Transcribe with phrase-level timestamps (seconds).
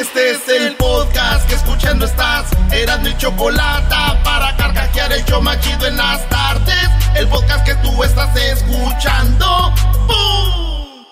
[0.00, 2.46] Este es el podcast que escuchando estás.
[2.70, 6.88] Eran mi chocolate para carcajear el yo machido en las tardes.
[7.16, 9.74] El podcast que tú estás escuchando.
[10.06, 11.04] ¡Bum!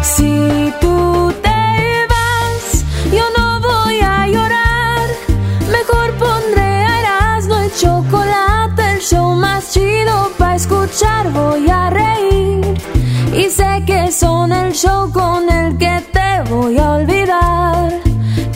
[0.00, 5.08] Si tú te vas, yo no voy a llorar.
[5.70, 11.30] Mejor pondré Erasmo el chocolate, el show más chido para escuchar.
[11.32, 12.25] Voy a reír
[13.36, 17.92] y sé que son el show con el que te voy a olvidar.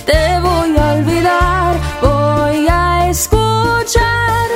[0.06, 4.48] Te voy a olvidar, voy a escuchar.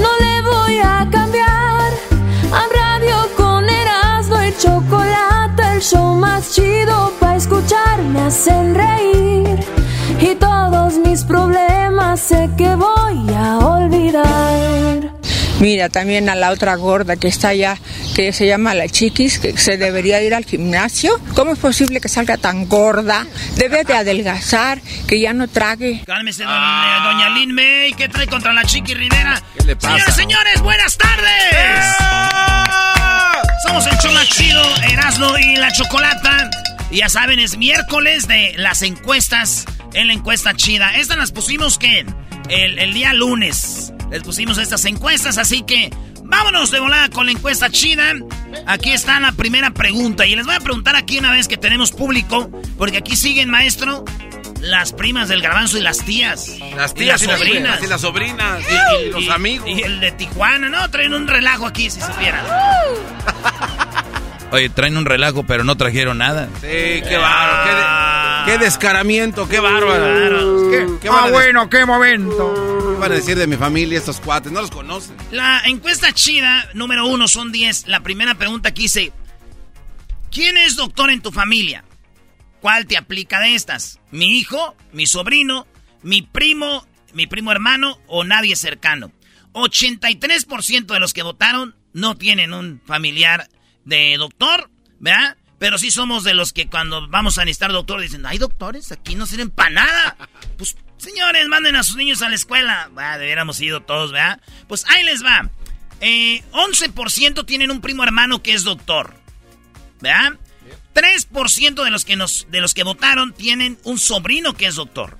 [0.00, 1.92] No le voy a cambiar
[2.52, 8.02] a radio con Erasmo y chocolate, el show más chido para escuchar.
[8.02, 9.60] Me hacen reír
[10.20, 15.15] y todos mis problemas sé que voy a olvidar.
[15.60, 17.78] Mira, también a la otra gorda que está allá,
[18.14, 21.18] que se llama la chiquis, que se debería ir al gimnasio.
[21.34, 23.26] ¿Cómo es posible que salga tan gorda?
[23.56, 26.02] Debe de adelgazar, que ya no trague.
[26.06, 27.92] Cálmese, don- eh, doña Lin May.
[27.96, 29.42] ¿Qué trae contra la Chiqui Rivera?
[29.58, 29.94] ¿Qué le pasa?
[29.96, 31.96] Señores, señores, buenas tardes.
[33.66, 36.50] Somos el más chido, Erasmo y la Chocolata.
[36.90, 39.64] Y ya saben, es miércoles de las encuestas
[39.94, 40.96] en la encuesta chida.
[40.96, 42.04] Estas las pusimos, que
[42.48, 43.92] El, el día lunes.
[44.10, 45.90] Les pusimos estas encuestas, así que
[46.22, 48.14] vámonos de volada con la encuesta chida.
[48.66, 50.26] Aquí está la primera pregunta.
[50.26, 54.04] Y les voy a preguntar aquí una vez que tenemos público, porque aquí siguen, maestro,
[54.60, 56.50] las primas del garbanzo y las tías.
[56.76, 57.82] Las tías y las sobrinas.
[57.82, 58.60] Y las sobrinas.
[59.00, 59.68] Y, y los amigos.
[59.68, 60.88] Y el de Tijuana, ¿no?
[60.90, 62.44] Traen un relajo aquí, si supieran.
[64.52, 66.48] Oye, traen un relajo, pero no trajeron nada.
[66.60, 66.68] Sí,
[67.08, 67.64] qué bárbaro.
[67.64, 70.70] Qué, de- qué descaramiento, qué bárbaro.
[70.70, 72.54] ¿Qué, qué van a de- qué momento.
[72.94, 74.50] qué van a decir de mi familia estos cuates?
[74.52, 75.16] No los conocen.
[75.30, 77.86] La encuesta chida, número uno, son 10.
[77.88, 79.12] La primera pregunta aquí dice:
[80.30, 81.84] ¿Quién es doctor en tu familia?
[82.60, 84.00] ¿Cuál te aplica de estas?
[84.10, 85.66] ¿Mi hijo, mi sobrino,
[86.02, 89.12] mi primo, mi primo hermano o nadie cercano?
[89.52, 93.48] 83% de los que votaron no tienen un familiar
[93.84, 95.36] de doctor, ¿verdad?
[95.58, 99.14] Pero sí somos de los que cuando vamos a necesitar doctor dicen, hay doctores, aquí
[99.14, 100.16] no sirven para nada.
[100.58, 102.90] Pues, señores, manden a sus niños a la escuela.
[102.96, 104.40] Ah, debiéramos ido todos, ¿verdad?
[104.68, 105.50] Pues ahí les va.
[106.00, 109.14] Eh, 11% tienen un primo hermano que es doctor,
[110.00, 110.38] ¿verdad?
[110.94, 115.18] 3% de los que nos de los que votaron tienen un sobrino que es doctor.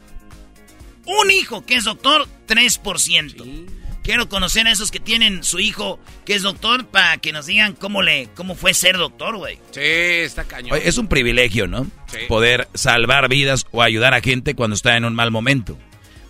[1.06, 3.75] Un hijo que es doctor, 3%.
[4.06, 7.72] Quiero conocer a esos que tienen su hijo que es doctor para que nos digan
[7.74, 9.56] cómo le cómo fue ser doctor, güey.
[9.72, 10.74] Sí, está cañón.
[10.74, 11.88] Oye, es un privilegio, ¿no?
[12.06, 12.18] Sí.
[12.28, 15.76] Poder salvar vidas o ayudar a gente cuando está en un mal momento.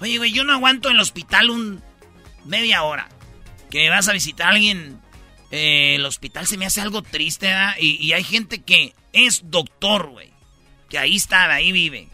[0.01, 1.83] Oye, güey, yo no aguanto en el hospital un
[2.47, 3.11] media hora.
[3.71, 4.99] Que vas a visitar a alguien.
[5.51, 7.75] eh, el hospital se me hace algo triste, ¿verdad?
[7.79, 10.33] Y, y hay gente que es doctor, güey.
[10.89, 12.09] Que ahí está, ahí vive.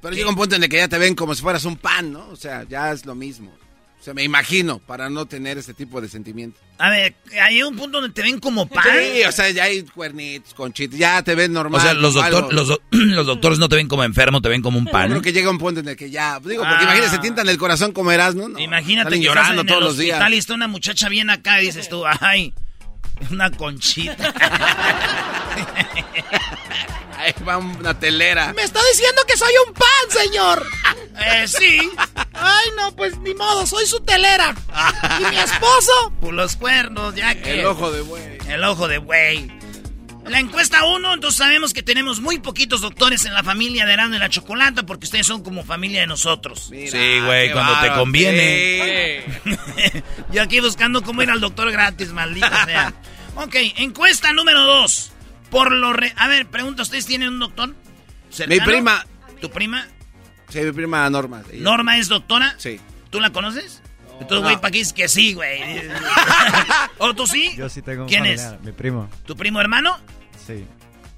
[0.00, 2.10] Pero llega un punto en el que ya te ven como si fueras un pan,
[2.10, 2.26] ¿no?
[2.30, 3.52] O sea, ya es lo mismo.
[4.02, 6.58] O sea, me imagino, para no tener ese tipo de sentimiento.
[6.78, 8.82] A ver, hay un punto donde te ven como pan.
[8.82, 11.80] Sí, o sea, ya hay cuernitos, conchitas, ya te ven normal.
[11.80, 14.60] O sea, los, doctor- los, do- los doctores no te ven como enfermo, te ven
[14.60, 15.08] como un Yo pan.
[15.08, 16.82] creo que llega un punto en el que ya, digo, porque Ah.
[16.82, 18.58] imagínate, se tientan el corazón como eras, ¿no?
[18.58, 20.32] Imagínate Salen que llorando estás en todos el los días.
[20.32, 22.52] está una muchacha bien acá y dices tú, ay,
[23.30, 24.16] una conchita.
[27.18, 28.52] Ahí va una telera.
[28.52, 29.86] Me está diciendo que soy un pan,
[30.24, 30.66] señor.
[31.24, 31.78] eh, sí,
[32.42, 34.54] Ay, no, pues ni modo, soy su telera.
[35.20, 36.12] ¿Y mi esposo?
[36.20, 37.60] por los cuernos, ya que...
[37.60, 38.38] El ojo de buey.
[38.48, 39.50] El ojo de buey.
[40.26, 44.14] La encuesta 1, entonces sabemos que tenemos muy poquitos doctores en la familia de Erasmo
[44.14, 46.68] y la Chocolata porque ustedes son como familia de nosotros.
[46.70, 49.24] Mira, Sí, güey, cuando te conviene.
[49.44, 50.02] Sí.
[50.32, 52.94] Yo aquí buscando cómo ir al doctor gratis, maldita sea.
[53.34, 55.12] Ok, encuesta número 2.
[55.50, 57.74] Por lo re- A ver, pregunta, ¿ustedes tienen un doctor?
[58.46, 59.04] Mi prima.
[59.40, 59.88] ¿Tu prima?
[60.52, 61.42] Sí, mi prima Norma.
[61.54, 62.54] ¿Norma es doctora?
[62.58, 62.78] Sí.
[63.10, 63.82] ¿Tú la conoces?
[64.20, 65.60] Entonces, güey, ¿para qué dices que sí, güey?
[66.98, 67.52] ¿O tú sí?
[67.56, 68.64] Yo sí tengo un ¿Quién familiar, es?
[68.66, 69.08] Mi primo.
[69.26, 69.98] ¿Tu primo hermano?
[70.46, 70.64] Sí.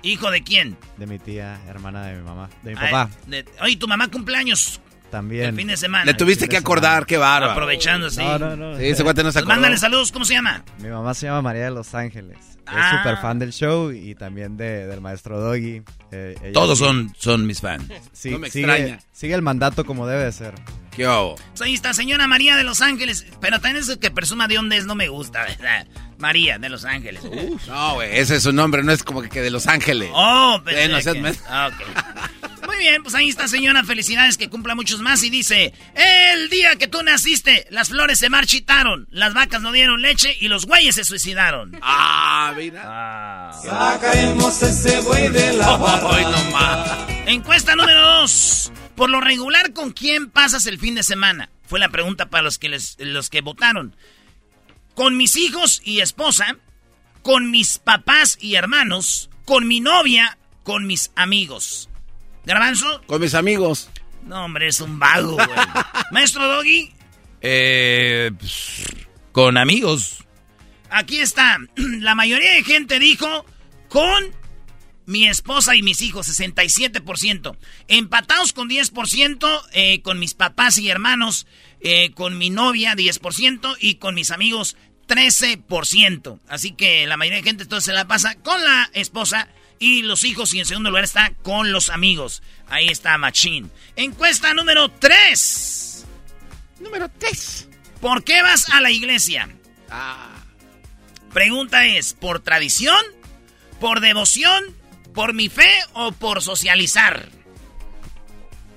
[0.02, 0.76] ¿Hijo de quién?
[0.96, 2.48] De mi tía, hermana de mi mamá.
[2.62, 3.10] De mi Ay, papá.
[3.26, 4.80] de- Oye, tu mamá cumpleaños
[5.14, 5.44] También.
[5.50, 6.04] el fin de semana.
[6.04, 7.52] Le tuviste que acordar, qué bárbaro.
[7.52, 8.18] Aprovechando, sí.
[8.18, 8.76] No, no, no.
[8.76, 10.64] Sí, ese guate no se Pues mándale saludos, ¿cómo se llama?
[10.80, 12.36] Mi mamá se llama María de Los Ángeles.
[12.66, 12.90] Ah.
[12.92, 15.82] Es súper fan del show y también de, del maestro Doggy.
[16.10, 17.84] Eh, Todos son, son mis fans.
[18.12, 18.98] sí, No me sigue, extraña.
[19.12, 20.54] sigue el mandato como debe de ser.
[20.90, 21.34] ¿Qué hago?
[21.50, 23.26] Pues ahí está, señora María de Los Ángeles.
[23.40, 25.86] Pero también eso que presuma de dónde es no me gusta, ¿verdad?
[26.18, 27.22] María de Los Ángeles.
[27.68, 30.10] No, güey, ese es su nombre, no es como que, de Los Ángeles.
[30.14, 32.43] Oh, pensé Eh, no seas que- Ah, ok.
[32.74, 33.84] Muy bien, pues ahí está, señora.
[33.84, 35.22] Felicidades, que cumpla muchos más.
[35.22, 40.02] Y dice: El día que tú naciste, las flores se marchitaron, las vacas no dieron
[40.02, 41.78] leche y los güeyes se suicidaron.
[41.82, 43.52] Ah, mira.
[43.62, 45.74] Sacaremos ese buey de la.
[46.10, 47.30] Ay, no.
[47.30, 48.72] Encuesta número dos.
[48.96, 51.50] Por lo regular, ¿con quién pasas el fin de semana?
[51.66, 53.96] Fue la pregunta para los que, les- los que votaron.
[54.94, 56.56] Con mis hijos y esposa,
[57.22, 61.88] con mis papás y hermanos, con mi novia, con mis amigos.
[62.46, 63.02] ¿Garbanzo?
[63.06, 63.90] Con mis amigos.
[64.24, 65.48] No, hombre, es un vago, güey.
[66.12, 66.92] Maestro Doggy,
[67.40, 68.84] Eh, pues,
[69.32, 70.24] con amigos.
[70.90, 71.58] aquí está.
[71.76, 73.44] La mayoría de gente dijo
[73.88, 74.34] con
[75.06, 77.56] mi esposa y mis hijos, 67%.
[77.88, 81.46] Empatados con 10%, eh, con mis papás y hermanos,
[81.80, 84.76] eh, con mi novia, 10%, y con mis amigos,
[85.06, 86.40] 13%.
[86.48, 89.48] Así que la mayoría de gente entonces se la pasa con la esposa
[89.78, 92.42] y los hijos, y en segundo lugar está con los amigos.
[92.68, 93.70] Ahí está Machín.
[93.96, 96.06] Encuesta número 3.
[96.80, 97.68] Número 3.
[98.00, 99.48] ¿Por qué vas a la iglesia?
[99.90, 100.30] Ah.
[101.32, 103.04] Pregunta es, ¿por tradición?
[103.80, 104.64] ¿Por devoción?
[105.14, 107.28] ¿Por mi fe o por socializar?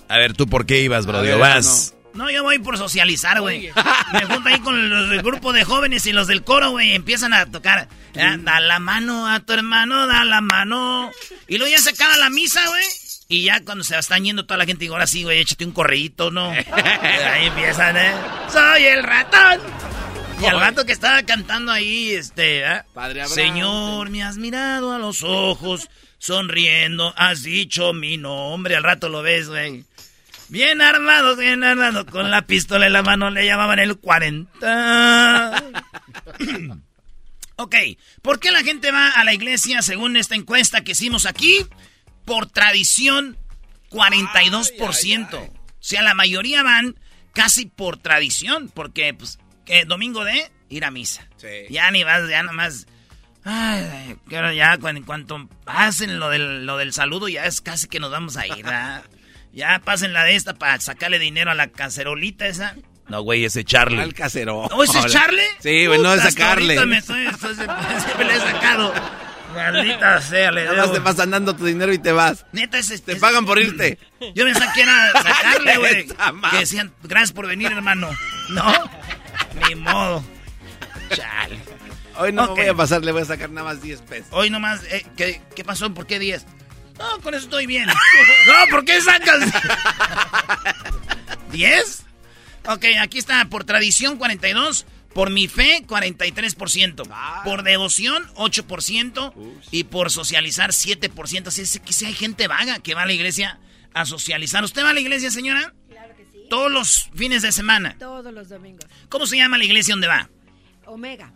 [0.09, 1.93] A ver, ¿tú por qué ibas, ver, ¿Vas?
[2.17, 3.69] No, yo voy por socializar, güey.
[4.13, 6.93] Me junto ahí con los del grupo de jóvenes y los del coro, güey.
[6.93, 7.87] Empiezan a tocar.
[8.19, 11.11] "Ah, Da la mano a tu hermano, da la mano.
[11.47, 12.85] Y luego ya se acaba la misa, güey.
[13.29, 15.71] Y ya cuando se están yendo toda la gente, digo, ahora sí, güey, échate un
[15.73, 16.49] correíto, ¿no?
[17.31, 18.13] ahí empiezan, ¿eh?
[18.51, 19.59] Soy el ratón.
[20.41, 22.83] Y al rato que estaba cantando ahí, este, ¿eh?
[22.93, 23.35] Padre Abraham.
[23.35, 25.89] Señor, me has mirado a los ojos,
[26.19, 28.75] sonriendo, has dicho mi nombre.
[28.75, 29.83] Al rato lo ves, güey.
[30.49, 35.63] Bien armado, bien armado, con la pistola en la mano le llamaban el 40.
[37.57, 37.75] ok,
[38.21, 41.65] ¿por qué la gente va a la iglesia según esta encuesta que hicimos aquí?
[42.23, 43.37] Por tradición,
[43.89, 45.33] 42%.
[45.33, 45.49] O
[45.79, 46.95] sea, la mayoría van
[47.33, 51.27] casi por tradición, porque, pues, que domingo de ir a misa.
[51.37, 51.65] Sí.
[51.69, 52.87] Ya ni vas, ya nomás...
[53.43, 57.99] Ay, ahora ya en cuanto hacen lo del, lo del saludo, ya es casi que
[57.99, 59.05] nos vamos a ir, ¿verdad?
[59.53, 62.75] Ya pasen la de esta para sacarle dinero a la cacerolita esa.
[63.07, 64.01] No, güey, ese Charlie.
[64.01, 64.63] Al casero.
[64.63, 65.41] ¿O ese es Charlie?
[65.59, 66.85] Sí, güey, no es sacarle.
[66.85, 68.93] Me estoy, estoy- siempre le he sacado.
[69.55, 72.45] Maldita sea, le Nada más te vas dando tu dinero y te vas.
[72.51, 73.97] Neta, ese, Te pagan por irte.
[74.35, 76.07] Yo pensaba que era sacarle, güey.
[76.51, 78.09] Que decían, gracias por venir, hermano.
[78.49, 78.73] No,
[79.67, 80.23] ni modo.
[81.09, 81.57] Chale.
[82.19, 84.27] Hoy no me voy a pasar, le voy a sacar nada más 10 pesos.
[84.31, 85.93] Hoy nomás, eh, ¿qué, ¿qué pasó?
[85.93, 86.45] ¿Por qué 10?
[86.99, 87.87] No, con eso estoy bien.
[87.87, 87.93] No,
[88.71, 89.51] ¿por qué sacas?
[91.51, 92.01] ¿10?
[92.67, 97.07] Ok, aquí está, por tradición 42, por mi fe 43%,
[97.43, 99.33] por devoción 8%
[99.71, 101.47] y por socializar 7%.
[101.47, 103.59] Así es que si hay gente vaga que va a la iglesia
[103.93, 104.63] a socializar.
[104.63, 105.73] ¿Usted va a la iglesia, señora?
[105.89, 106.45] Claro que sí.
[106.49, 107.95] Todos los fines de semana.
[107.97, 108.85] Todos los domingos.
[109.09, 110.29] ¿Cómo se llama la iglesia donde va?
[110.85, 111.31] Omega.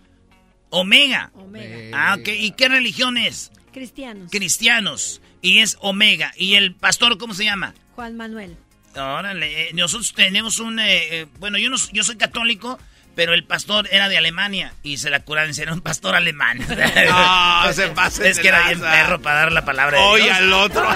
[0.69, 1.31] Omega.
[1.33, 1.97] Omega.
[1.97, 2.27] Ah, ok.
[2.27, 3.51] ¿Y qué religión es?
[3.71, 4.29] Cristianos.
[4.29, 6.33] cristianos y es Omega.
[6.37, 7.73] ¿Y el pastor cómo se llama?
[7.95, 8.57] Juan Manuel.
[8.95, 10.79] Órale, eh, nosotros tenemos un...
[10.79, 12.77] eh, eh, bueno, yo, no, yo soy católico,
[13.15, 16.59] pero el pastor era de Alemania y se la curaron, era un pastor alemán.
[17.09, 20.35] No, se pasen Es que era bien perro para dar la palabra de Dios.
[20.37, 20.87] al otro.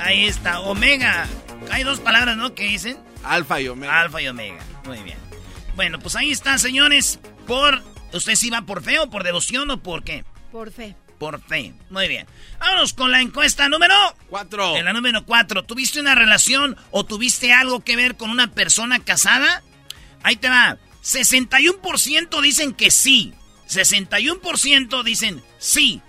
[0.00, 1.28] Ahí está, Omega.
[1.70, 2.54] Hay dos palabras, ¿no?
[2.54, 4.00] Que dicen Alfa y Omega.
[4.00, 4.58] Alfa y Omega.
[4.84, 5.18] Muy bien.
[5.76, 7.20] Bueno, pues ahí está, señores.
[7.46, 7.82] Por...
[8.12, 10.24] ¿Usted sí va por fe o por devoción o por qué?
[10.52, 10.96] Por fe.
[11.18, 11.74] Por fe.
[11.90, 12.26] Muy bien.
[12.58, 13.94] Vámonos con la encuesta número...
[14.28, 14.76] Cuatro.
[14.76, 18.98] En la número 4, ¿tuviste una relación o tuviste algo que ver con una persona
[19.00, 19.62] casada?
[20.22, 20.78] Ahí te va.
[21.04, 23.34] 61% dicen que sí.
[23.68, 26.00] 61% dicen sí.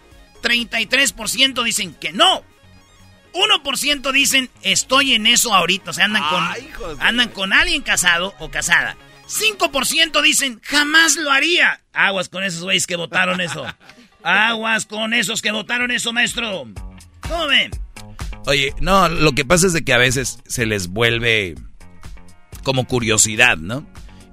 [0.41, 2.43] 33% dicen que no.
[3.33, 5.91] 1% dicen estoy en eso ahorita.
[5.91, 8.97] O sea, andan con, de- andan con alguien casado o casada.
[9.27, 11.81] 5% dicen jamás lo haría.
[11.93, 13.65] Aguas con esos güeyes que votaron eso.
[14.23, 16.67] Aguas con esos que votaron eso, maestro.
[17.21, 17.71] ¿Cómo ven?
[18.45, 21.55] Oye, no, lo que pasa es de que a veces se les vuelve
[22.63, 23.87] como curiosidad, ¿no?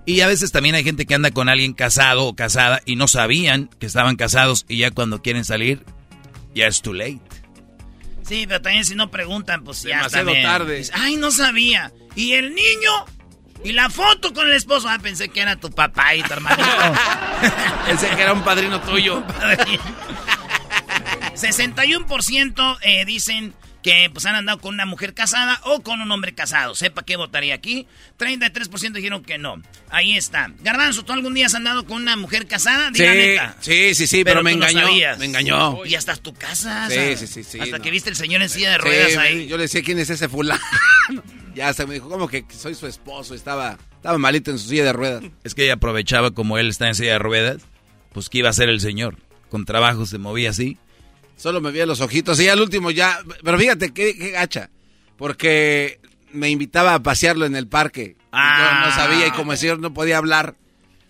[0.06, 3.08] Y a veces también hay gente que anda con alguien casado o casada y no
[3.08, 5.84] sabían que estaban casados y ya cuando quieren salir,
[6.54, 7.20] ya es too late.
[8.22, 10.82] Sí, pero también si no preguntan, pues ya Demasiado tarde.
[10.94, 11.92] Ay, no sabía.
[12.14, 13.04] ¿Y el niño?
[13.64, 14.88] ¿Y la foto con el esposo?
[14.88, 16.62] Ah, pensé que era tu papá y tu hermanito.
[17.86, 19.22] Pensé que era un padrino tuyo.
[21.34, 26.34] 61% eh, dicen que pues han andado con una mujer casada o con un hombre
[26.34, 26.74] casado.
[26.74, 27.86] Sepa qué votaría aquí.
[28.18, 29.62] 33% dijeron que no.
[29.90, 30.50] Ahí está.
[30.60, 32.88] Garbanzo, ¿tú algún día has andado con una mujer casada?
[32.92, 33.56] Sí, Diga neta.
[33.60, 34.88] sí, sí, sí, pero, me no engañó.
[35.18, 35.84] me engañó.
[35.84, 36.88] Y hasta tu casa.
[36.90, 37.84] Sí, sí, sí, sí, Hasta no.
[37.84, 39.46] que viste el señor en silla de ruedas Sí, ahí.
[39.46, 40.60] Yo le decía quién es ese fulano.
[41.58, 43.34] ya se me dijo, como que soy su esposo.
[43.34, 45.24] Estaba, estaba malito en su silla de ruedas.
[45.42, 47.62] Es que ella aprovechaba como él está en silla de ruedas,
[48.12, 49.16] pues que iba a ser el señor.
[49.50, 50.78] Con trabajo se movía así.
[51.36, 53.18] Solo me veía los ojitos y al último ya.
[53.42, 54.70] Pero fíjate qué, qué gacha.
[55.16, 56.00] Porque
[56.32, 58.16] me invitaba a pasearlo en el parque.
[58.30, 58.82] Ah.
[58.84, 60.54] Yo no sabía y como el señor no podía hablar.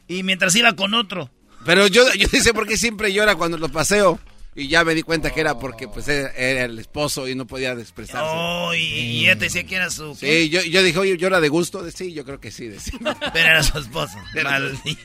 [0.06, 1.30] Y mientras iba con otro.
[1.66, 4.18] Pero yo, yo dice por qué siempre llora cuando lo paseo.
[4.60, 7.46] Y ya me di cuenta que era porque pues era, era el esposo y no
[7.46, 8.26] podía expresarse.
[8.28, 10.16] Oh, y, y ella te decía que era su...
[10.16, 11.82] Sí, yo, yo dije, oye, ¿llora de gusto?
[11.84, 12.66] De- Sí, yo creo que sí.
[12.66, 12.98] decía.
[13.32, 14.18] Pero era su esposo.
[14.34, 15.00] Era Maldito.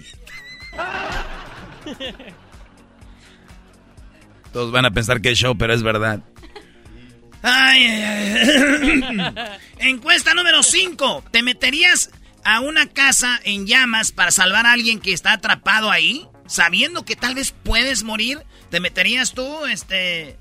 [4.52, 6.20] Todos van a pensar que es show, pero es verdad.
[7.42, 9.36] Ay, ay, ay.
[9.90, 11.26] Encuesta número 5.
[11.32, 12.12] ¿Te meterías
[12.44, 16.28] a una casa en llamas para salvar a alguien que está atrapado ahí?
[16.48, 18.44] Sabiendo que tal vez puedes morir.
[18.70, 20.38] ¿Te meterías tú, este...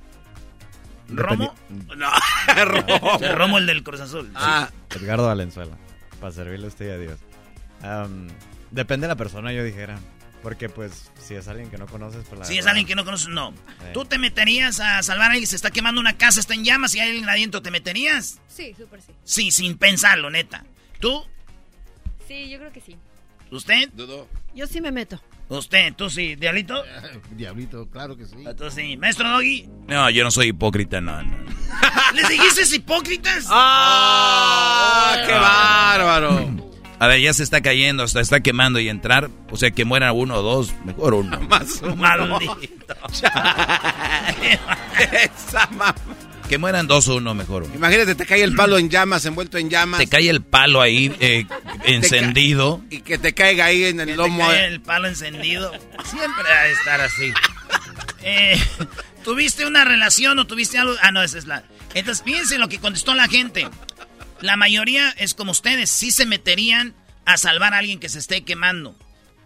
[1.09, 1.54] Romo?
[1.97, 2.11] No,
[2.64, 3.18] Romo.
[3.21, 4.30] El Romo, el del Cruz Azul.
[4.35, 5.76] Ah, Edgardo Valenzuela.
[6.21, 7.18] Para servirle a usted y a Dios.
[8.71, 9.99] Depende de la persona, yo dijera.
[10.42, 13.04] Porque, pues, si es alguien que no conoces, pues la Si es alguien que no
[13.04, 13.54] conoces, no.
[13.94, 15.47] ¿Tú te meterías a salvar a alguien?
[15.47, 17.62] Se está quemando una casa, está en llamas y hay alguien adentro.
[17.62, 18.40] ¿Te meterías?
[18.49, 19.12] Sí, súper sí.
[19.23, 20.64] Sí, sin pensarlo, neta.
[20.99, 21.25] ¿Tú?
[22.26, 22.97] Sí, yo creo que sí.
[23.52, 23.90] ¿Usted?
[23.92, 24.26] Dudó.
[24.54, 25.21] Yo sí me meto.
[25.59, 25.92] ¿Usted?
[25.94, 26.35] ¿Tú sí?
[26.37, 26.82] ¿Diablito?
[27.30, 28.37] Diablito, claro que sí.
[28.56, 28.97] ¿Tú sí?
[28.97, 29.68] ¿Maestro Doggy?
[29.87, 31.37] No, yo no soy hipócrita, no, no.
[32.14, 33.47] ¿Les dijiste hipócritas?
[33.49, 35.16] ¡Ah!
[35.26, 36.73] ¡Qué bárbaro!
[36.99, 39.28] A ver, ya se está cayendo, hasta está quemando y entrar.
[39.50, 41.40] O sea, que muera uno o dos, mejor uno.
[41.40, 41.97] Más uno.
[41.97, 42.94] Maldito.
[45.12, 45.94] Esa mamá.
[46.52, 47.75] Que mueran dos o uno, mejor uno.
[47.75, 49.99] Imagínate, te cae el palo en llamas, envuelto en llamas.
[50.00, 51.47] Te cae el palo ahí eh,
[51.85, 52.82] encendido.
[52.90, 54.47] Y que te caiga ahí en Que el te lomo.
[54.47, 55.73] cae el palo encendido.
[56.04, 57.32] Siempre ha de estar así.
[58.23, 58.62] Eh,
[59.25, 60.94] ¿Tuviste una relación o tuviste algo?
[61.00, 61.64] Ah, no, esa es la...
[61.94, 63.66] Entonces, fíjense lo que contestó la gente.
[64.42, 66.94] La mayoría es como ustedes, sí se meterían
[67.25, 68.94] a salvar a alguien que se esté quemando.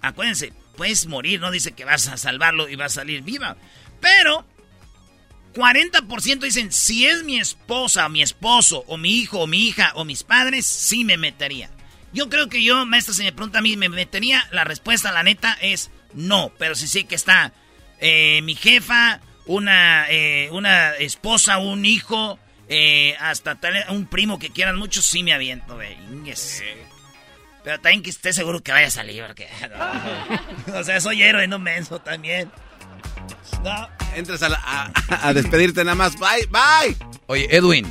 [0.02, 3.56] Acuérdense, puedes morir, no dice que vas a salvarlo y vas a salir viva.
[4.00, 4.44] Pero
[5.56, 10.04] 40% dicen, si es mi esposa, mi esposo, o mi hijo, o mi hija, o
[10.04, 11.70] mis padres, sí me metería.
[12.12, 14.46] Yo creo que yo, maestra, si me pregunta a mí, ¿me metería?
[14.52, 16.52] La respuesta, la neta, es no.
[16.58, 17.54] Pero si sé que está
[18.00, 24.50] eh, mi jefa, una, eh, una esposa, un hijo, eh, hasta tal, un primo que
[24.50, 25.96] quieran mucho, sí me aviento, güey.
[27.64, 29.48] Pero también que esté seguro que vaya a salir, porque...
[30.74, 32.50] o sea, soy héroe, no menso también.
[33.64, 33.95] No.
[34.16, 36.14] Entras a, la- a- a despedirte nada más.
[36.18, 36.96] Bye, bye.
[37.26, 37.86] Oye, Edwin,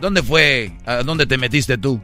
[0.00, 0.72] ¿dónde fue?
[0.84, 2.02] ¿A dónde te metiste tú?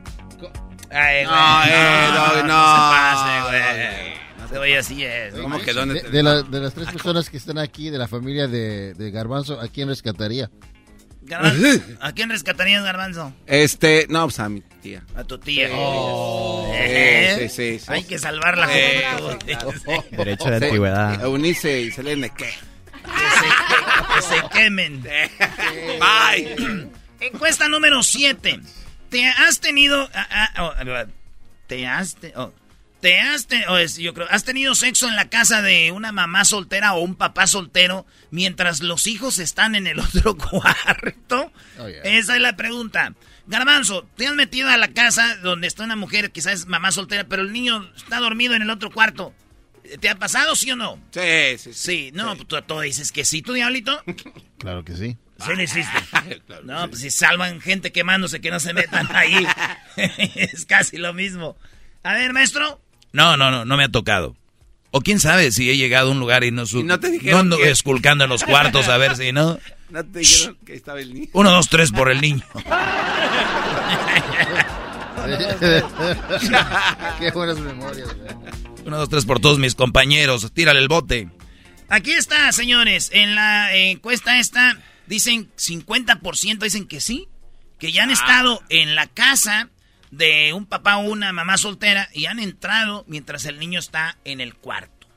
[0.92, 1.26] Ay, güey.
[1.26, 2.42] No, eh, no, no.
[2.42, 4.20] se pase, güey.
[4.58, 5.34] Güey así es.
[5.34, 8.08] ¿Cómo que dónde De, de la- de las tres personas que están aquí, de la
[8.08, 10.50] familia de, de Garbanzo, ¿a quién rescataría?
[11.22, 13.32] Garbanzo, ¿A quién rescatarías, Garbanzo?
[13.46, 15.04] Este, no, pues a mi tía.
[15.14, 15.68] A tu tía.
[15.72, 16.68] Oh.
[16.74, 17.84] Eh, Sí, sí, sí.
[17.88, 18.66] Hay que salvarla.
[18.72, 19.04] Eh,
[19.60, 20.16] como tú.
[20.16, 21.22] Derecho de antigüedad.
[21.24, 22.50] Eunice y Selene, ¿qué?
[24.14, 25.02] Que se quemen.
[25.02, 26.88] Bye.
[27.20, 28.60] Encuesta número 7.
[29.10, 30.08] ¿Te has tenido...
[30.14, 31.06] ah, ah, oh,
[31.66, 32.16] ¿Te has...
[32.16, 32.52] te- oh,
[33.00, 33.46] ¿Te has...
[33.46, 36.92] te- oh, es- yo creo, ¿Has tenido sexo en la casa de una mamá soltera
[36.94, 41.52] o un papá soltero mientras los hijos están en el otro cuarto?
[41.78, 42.02] Oh, yeah.
[42.04, 43.14] Esa es la pregunta.
[43.46, 47.24] Garbanzo, ¿te has metido a la casa donde está una mujer, quizás es mamá soltera,
[47.24, 49.34] pero el niño está dormido en el otro cuarto?
[49.98, 50.98] ¿Te ha pasado, sí o no?
[51.10, 51.20] Sí,
[51.58, 51.74] sí, sí.
[51.74, 54.00] Sí, no, pues tú, tú dices que sí, tú, diablito.
[54.58, 55.16] Claro que sí.
[55.42, 55.90] Sí lo hiciste.
[56.64, 59.46] No, pues si salvan gente quemándose que no se metan ahí.
[59.96, 61.56] es casi lo mismo.
[62.02, 62.80] A ver, maestro.
[63.12, 64.36] No, no, no, no me ha tocado.
[64.92, 67.10] O quién sabe si he llegado a un lugar y no su- Y no te
[67.10, 69.58] dijeron no ando que- esculcando en los cuartos a ver si no.
[69.88, 71.28] No te dijeron que estaba el niño.
[71.32, 72.44] Uno, dos, tres por el niño.
[77.18, 78.08] Qué buenas memorias.
[78.16, 78.69] güey.
[78.84, 80.50] Uno, dos, tres por todos mis compañeros.
[80.52, 81.28] Tírale el bote.
[81.88, 83.10] Aquí está, señores.
[83.12, 87.28] En la encuesta esta dicen 50% dicen que sí,
[87.78, 89.70] que ya han estado en la casa
[90.10, 94.40] de un papá o una mamá soltera y han entrado mientras el niño está en
[94.40, 95.08] el cuarto.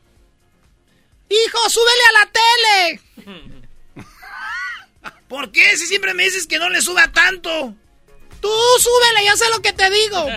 [1.30, 4.06] Hijo, súbele a la tele.
[5.28, 5.78] ¿Por qué?
[5.78, 7.76] Si siempre me dices que no le suba tanto.
[8.42, 10.28] Tú súbele, ya sé lo que te digo.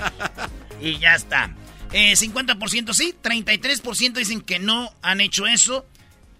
[0.80, 1.54] y ya está.
[1.92, 5.86] Eh, 50% sí, 33% dicen que no han hecho eso.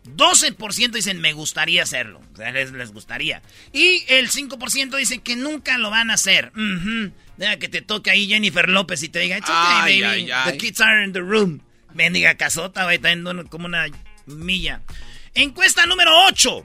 [0.05, 2.21] 12% dicen me gustaría hacerlo.
[2.33, 3.43] O sea, les, les gustaría.
[3.73, 6.53] Y el 5% dicen que nunca lo van a hacer.
[6.57, 7.13] Ujú.
[7.37, 10.05] Deja que te toque ahí Jennifer López y te diga, It's okay, Ay, baby.
[10.05, 10.53] ay, ay.
[10.53, 11.61] The kids are in the room.
[11.95, 13.87] Mendiga casota, está en como una
[14.27, 14.81] milla.
[15.35, 16.65] Encuesta número 8.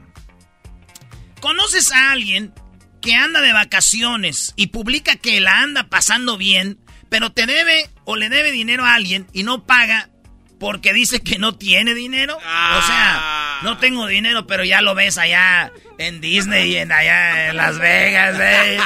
[1.41, 2.53] ¿Conoces a alguien
[3.01, 6.79] que anda de vacaciones y publica que la anda pasando bien,
[7.09, 10.09] pero te debe o le debe dinero a alguien y no paga
[10.59, 12.37] porque dice que no tiene dinero?
[12.37, 17.49] O sea, no tengo dinero, pero ya lo ves allá en Disney y en allá
[17.49, 18.37] en Las Vegas.
[18.39, 18.79] ¿eh?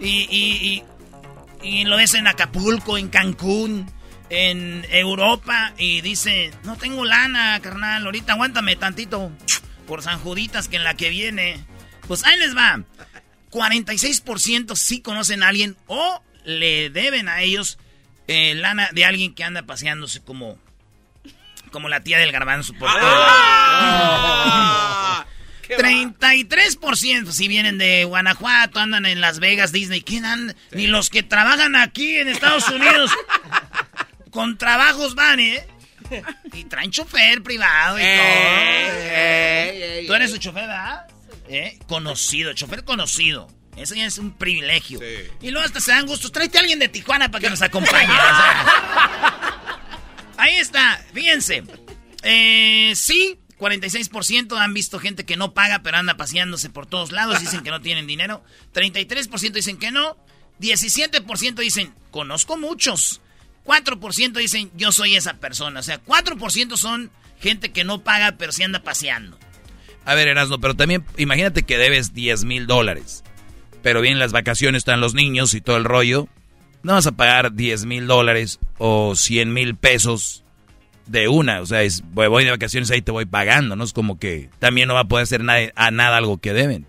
[0.00, 0.84] y, y,
[1.62, 3.90] y, y lo ves en Acapulco, en Cancún,
[4.30, 9.32] en Europa y dice, no tengo lana, carnal, ahorita aguántame tantito
[9.86, 11.64] por San Juditas que en la que viene.
[12.06, 12.82] Pues ahí les va.
[13.54, 17.78] 46% sí conocen a alguien o le deben a ellos
[18.26, 20.58] eh, lana de alguien que anda paseándose como
[21.70, 22.98] como la tía del garbanzo por todo.
[23.02, 25.26] Ah.
[25.68, 30.02] 33% si vienen de Guanajuato, andan en Las Vegas, Disney.
[30.02, 30.54] ¿Quién anda?
[30.72, 33.10] Ni los que trabajan aquí en Estados Unidos
[34.30, 35.66] con trabajos van, ¿eh?
[36.52, 39.10] Y traen chofer privado y Ey, todo.
[39.10, 41.06] ey, ey, Tú eres su chofer, ¿verdad?
[41.48, 41.78] ¿Eh?
[41.86, 43.48] Conocido, chofer conocido.
[43.76, 45.00] Eso ya es un privilegio.
[45.40, 46.32] Y luego hasta se dan gustos.
[46.32, 48.14] Tráete a alguien de Tijuana para que nos acompañe.
[50.36, 51.64] Ahí está, fíjense.
[52.22, 57.40] Eh, sí, 46% han visto gente que no paga, pero anda paseándose por todos lados.
[57.40, 58.44] Dicen que no tienen dinero.
[58.74, 60.16] 33% dicen que no.
[60.60, 63.20] 17% dicen, conozco muchos.
[63.64, 65.80] 4% dicen, yo soy esa persona.
[65.80, 69.38] O sea, 4% son gente que no paga, pero sí anda paseando.
[70.04, 73.24] A ver, Erasmo, pero también imagínate que debes 10 mil dólares.
[73.82, 76.28] Pero bien, las vacaciones están los niños y todo el rollo.
[76.82, 80.44] No vas a pagar 10 mil dólares o 100 mil pesos
[81.06, 81.60] de una.
[81.60, 83.84] O sea, es, voy voy de vacaciones ahí te voy pagando, ¿no?
[83.84, 86.86] Es como que también no va a poder hacer nada, a nada algo que deben.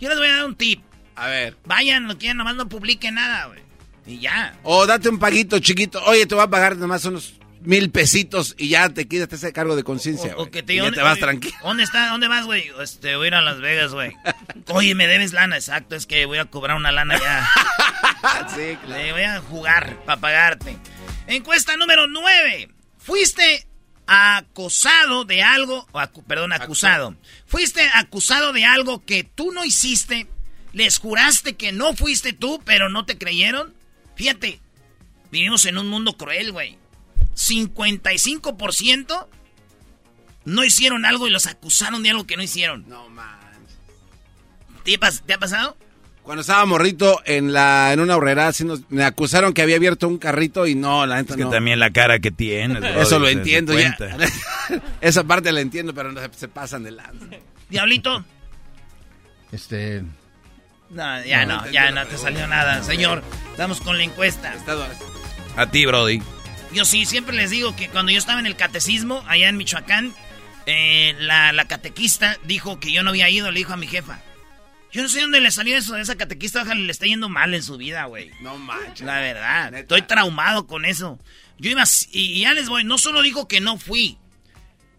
[0.00, 0.82] Yo les voy a dar un tip.
[1.16, 1.56] A ver.
[1.66, 3.60] Vayan, no quieren, nomás no publiquen nada, güey.
[4.06, 4.58] Y ya.
[4.62, 6.02] O date un paguito chiquito.
[6.04, 9.76] Oye, te voy a pagar nomás unos mil pesitos y ya te quitas ese cargo
[9.76, 10.32] de conciencia.
[10.34, 10.50] O güey.
[10.50, 11.56] que te, ya ¿dónde- te vas tranquilo.
[11.62, 12.08] ¿Dónde está?
[12.08, 12.70] ¿Dónde vas, güey?
[12.80, 14.12] Este, voy a ir a Las Vegas, güey.
[14.68, 15.94] Oye, me debes lana, exacto.
[15.96, 17.48] Es que voy a cobrar una lana ya.
[18.54, 20.76] sí, Le voy a jugar para pagarte.
[21.26, 22.70] Encuesta número 9.
[22.98, 23.66] Fuiste
[24.06, 27.14] acosado de algo, o acu- perdón, acusado.
[27.46, 30.26] Fuiste acusado de algo que tú no hiciste.
[30.72, 33.74] Les juraste que no fuiste tú, pero no te creyeron.
[34.16, 34.60] Fíjate,
[35.30, 36.78] vivimos en un mundo cruel, güey.
[37.34, 39.26] 55%
[40.44, 42.88] no hicieron algo y los acusaron de algo que no hicieron.
[42.88, 43.76] No manches.
[44.84, 45.76] ¿Te, ha pas- te ha pasado?
[46.22, 50.06] Cuando estaba morrito en la en una horrera, así nos- me acusaron que había abierto
[50.06, 51.50] un carrito y no, la neta Es que no.
[51.50, 52.80] también la cara que tienes.
[52.80, 53.96] brody, Eso lo entiendo ya.
[55.00, 57.26] Esa parte la entiendo, pero no, se, se pasan de lanza.
[57.68, 58.24] Diablito.
[59.52, 60.02] Este.
[60.90, 63.22] No, ya No, no, ya no te salió nada, señor.
[63.52, 64.54] Estamos con la encuesta.
[65.56, 66.20] A ti, Brody.
[66.72, 70.14] Yo sí, siempre les digo que cuando yo estaba en el catecismo, allá en Michoacán,
[70.66, 74.20] eh, la, la catequista dijo que yo no había ido, le dijo a mi jefa.
[74.92, 77.54] Yo no sé dónde le salió eso de esa catequista, ojalá le esté yendo mal
[77.54, 78.30] en su vida, güey.
[78.40, 79.06] No manches.
[79.06, 81.18] La verdad, estoy traumado con eso.
[81.58, 84.18] Yo iba, y ya les voy, no solo dijo que no fui,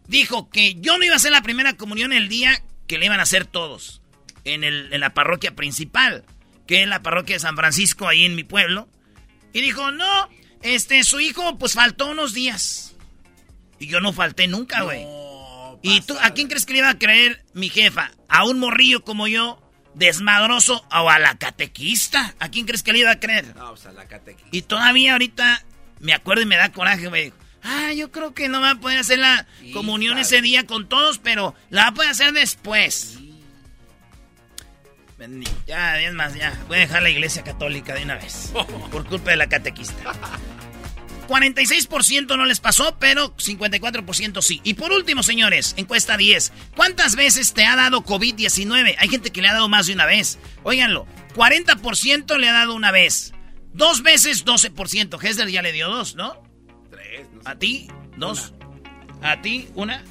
[0.07, 3.19] dijo que yo no iba a hacer la primera comunión el día que le iban
[3.19, 4.01] a hacer todos,
[4.43, 6.23] en, el, en la parroquia principal,
[6.67, 8.87] que es la parroquia de San Francisco, ahí en mi pueblo.
[9.53, 10.29] Y dijo, no,
[10.63, 12.95] este, su hijo pues faltó unos días.
[13.79, 15.05] Y yo no falté nunca, güey.
[15.81, 18.11] ¿Y tú, a quién crees que le iba a creer mi jefa?
[18.29, 19.59] ¿A un morrillo como yo,
[19.95, 22.35] desmadroso, o a la catequista?
[22.39, 23.55] ¿A quién crees que le iba a creer?
[23.55, 24.49] No, pues a la catequista.
[24.55, 25.63] Y todavía ahorita
[25.99, 27.33] me acuerdo y me da coraje, güey.
[27.63, 31.17] Ah, yo creo que no va a poder hacer la comunión ese día con todos,
[31.17, 33.17] pero la va a poder hacer después.
[35.17, 36.59] Bendi- Ya, es más, ya.
[36.67, 38.51] Voy a dejar la iglesia católica de una vez.
[38.91, 39.95] Por culpa de la catequista.
[41.27, 44.61] 46% no les pasó, pero 54% sí.
[44.63, 46.51] Y por último, señores, encuesta 10.
[46.75, 48.95] ¿Cuántas veces te ha dado COVID-19?
[48.97, 50.39] Hay gente que le ha dado más de una vez.
[50.63, 53.33] Óiganlo, 40% le ha dado una vez.
[53.73, 55.23] Dos veces, 12%.
[55.23, 56.41] Hessler ya le dio dos, ¿no?
[56.89, 57.49] Tres, no sé.
[57.49, 57.87] ¿A ti?
[58.17, 58.53] Dos.
[59.21, 59.69] ¿A ti?
[59.75, 60.03] ¿Una?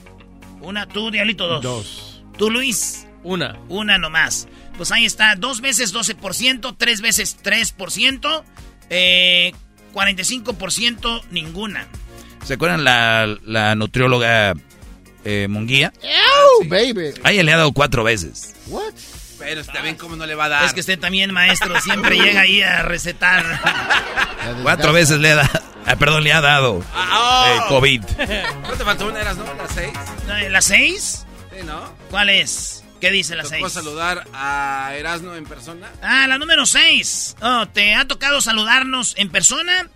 [0.60, 0.86] ¿Una?
[0.86, 1.46] ¿Tú, Diablito?
[1.46, 1.62] Dos.
[1.62, 2.24] Dos.
[2.38, 3.06] ¿Tú, Luis?
[3.22, 3.58] Una.
[3.68, 4.48] Una nomás.
[4.76, 5.34] Pues ahí está.
[5.34, 8.44] Dos veces 12%, tres veces 3%,
[8.88, 9.52] eh,
[9.92, 11.86] 45% ninguna.
[12.44, 14.54] ¿Se acuerdan la, la nutrióloga
[15.24, 15.92] eh, Munguía?
[16.02, 17.14] ¡Ew, baby!
[17.22, 18.54] A ella le ha dado cuatro veces.
[18.66, 18.94] What?
[19.38, 20.64] Pero está bien, ¿cómo no le va a dar?
[20.64, 23.44] Es que usted también, maestro, siempre llega ahí a recetar.
[24.62, 25.60] Cuatro veces le ha dado.
[25.86, 26.84] Ah, perdón, le ha dado.
[26.94, 27.68] Ah, eh, oh.
[27.68, 28.02] COVID.
[28.62, 29.44] ¿No te faltó una, eras, no?
[29.54, 29.92] ¿Las seis?
[30.50, 31.26] ¿La seis?
[31.50, 31.80] Sí, ¿no?
[32.10, 32.84] ¿Cuál es?
[33.00, 33.72] ¿Qué dice la ¿Tocó seis?
[33.72, 35.90] saludar a Erasmo en persona?
[36.02, 37.36] Ah, la número 6.
[37.40, 39.88] Oh, ¿Te ha tocado saludarnos en persona?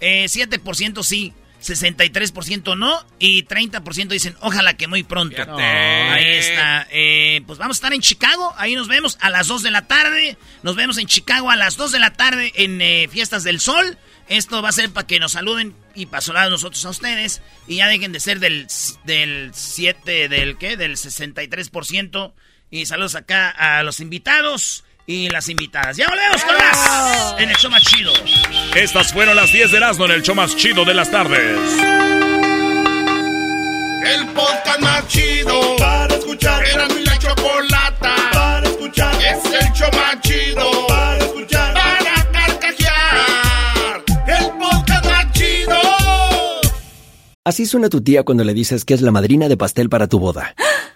[0.00, 5.42] Eh, 7% sí, 63% no y 30% dicen ojalá que muy pronto.
[5.58, 6.86] Ahí está.
[6.90, 8.54] Eh, pues vamos a estar en Chicago.
[8.56, 10.36] Ahí nos vemos a las 2 de la tarde.
[10.62, 13.98] Nos vemos en Chicago a las 2 de la tarde en eh, Fiestas del Sol.
[14.28, 17.42] Esto va a ser para que nos saluden y para saludar nosotros a ustedes.
[17.66, 18.68] Y ya dejen de ser del,
[19.04, 22.32] del 7, del qué, del 63%.
[22.72, 25.96] Y saludos acá a los invitados y las invitadas.
[25.96, 28.12] Ya volvemos con más en el show más chido.
[28.76, 31.58] Estas fueron las 10 de Erasmo en el show más chido de las tardes.
[34.06, 36.64] El podcast más chido para escuchar.
[36.64, 39.14] Era mi la chocolata para escuchar.
[39.16, 41.74] Es el show más chido para escuchar.
[41.74, 44.04] Para carcajear.
[44.28, 45.80] El podcast más chido.
[47.44, 50.20] Así suena tu tía cuando le dices que es la madrina de pastel para tu
[50.20, 50.54] boda.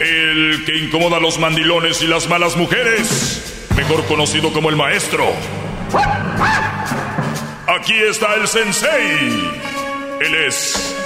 [0.00, 3.66] El que incomoda a los mandilones y las malas mujeres.
[3.76, 5.24] Mejor conocido como el maestro.
[7.66, 9.50] Aquí está el sensei.
[10.20, 10.96] Él es.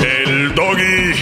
[0.00, 1.14] El doggy.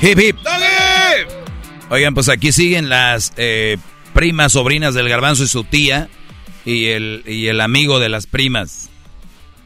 [0.00, 0.36] Hip hip.
[1.90, 3.76] Oigan, pues aquí siguen las eh,
[4.14, 6.08] primas, sobrinas del garbanzo y su tía.
[6.64, 8.91] Y el, y el amigo de las primas.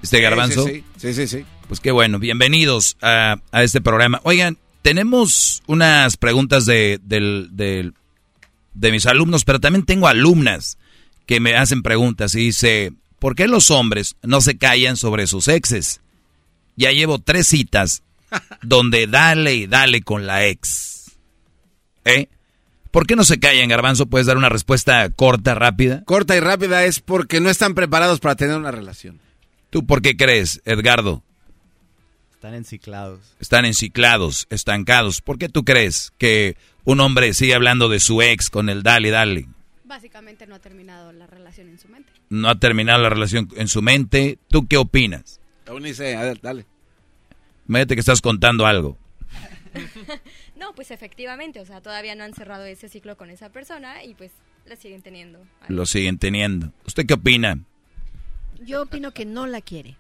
[0.03, 0.67] Este garbanzo.
[0.67, 1.45] Sí, sí, sí, sí.
[1.69, 4.21] Pues qué bueno, bienvenidos a, a este programa.
[4.25, 7.95] Oigan, tenemos unas preguntas de, del- del-
[8.75, 10.79] de mis alumnos, pero también tengo alumnas
[11.27, 15.49] que me hacen preguntas y dice, ¿por qué los hombres no se callan sobre sus
[15.49, 16.01] exes?
[16.77, 18.03] Ya llevo tres citas
[18.63, 21.17] donde dale y dale con la ex.
[22.05, 22.29] ¿Eh?
[22.93, 24.07] ¿Por qué no se callan, Garbanzo?
[24.07, 26.03] ¿Puedes dar una respuesta corta, rápida?
[26.05, 29.19] Corta y rápida es porque no están preparados para tener una relación.
[29.71, 31.23] ¿Tú por qué crees, Edgardo?
[32.33, 33.21] Están enciclados.
[33.41, 35.21] Están enciclados, estancados.
[35.21, 39.11] ¿Por qué tú crees que un hombre sigue hablando de su ex con el dale,
[39.11, 39.49] dale?
[39.85, 42.13] Básicamente no ha terminado la relación en su mente.
[42.29, 44.39] No ha terminado la relación en su mente.
[44.49, 45.41] ¿Tú qué opinas?
[45.67, 46.67] Aún dice, a ver, dale.
[47.69, 48.97] Imagínate que estás contando algo.
[50.57, 54.15] No, pues efectivamente, o sea, todavía no han cerrado ese ciclo con esa persona y
[54.15, 54.33] pues
[54.65, 55.39] la siguen teniendo.
[55.69, 56.73] Lo siguen teniendo.
[56.87, 57.61] ¿Usted qué opina?
[58.65, 59.97] Yo opino que no la quiere.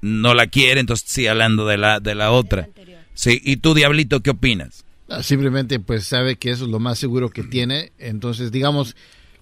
[0.00, 2.68] No la quiere, entonces sigue hablando de la, de la otra.
[3.14, 4.84] Sí, ¿y tú, Diablito, qué opinas?
[5.08, 8.96] Ah, Simplemente pues sabe que eso es lo más seguro que tiene, entonces digamos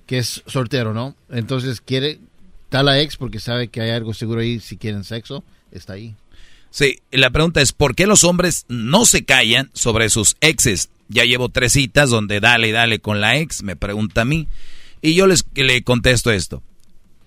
[0.07, 1.17] que es soltero, ¿no?
[1.31, 2.19] Entonces quiere,
[2.65, 6.15] está la ex porque sabe que hay algo seguro ahí, si quieren sexo, está ahí.
[6.71, 10.91] Sí, la pregunta es, ¿por qué los hombres no se callan sobre sus exes?
[11.09, 14.49] Ya llevo tres citas donde dale y dale con la ex, me pregunta a mí.
[15.03, 16.63] Y yo les le contesto esto.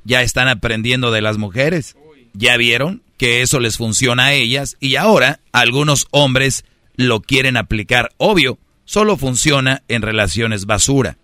[0.05, 1.97] Ya están aprendiendo de las mujeres.
[2.33, 6.63] Ya vieron que eso les funciona a ellas y ahora algunos hombres
[6.95, 8.11] lo quieren aplicar.
[8.17, 11.17] Obvio, solo funciona en relaciones basura.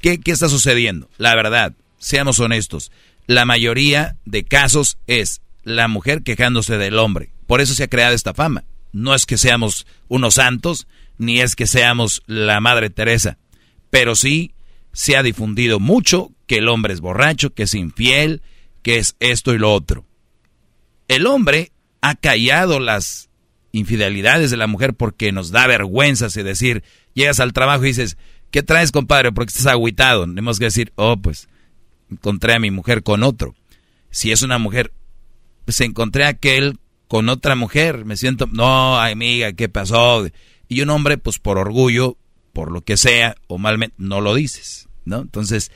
[0.00, 1.08] ¿Qué, ¿Qué está sucediendo?
[1.18, 2.90] La verdad, seamos honestos,
[3.26, 7.30] la mayoría de casos es la mujer quejándose del hombre.
[7.46, 8.64] Por eso se ha creado esta fama.
[8.92, 10.86] No es que seamos unos santos,
[11.18, 13.38] ni es que seamos la Madre Teresa,
[13.90, 14.52] pero sí
[14.92, 18.42] se ha difundido mucho que el hombre es borracho, que es infiel,
[18.82, 20.04] que es esto y lo otro.
[21.08, 23.30] El hombre ha callado las
[23.72, 26.84] infidelidades de la mujer porque nos da vergüenza si decir,
[27.14, 28.18] llegas al trabajo y dices,
[28.50, 29.32] ¿qué traes, compadre?
[29.32, 30.26] Porque estás agüitado.
[30.26, 31.48] Tenemos que decir, oh, pues
[32.10, 33.54] encontré a mi mujer con otro.
[34.10, 34.92] Si es una mujer,
[35.64, 38.04] pues encontré a aquel con otra mujer.
[38.04, 40.26] Me siento, no, amiga, ¿qué pasó?
[40.68, 42.18] Y un hombre, pues por orgullo,
[42.52, 45.22] por lo que sea, o malmente, no lo dices, ¿no?
[45.22, 45.72] Entonces,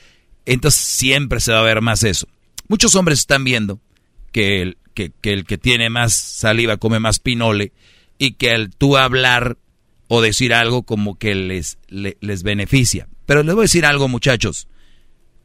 [0.53, 2.27] entonces siempre se va a ver más eso.
[2.67, 3.79] Muchos hombres están viendo
[4.31, 7.71] que el que, tiene más saliva come más pinole
[8.17, 9.57] y que al tú hablar
[10.07, 13.07] o decir algo como que les, les beneficia.
[13.25, 14.67] Pero les voy a decir algo, muchachos.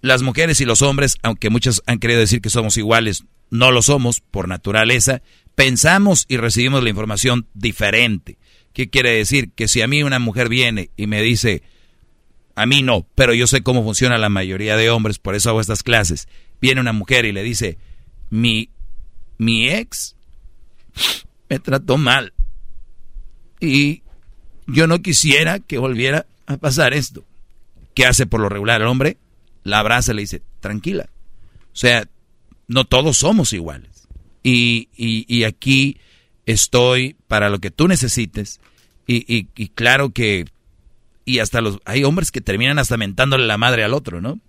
[0.00, 3.82] Las mujeres y los hombres, aunque muchos han querido decir que somos iguales, no lo
[3.82, 5.22] somos por naturaleza.
[5.54, 8.38] Pensamos y recibimos la información diferente.
[8.72, 9.50] ¿Qué quiere decir?
[9.54, 11.62] Que si a mí una mujer viene y me dice,
[12.54, 15.60] a mí no, pero yo sé cómo funciona la mayoría de hombres, por eso hago
[15.60, 16.28] estas clases.
[16.60, 17.78] Viene una mujer y le dice,
[18.30, 18.70] mi,
[19.38, 20.16] mi ex
[21.48, 22.32] me trató mal.
[23.60, 24.02] Y
[24.66, 27.24] yo no quisiera que volviera a pasar esto.
[27.94, 29.18] ¿Qué hace por lo regular el hombre?
[29.64, 31.08] La abraza y le dice, tranquila.
[31.72, 32.08] O sea,
[32.68, 34.08] no todos somos iguales.
[34.42, 35.98] Y, y, y aquí
[36.46, 38.60] estoy para lo que tú necesites.
[39.06, 40.46] Y, y, y, claro que,
[41.24, 44.40] y hasta los, hay hombres que terminan hasta mentándole la madre al otro, ¿no?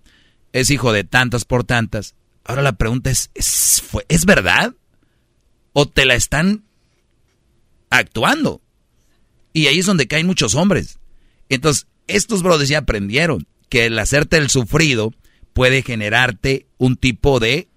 [0.52, 2.14] Es hijo de tantas por tantas.
[2.44, 4.74] Ahora la pregunta es, ¿es, ¿es verdad?
[5.72, 6.64] ¿O te la están
[7.90, 8.60] actuando?
[9.52, 10.98] Y ahí es donde caen muchos hombres.
[11.48, 15.12] Entonces, estos brothers ya aprendieron que el hacerte el sufrido
[15.52, 17.68] puede generarte un tipo de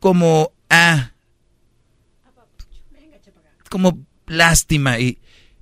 [0.00, 1.12] como ah
[3.68, 4.98] como lástima.
[4.98, 5.18] Y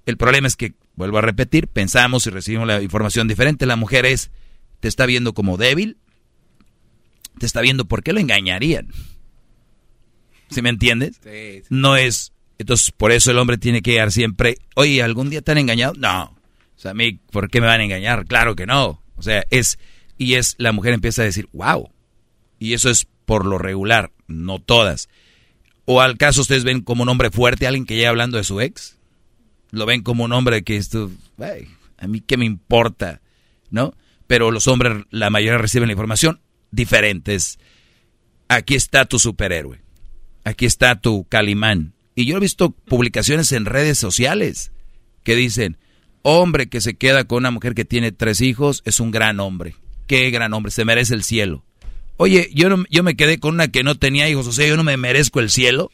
[0.07, 3.67] el problema es que, vuelvo a repetir, pensamos y recibimos la información diferente.
[3.67, 4.31] La mujer es,
[4.81, 5.99] te está viendo como débil,
[7.39, 8.89] te está viendo por qué lo engañarían.
[10.51, 11.21] ¿Sí me entiendes?
[11.71, 12.33] No es.
[12.59, 14.57] Entonces, por eso el hombre tiene que llegar siempre.
[14.75, 15.95] Oye, ¿algún día te han engañado?
[15.99, 16.25] No.
[16.77, 18.27] O sea, a mí, ¿por qué me van a engañar?
[18.27, 19.03] Claro que no.
[19.17, 19.79] O sea, es.
[20.17, 20.55] Y es.
[20.59, 21.91] La mujer empieza a decir, wow.
[22.59, 25.09] Y eso es por lo regular, no todas.
[25.85, 28.61] ¿O al caso ustedes ven como un hombre fuerte alguien que llega hablando de su
[28.61, 28.96] ex?
[29.71, 31.11] ¿Lo ven como un hombre que esto,
[31.99, 33.21] a mí qué me importa?
[33.71, 33.95] ¿No?
[34.27, 37.59] Pero los hombres, la mayoría reciben la información diferentes.
[38.49, 39.81] Aquí está tu superhéroe.
[40.45, 41.95] Aquí está tu calimán.
[42.15, 44.73] Y yo he visto publicaciones en redes sociales
[45.23, 45.79] que dicen,
[46.23, 49.77] hombre que se queda con una mujer que tiene tres hijos es un gran hombre.
[50.07, 51.65] Qué gran hombre, se merece el cielo.
[52.17, 54.77] Oye, yo, no, yo me quedé con una que no tenía hijos, o sea, yo
[54.77, 55.91] no me merezco el cielo.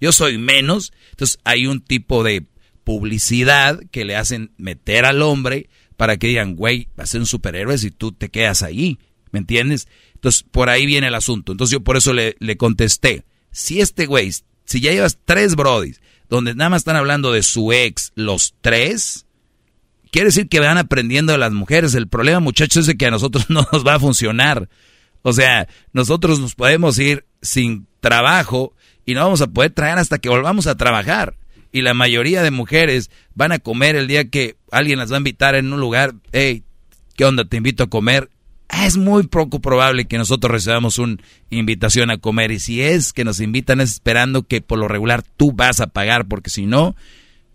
[0.00, 0.92] Yo soy menos.
[1.10, 2.44] Entonces hay un tipo de
[2.84, 7.26] publicidad que le hacen meter al hombre para que digan, güey, va a ser un
[7.26, 8.98] superhéroe si tú te quedas ahí.
[9.32, 9.88] ¿Me entiendes?
[10.14, 11.52] Entonces, por ahí viene el asunto.
[11.52, 14.32] Entonces yo por eso le, le contesté, si este güey,
[14.64, 19.26] si ya llevas tres brodis, donde nada más están hablando de su ex, los tres,
[20.10, 21.94] quiere decir que van aprendiendo de las mujeres.
[21.94, 24.68] El problema, muchachos, es de que a nosotros no nos va a funcionar.
[25.22, 28.74] O sea, nosotros nos podemos ir sin trabajo
[29.06, 31.36] y no vamos a poder traer hasta que volvamos a trabajar.
[31.74, 35.18] Y la mayoría de mujeres van a comer el día que alguien las va a
[35.18, 36.14] invitar en un lugar.
[36.30, 36.62] Hey,
[37.16, 37.44] ¿qué onda?
[37.44, 38.30] Te invito a comer.
[38.86, 41.16] Es muy poco probable que nosotros recibamos una
[41.50, 42.52] invitación a comer.
[42.52, 45.88] Y si es que nos invitan es esperando que por lo regular tú vas a
[45.88, 46.94] pagar, porque si no,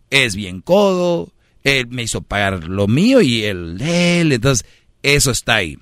[0.09, 1.31] es bien codo.
[1.63, 4.33] Él me hizo pagar lo mío y él, él.
[4.33, 4.67] Entonces,
[5.01, 5.77] eso está ahí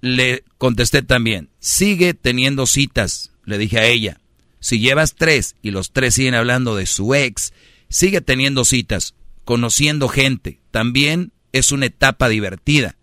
[0.00, 4.20] le contesté también, sigue teniendo citas, le dije a ella.
[4.66, 7.52] Si llevas tres y los tres siguen hablando de su ex,
[7.88, 10.58] sigue teniendo citas, conociendo gente.
[10.72, 12.96] También es una etapa divertida.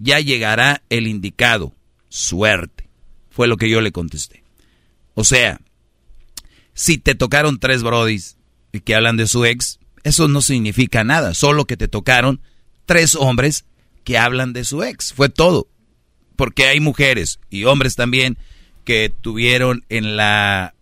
[0.00, 1.72] Ya llegará el indicado.
[2.08, 2.88] Suerte.
[3.30, 4.42] Fue lo que yo le contesté.
[5.14, 5.60] O sea,
[6.74, 8.36] si te tocaron tres brodis
[8.72, 11.32] y que hablan de su ex, eso no significa nada.
[11.32, 12.40] Solo que te tocaron
[12.86, 13.66] tres hombres
[14.02, 15.12] que hablan de su ex.
[15.12, 15.68] Fue todo
[16.34, 18.36] porque hay mujeres y hombres también
[18.82, 20.74] que tuvieron en la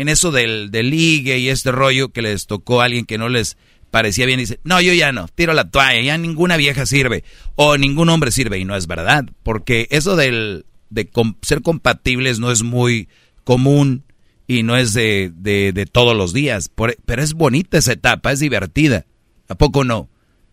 [0.00, 3.28] en eso del, del ligue y este rollo que les tocó a alguien que no
[3.28, 3.56] les
[3.90, 7.24] parecía bien y dice, no, yo ya no, tiro la toalla, ya ninguna vieja sirve
[7.54, 11.08] o ningún hombre sirve y no es verdad, porque eso del, de
[11.42, 13.08] ser compatibles no es muy
[13.44, 14.04] común
[14.46, 16.68] y no es de, de, todos los días.
[16.68, 19.06] Por- pero es bonita esa etapa, es divertida.
[19.48, 20.08] ¿A poco no?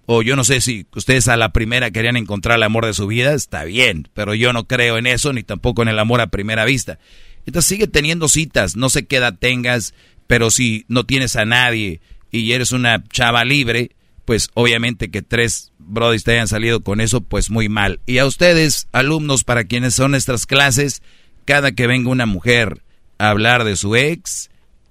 [0.05, 3.08] O yo no sé si ustedes a la primera querían encontrar el amor de su
[3.08, 6.27] vida, está bien, pero yo no creo en eso ni tampoco en el amor a
[6.27, 6.99] primera vista.
[7.45, 9.93] Entonces sigue teniendo citas, no sé qué edad tengas,
[10.27, 13.91] pero si no tienes a nadie y eres una chava libre,
[14.25, 17.99] pues obviamente que tres brodis te hayan salido con eso, pues muy mal.
[18.05, 21.01] Y a ustedes, alumnos, para quienes son nuestras clases,
[21.45, 22.81] cada que venga una mujer
[23.19, 24.49] a hablar de su ex,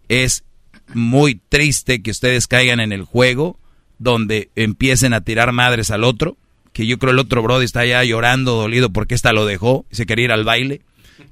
[0.08, 0.44] es
[0.92, 3.58] muy triste que ustedes caigan en el juego
[3.98, 6.36] donde empiecen a tirar madres al otro,
[6.72, 9.96] que yo creo el otro brody está ya llorando, dolido porque esta lo dejó y
[9.96, 10.82] se quería ir al baile,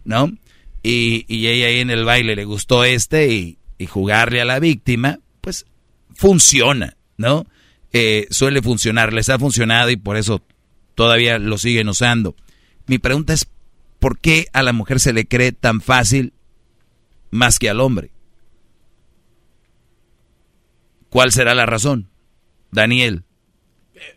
[0.04, 0.32] ¿no?
[0.82, 4.58] Y, y ella ahí en el baile le gustó este y, y jugarle a la
[4.58, 5.66] víctima, pues
[6.14, 7.46] funciona, ¿no?
[7.92, 10.42] Eh, suele funcionar, les ha funcionado y por eso
[10.94, 12.34] todavía lo siguen usando.
[12.86, 13.46] Mi pregunta es,
[13.98, 16.32] ¿por qué a la mujer se le cree tan fácil
[17.30, 18.10] más que al hombre?
[21.10, 22.08] ¿Cuál será la razón?
[22.70, 23.24] Daniel.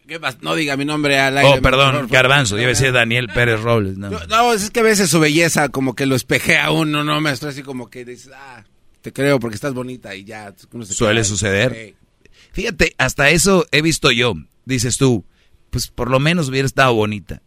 [0.08, 0.38] ¿Qué pasa?
[0.42, 1.60] No diga mi nombre al aire.
[1.60, 2.08] Oh, perdón.
[2.10, 3.98] Garbanzo, debe ser Daniel Pérez Robles.
[3.98, 4.10] No.
[4.10, 7.20] No, no, es que a veces su belleza como que lo espejea a uno, no,
[7.22, 8.64] maestro, así como que dices, ah,
[9.02, 10.54] te creo porque estás bonita y ya.
[10.72, 11.96] uno se Suele suceder.
[12.54, 14.34] Fíjate, hasta eso he visto yo.
[14.66, 15.26] Dices tú,
[15.70, 17.42] pues por lo menos hubiera estado bonita.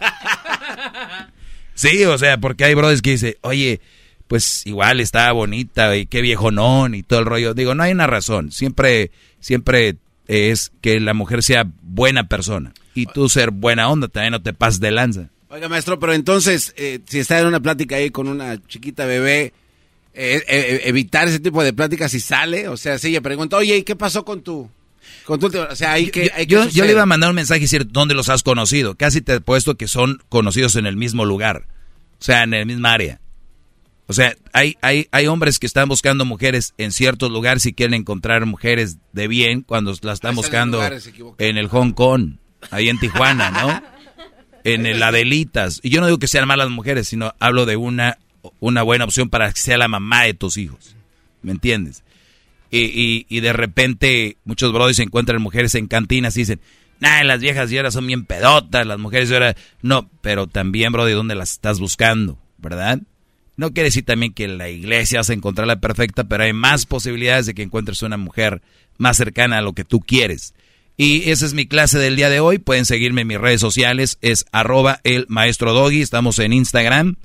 [1.74, 3.80] Sí, o sea, porque hay brothers que dicen, oye,
[4.28, 7.54] pues igual estaba bonita y qué viejonón y todo el rollo.
[7.54, 8.52] Digo, no hay una razón.
[8.52, 9.96] Siempre, siempre
[10.26, 12.72] es que la mujer sea buena persona.
[12.94, 15.30] Y tú ser buena onda, también no te pases de lanza.
[15.48, 19.52] Oiga, maestro, pero entonces, eh, si está en una plática ahí con una chiquita bebé,
[20.12, 23.76] eh, eh, evitar ese tipo de pláticas si sale, o sea, si ella pregunta, oye,
[23.76, 24.68] ¿y qué pasó con tu,
[25.24, 27.30] con tu última-?" O sea, hay que, hay que Yo, yo le iba a mandar
[27.30, 28.96] un mensaje y decir dónde los has conocido.
[28.96, 31.66] Casi te he puesto que son conocidos en el mismo lugar.
[32.20, 33.20] O sea, en el mismo área.
[34.06, 37.94] O sea, hay, hay, hay hombres que están buscando mujeres en ciertos lugares y quieren
[37.94, 40.82] encontrar mujeres de bien cuando las están buscando
[41.38, 42.36] en el Hong Kong,
[42.70, 43.82] ahí en Tijuana, ¿no?
[44.66, 45.80] En el Adelitas.
[45.82, 48.16] Y yo no digo que sean malas mujeres, sino hablo de una,
[48.60, 50.96] una buena opción para que sea la mamá de tus hijos.
[51.42, 52.02] ¿Me entiendes?
[52.70, 56.60] Y, y, y de repente muchos brothers encuentran mujeres en cantinas y dicen,
[56.98, 59.56] nah, las viejas de ahora son bien pedotas, las mujeres de ahora...
[59.82, 62.38] No, pero también, brody, ¿dónde las estás buscando?
[62.56, 63.00] ¿Verdad?
[63.56, 67.46] No quiere decir también que la iglesia a encontrar la perfecta, pero hay más posibilidades
[67.46, 68.62] de que encuentres una mujer
[68.98, 70.54] más cercana a lo que tú quieres.
[70.96, 72.58] Y esa es mi clase del día de hoy.
[72.58, 74.18] Pueden seguirme en mis redes sociales.
[74.22, 76.02] Es arroba el maestro Doggy.
[76.02, 77.16] Estamos en Instagram,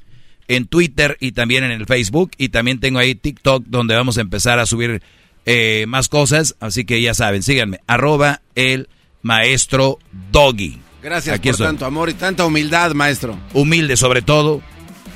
[0.48, 2.32] en Twitter y también en el Facebook.
[2.38, 5.04] Y también tengo ahí TikTok donde vamos a empezar a subir
[5.46, 6.56] eh, más cosas.
[6.60, 7.80] Así que ya saben, síganme.
[7.86, 8.90] Arroba el
[9.22, 10.00] maestro
[10.32, 10.80] Doggy.
[11.02, 13.38] Gracias Aquí por tanto amor y tanta humildad, maestro.
[13.54, 14.62] Humilde sobre todo.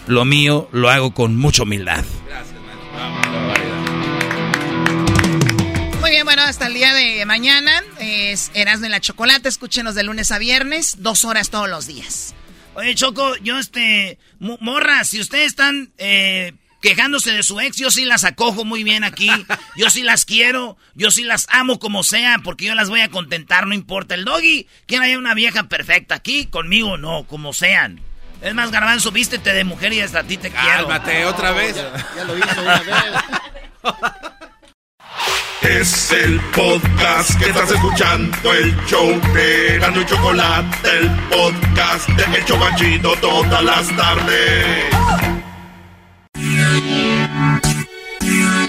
[0.08, 2.04] Lo mío lo hago con mucha humildad.
[6.02, 9.48] Muy bien, bueno, hasta el día de mañana es Erasmo y la Chocolate.
[9.48, 12.36] Escúchenos de lunes a viernes, dos horas todos los días.
[12.76, 14.18] Oye, Choco, yo este.
[14.40, 18.84] mo- Morra, si ustedes están eh, quejándose de su ex, yo sí las acojo muy
[18.84, 19.30] bien aquí.
[19.78, 20.76] Yo sí las quiero.
[20.96, 24.16] Yo sí las amo como sea, porque yo las voy a contentar, no importa.
[24.16, 28.02] El doggy, quién haya una vieja perfecta aquí, conmigo no, como sean.
[28.44, 30.88] Es más, Garbanzo, vístete de mujer y hasta a ti te quiero.
[30.88, 31.78] Cálmate, otra vez.
[31.78, 32.96] Ya lo hizo una vez.
[35.62, 42.38] Es el podcast que estás escuchando, el show de Gano y Chocolate, el podcast de
[42.38, 44.94] El Chobachito todas las tardes.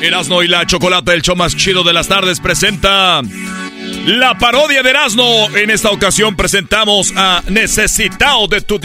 [0.01, 3.23] Erasno y la Chocolate, el show más chido de las tardes, presenta
[4.05, 5.57] la parodia de Erasno.
[5.57, 8.79] En esta ocasión presentamos a Necesitado de tu.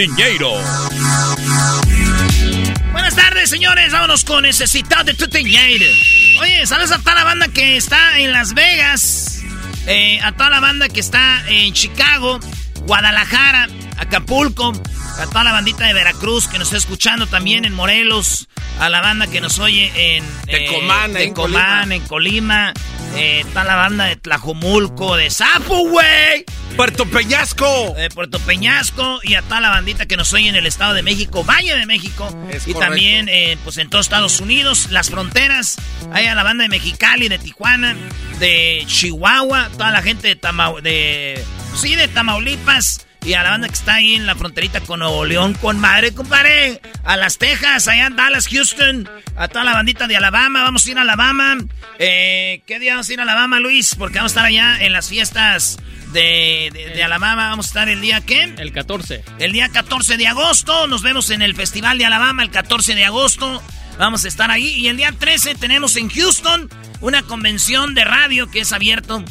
[2.91, 3.91] Buenas tardes, señores.
[3.91, 5.25] Vámonos con Necesitado de tu.
[5.25, 9.41] Oye, ¿sabes a toda la banda que está en Las Vegas?
[9.88, 12.39] Eh, a toda la banda que está en Chicago,
[12.86, 13.67] Guadalajara,
[14.00, 14.74] Acapulco,
[15.20, 18.47] a toda la bandita de Veracruz que nos está escuchando también en Morelos,
[18.80, 21.84] a la banda que nos oye en Tecomán, ahí en Colima.
[21.89, 22.74] en Colima,
[23.16, 26.45] eh, está la banda de Tlajomulco, de Zapo, güey.
[26.78, 27.93] Puerto Peñasco.
[27.97, 31.04] De Puerto Peñasco y a toda la bandita que nos oye en el Estado de
[31.04, 32.28] México, Valle de México.
[32.50, 32.80] Es y correcto.
[32.80, 35.76] también eh, pues en todo Estados Unidos, las fronteras.
[36.14, 37.97] Hay a la banda de Mexicali, de Tijuana,
[38.39, 41.43] de Chihuahua, toda la gente de Tamau de
[41.76, 43.06] sí, de Tamaulipas.
[43.26, 46.13] Y a la banda que está ahí en la fronterita con Nuevo León, con madre,
[46.13, 46.82] compadre.
[47.03, 49.09] A las Texas, allá en Dallas, Houston.
[49.36, 50.63] A toda la bandita de Alabama.
[50.63, 51.57] Vamos a ir a Alabama.
[51.99, 53.95] Eh, ¿Qué día vamos a ir a Alabama, Luis?
[53.95, 55.80] Porque vamos a estar allá en las fiestas
[56.13, 57.49] de, de, de Alabama.
[57.49, 58.55] Vamos a estar el día, ¿qué?
[58.57, 59.24] El 14.
[59.38, 60.88] El día 14 de agosto.
[60.88, 63.61] Nos vemos en el Festival de Alabama el 14 de agosto.
[63.97, 64.70] Vamos a estar ahí.
[64.70, 66.70] Y el día 13 tenemos en Houston
[67.01, 69.26] una convención de radio que es abierto.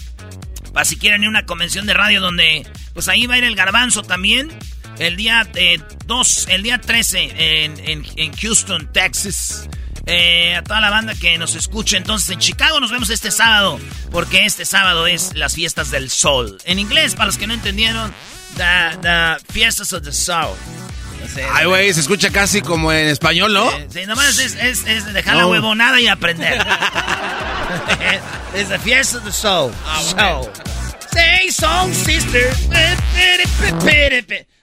[0.73, 3.45] Para si quieren ir a una convención de radio donde, pues ahí va a ir
[3.45, 4.51] el garbanzo también.
[4.99, 9.69] El día eh, 2, el día 13 en, en- en Houston, Texas.
[10.07, 13.79] Eh, a toda la banda que nos escuche entonces en Chicago nos vemos este sábado.
[14.11, 16.59] Porque este sábado es las fiestas del sol.
[16.65, 18.13] En inglés, para los que no entendieron,
[18.57, 20.57] the, the fiestas of the soul.
[21.53, 23.71] Ay, güey, se escucha casi como en español, ¿no?
[23.91, 26.59] Sí, nomás es, es, es dejar la huevonada y aprender.
[28.55, 29.73] es the fiesta de soul.
[30.17, 30.51] soul.
[31.13, 32.53] Say song, sister.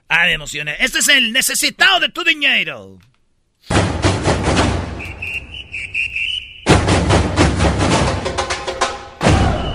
[0.07, 0.75] Ah, me emocioné.
[0.79, 2.99] Este es el necesitado de tu dinero.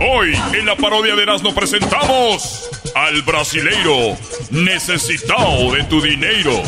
[0.02, 4.16] Hoy en la parodia de Erasmo presentamos al brasileiro
[4.50, 6.62] necesitado de tu dinero.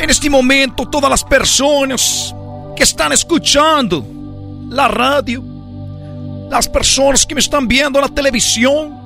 [0.00, 2.34] En este momento, todas las personas
[2.74, 4.04] que están escuchando
[4.70, 5.40] la radio,
[6.50, 8.98] las personas que me están viendo en la televisión,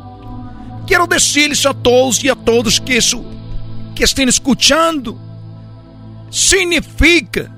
[0.86, 3.22] quiero decirles a todos y a todos que eso
[3.94, 5.18] que estén escuchando
[6.30, 7.50] significa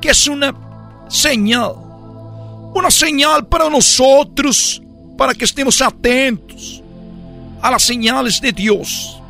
[0.00, 0.54] que es una
[1.08, 1.74] señal,
[2.74, 4.82] una señal para nosotros,
[5.16, 6.82] para que estemos atentos
[7.62, 9.20] a las señales de Dios.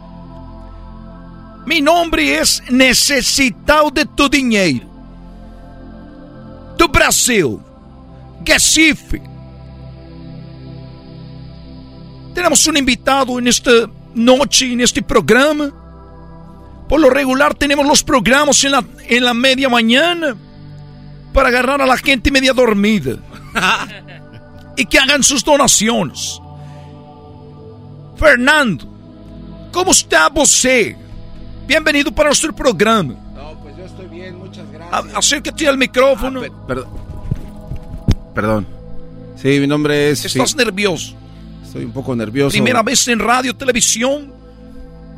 [1.67, 4.87] Mi nombre es Necesitado de tu Dinheiro.
[6.79, 7.59] Do Brasil.
[8.45, 9.21] Recife.
[12.35, 13.71] Tenemos un invitado en esta
[14.15, 15.73] noche, en este programa.
[16.89, 20.37] Por lo regular tenemos los programas en la, en la media mañana
[21.33, 23.17] para agarrar a la gente media dormida.
[24.77, 26.41] y que hagan sus donaciones.
[28.17, 28.87] Fernando,
[29.73, 30.97] ¿cómo está você?
[31.67, 33.15] Bienvenido para nuestro programa.
[33.35, 35.15] No, pues yo estoy bien, muchas gracias.
[35.15, 36.43] Acércate al micrófono.
[36.67, 36.89] Perdón.
[38.35, 38.67] Perdón.
[39.37, 40.25] Sí, mi nombre es.
[40.25, 41.15] ¿Estás sí, nervioso?
[41.65, 42.53] Estoy un poco nervioso.
[42.53, 44.33] Primera vez en radio, televisión.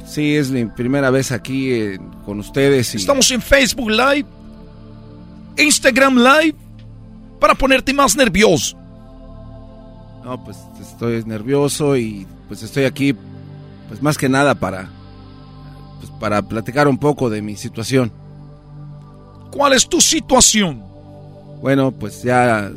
[0.09, 2.95] Sí, es mi primera vez aquí eh, con ustedes.
[2.95, 2.97] Y...
[2.97, 4.25] Estamos en Facebook Live,
[5.59, 6.55] Instagram Live,
[7.39, 8.77] para ponerte más nervioso.
[10.25, 13.15] No, pues estoy nervioso y pues estoy aquí,
[13.89, 14.89] pues más que nada para,
[16.01, 18.11] pues, para platicar un poco de mi situación.
[19.51, 20.83] ¿Cuál es tu situación?
[21.61, 22.71] Bueno, pues ya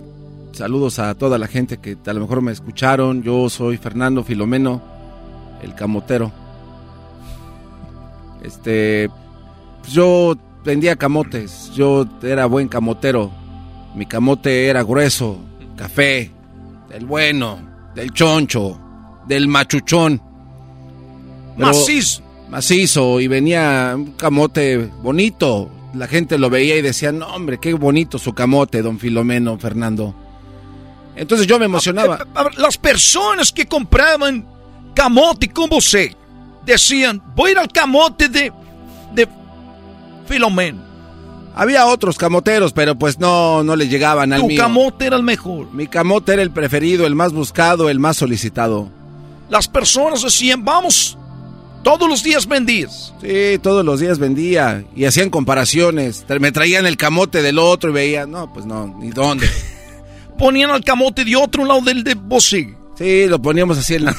[0.51, 3.23] saludos a toda la gente que a lo mejor me escucharon.
[3.23, 4.81] Yo soy Fernando Filomeno,
[5.61, 6.40] el camotero.
[8.41, 9.09] Este,
[9.89, 13.31] yo vendía camotes, yo era buen camotero.
[13.95, 15.37] Mi camote era grueso,
[15.75, 16.31] café,
[16.89, 17.59] del bueno,
[17.95, 18.79] del choncho,
[19.27, 20.21] del machuchón.
[21.55, 22.23] Pero- Macizo.
[22.49, 25.69] Macizo, y venía un camote bonito.
[25.93, 30.13] La gente lo veía y decía, no hombre, qué bonito su camote, don Filomeno, Fernando.
[31.15, 32.25] Entonces yo me emocionaba.
[32.57, 34.45] Las personas que compraban
[34.93, 36.15] camote con você
[36.65, 38.51] decían, voy a ir al camote de,
[39.13, 39.27] de
[40.27, 40.81] Filomeno.
[41.53, 44.61] Había otros camoteros, pero pues no, no le llegaban al Tu mío.
[44.61, 45.71] camote era el mejor.
[45.73, 48.89] Mi camote era el preferido, el más buscado, el más solicitado.
[49.49, 51.17] Las personas decían, vamos,
[51.83, 53.13] todos los días vendías.
[53.21, 56.23] Sí, todos los días vendía y hacían comparaciones.
[56.39, 59.49] Me traían el camote del otro y veía, no, pues no, ni dónde.
[60.39, 62.73] Ponían al camote de otro lado del de você.
[62.97, 64.15] Sí, lo poníamos así en la,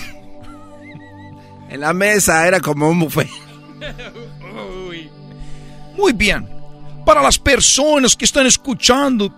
[1.72, 3.30] en la mesa, era como un buffet.
[5.96, 6.46] Muy bien.
[7.06, 9.32] Para las personas que están escuchando,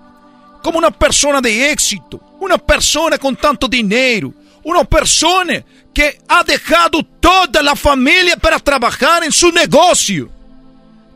[0.61, 5.65] como una persona de éxito, una persona con tanto dinero, una persona
[5.95, 10.29] que ha dejado toda la familia para trabajar en su negocio,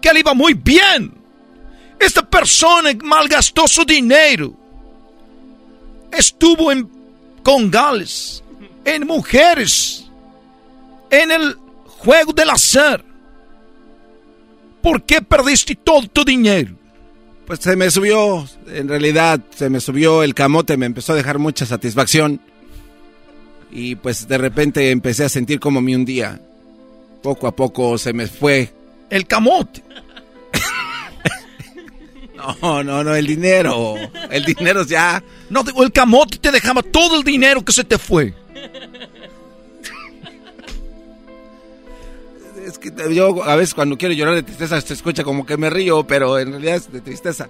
[0.01, 1.13] que le iba muy bien.
[1.99, 4.55] Esta persona malgastó su dinero.
[6.13, 6.89] Estuvo en
[7.43, 8.45] congales,
[8.85, 10.08] en mujeres,
[11.11, 11.57] en el
[11.87, 13.05] juego del azar.
[14.83, 16.75] ¿Por qué perdiste todo tu dinero?
[17.47, 21.39] Pues se me subió, en realidad se me subió el camote, me empezó a dejar
[21.39, 22.41] mucha satisfacción.
[23.71, 26.41] Y pues de repente empecé a sentir como mi un día.
[27.23, 28.73] Poco a poco se me fue.
[29.11, 29.83] El camote.
[32.63, 33.97] No, no, no, el dinero.
[34.31, 35.23] El dinero ya.
[35.51, 38.33] No, el camote te dejaba todo el dinero que se te fue.
[42.69, 45.71] Es que yo a veces cuando quiero llorar de tristeza se escucha como que me
[45.71, 47.49] río, pero en realidad es de tristeza.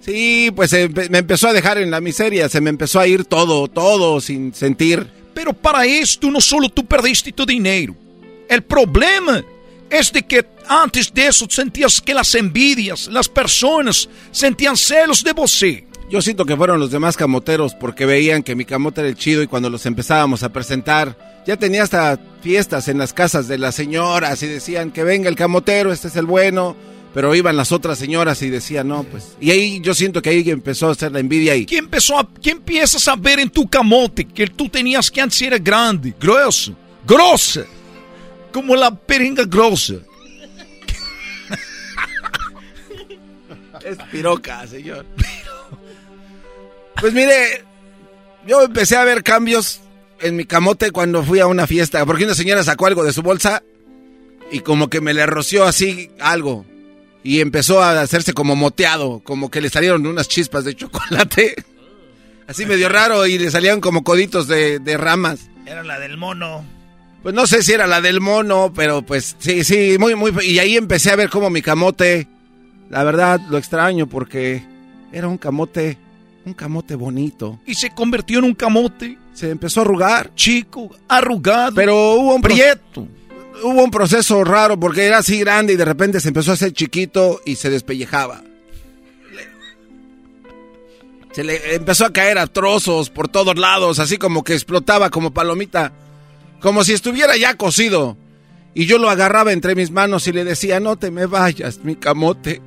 [0.00, 3.24] Sí, pues eh, me empezó a dejar en la miseria, se me empezó a ir
[3.24, 5.06] todo, todo sin sentir.
[5.34, 7.94] Pero para esto no solo tú perdiste tu dinero.
[8.48, 9.44] El problema
[9.90, 15.32] es de que antes de eso sentías que las envidias, las personas sentían celos de
[15.32, 15.86] você.
[16.10, 19.42] Yo siento que fueron los demás camoteros porque veían que mi camote era el chido
[19.42, 23.74] y cuando los empezábamos a presentar, ya tenía hasta fiestas en las casas de las
[23.74, 26.76] señoras y decían que venga el camotero, este es el bueno,
[27.12, 29.36] pero iban las otras señoras y decían, no, pues.
[29.40, 31.66] Y ahí yo siento que ahí empezó a hacer la envidia y.
[31.66, 35.42] ¿Quién empezó a, quién empiezas a ver en tu camote que tú tenías que antes
[35.42, 36.74] era grande, grueso,
[37.06, 37.64] grossa,
[38.52, 39.94] como la peringa grossa?
[43.84, 45.04] es piroca, señor.
[47.00, 47.64] Pues mire,
[48.46, 49.80] yo empecé a ver cambios
[50.20, 53.22] en mi camote cuando fui a una fiesta, porque una señora sacó algo de su
[53.22, 53.62] bolsa
[54.50, 56.64] y como que me le roció así algo
[57.22, 61.54] y empezó a hacerse como moteado, como que le salieron unas chispas de chocolate.
[62.46, 65.48] Así medio raro y le salían como coditos de, ramas.
[65.66, 66.64] Era la del mono.
[67.22, 70.32] Pues no sé si era la del mono, pero pues sí, sí, muy, muy...
[70.42, 72.26] Y ahí empecé a ver como mi camote,
[72.88, 74.64] la verdad lo extraño porque
[75.12, 75.96] era un camote,
[76.50, 77.60] un camote bonito.
[77.66, 79.16] ¿Y se convirtió en un camote?
[79.32, 80.34] Se empezó a arrugar.
[80.34, 81.74] Chico, arrugado.
[81.74, 82.42] Pero hubo un...
[82.42, 83.08] Prieto
[83.62, 86.72] hubo un proceso raro porque era así grande y de repente se empezó a hacer
[86.72, 88.42] chiquito y se despellejaba.
[91.32, 95.32] Se le empezó a caer a trozos por todos lados, así como que explotaba como
[95.32, 95.92] palomita,
[96.60, 98.16] como si estuviera ya cocido.
[98.74, 101.94] Y yo lo agarraba entre mis manos y le decía, no te me vayas, mi
[101.94, 102.60] camote.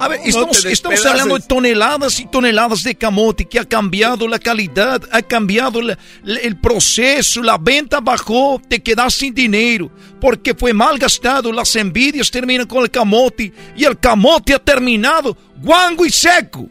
[0.00, 4.38] A ver, estamos, estamos hablando de toneladas y toneladas de camote que ha cambiado la
[4.38, 5.78] calidad, ha cambiado
[6.24, 12.30] el proceso, la venta bajó, te quedas sin dinero porque fue mal gastado, las envidias
[12.30, 16.66] terminan con el camote y el camote ha terminado guango y seco.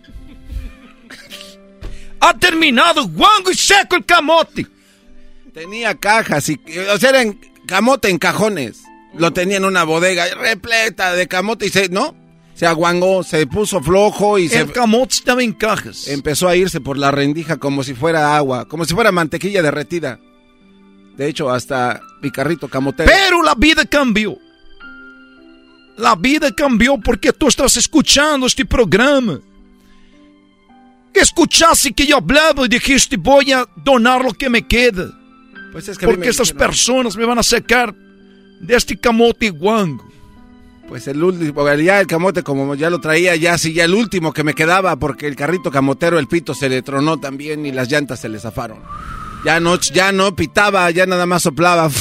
[2.19, 4.65] ha terminado guango y seco el camote.
[5.53, 6.59] Tenía cajas y,
[6.91, 7.31] o sea, era
[7.67, 8.81] camote en cajones.
[9.13, 12.15] Lo tenía en una bodega repleta de camote y se, ¿no?
[12.59, 14.59] Se aguangó, se puso flojo y el se...
[14.59, 16.09] El camote estaba en cajas.
[16.09, 20.19] Empezó a irse por la rendija como si fuera agua, como si fuera mantequilla derretida.
[21.15, 23.09] De hecho, hasta mi carrito camotero.
[23.09, 24.37] Pero la vida cambió.
[25.95, 29.39] La vida cambió porque tú estás escuchando este programa.
[31.13, 35.09] Escuchaste que yo hablaba y dijiste voy a donar lo que me queda.
[35.71, 37.95] Pues es que porque esas personas me van a sacar
[38.59, 40.09] de este camote guango.
[40.89, 44.33] Pues el último, ya el camote como ya lo traía, ya sí, ya el último
[44.33, 47.91] que me quedaba, porque el carrito camotero, el pito se le tronó también y las
[47.91, 48.79] llantas se le zafaron.
[49.45, 51.91] Ya no, ya no pitaba, ya nada más soplaba.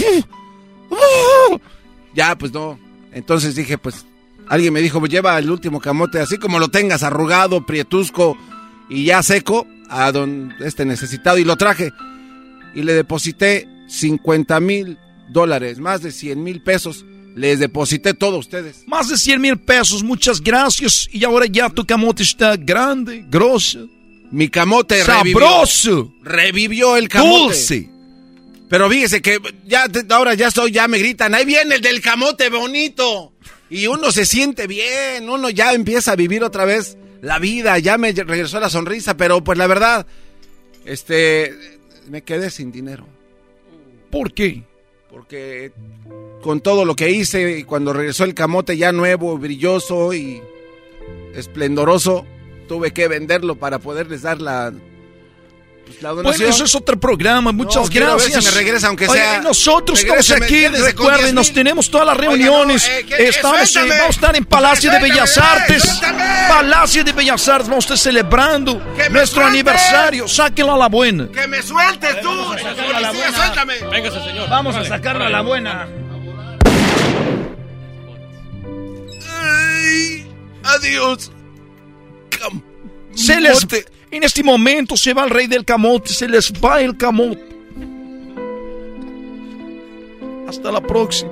[2.15, 2.81] Ya, pues no.
[3.13, 4.07] Entonces dije, pues,
[4.49, 8.39] alguien me dijo, lleva el último camote, así como lo tengas arrugado, prietusco
[8.89, 11.93] y ya seco, a don este necesitado, y lo traje.
[12.75, 17.05] Y le deposité 50 mil dólares, más de 100 mil pesos
[17.39, 18.83] les deposité todo a ustedes.
[18.87, 21.09] Más de 100 mil pesos, muchas gracias.
[21.13, 23.89] Y ahora ya tu camote está grande, grosso.
[24.31, 26.13] Mi camote Sabroso.
[26.23, 27.55] Revivió, revivió el camote.
[27.55, 27.91] Dulce.
[28.69, 32.51] Pero fíjese que ya ahora ya estoy, ya me gritan, ahí viene el del camote
[32.51, 33.33] bonito.
[33.71, 37.99] Y uno se siente bien, uno ya empieza a vivir otra vez la vida, ya
[37.99, 40.07] me regresó la sonrisa, pero pues la verdad,
[40.85, 41.55] este,
[42.11, 43.07] me quedé sin dinero.
[44.11, 44.65] ¿Por qué?
[45.11, 45.73] Porque
[46.43, 50.43] con todo lo que hice y cuando regresó el camote ya nuevo, brilloso y
[51.35, 52.27] esplendoroso,
[52.69, 54.73] tuve que venderlo para poderles dar la,
[56.01, 56.39] la donación.
[56.39, 57.53] Bueno, eso es otro programa.
[57.53, 58.33] Muchas gracias.
[58.35, 59.41] Ver si me regresa, aunque sea.
[59.41, 60.67] nosotros estamos aquí.
[60.69, 62.87] Recuerden, nos tenemos todas las reuniones.
[62.89, 66.01] eh, estamos, vamos a estar en Palacio de Bellas Artes.
[66.49, 67.69] Palacio de Bellas Artes.
[67.69, 68.81] Vamos a estar celebrando
[69.11, 70.29] nuestro aniversario.
[70.29, 71.29] Sáquenlo a la buena.
[71.33, 72.31] Que me sueltes tú.
[73.35, 73.75] Suéltame.
[73.91, 74.49] Véngase, señor.
[74.49, 75.89] Vamos a sacarlo a la buena.
[79.41, 80.27] Ay,
[80.65, 81.31] adiós.
[82.31, 82.63] Cam
[83.15, 83.67] se les,
[84.11, 87.43] en este momento se va el rey del camote, se les va el camote.
[90.49, 91.31] Hasta la próxima.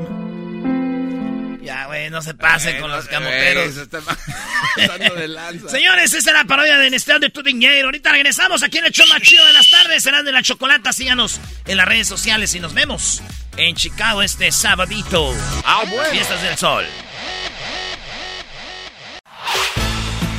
[1.63, 3.75] Ya, güey, no se pase con los camoteros.
[5.71, 7.87] Señores, esa es la parodia de Nestlé de tu dinero.
[7.87, 10.03] Ahorita regresamos aquí en el show más chido de las tardes.
[10.03, 10.93] Serán de la chocolata.
[10.93, 13.23] Síganos en las redes sociales y nos vemos
[13.57, 15.35] en Chicago este sabadito.
[15.65, 16.05] Ah, bueno.
[16.11, 16.85] Fiestas del Sol.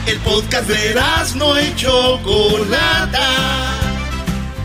[0.07, 0.95] El podcast de
[1.35, 3.29] no y Chocolata.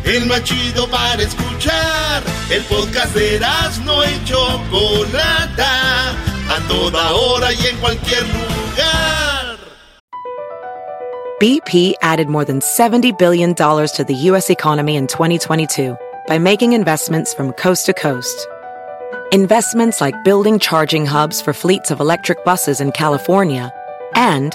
[0.04, 2.22] El más chido para escuchar.
[2.50, 3.40] El podcast de
[3.84, 6.12] no y Chocolata
[6.68, 9.58] toda hora y en cualquier lugar.
[11.40, 14.48] BP added more than $70 billion to the U.S.
[14.48, 15.96] economy in 2022
[16.28, 18.46] by making investments from coast to coast.
[19.32, 23.72] Investments like building charging hubs for fleets of electric buses in California
[24.14, 24.54] and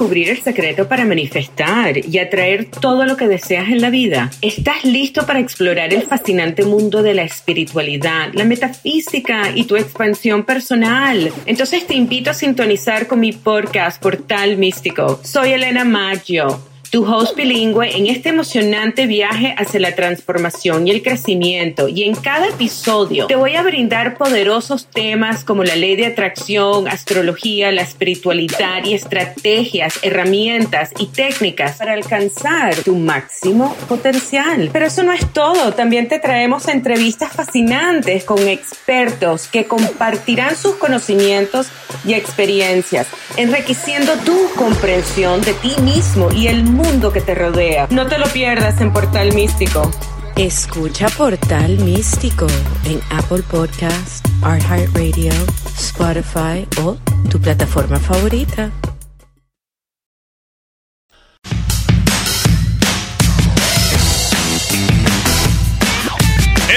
[0.00, 4.30] Descubrir el secreto para manifestar y atraer todo lo que deseas en la vida.
[4.40, 10.44] ¿Estás listo para explorar el fascinante mundo de la espiritualidad, la metafísica y tu expansión
[10.44, 11.30] personal?
[11.44, 15.20] Entonces te invito a sintonizar con mi podcast Portal Místico.
[15.22, 21.02] Soy Elena Maggio tu host bilingüe en este emocionante viaje hacia la transformación y el
[21.02, 21.88] crecimiento.
[21.88, 26.88] Y en cada episodio te voy a brindar poderosos temas como la ley de atracción,
[26.88, 34.70] astrología, la espiritualidad y estrategias, herramientas y técnicas para alcanzar tu máximo potencial.
[34.72, 35.72] Pero eso no es todo.
[35.74, 41.68] También te traemos entrevistas fascinantes con expertos que compartirán sus conocimientos
[42.04, 47.86] y experiencias, enriqueciendo tu comprensión de ti mismo y el mundo mundo que te rodea.
[47.90, 49.90] No te lo pierdas en Portal Místico.
[50.36, 52.46] Escucha Portal Místico
[52.84, 55.32] en Apple Podcast, iHeartRadio,
[55.76, 56.96] Spotify o
[57.28, 58.70] tu plataforma favorita.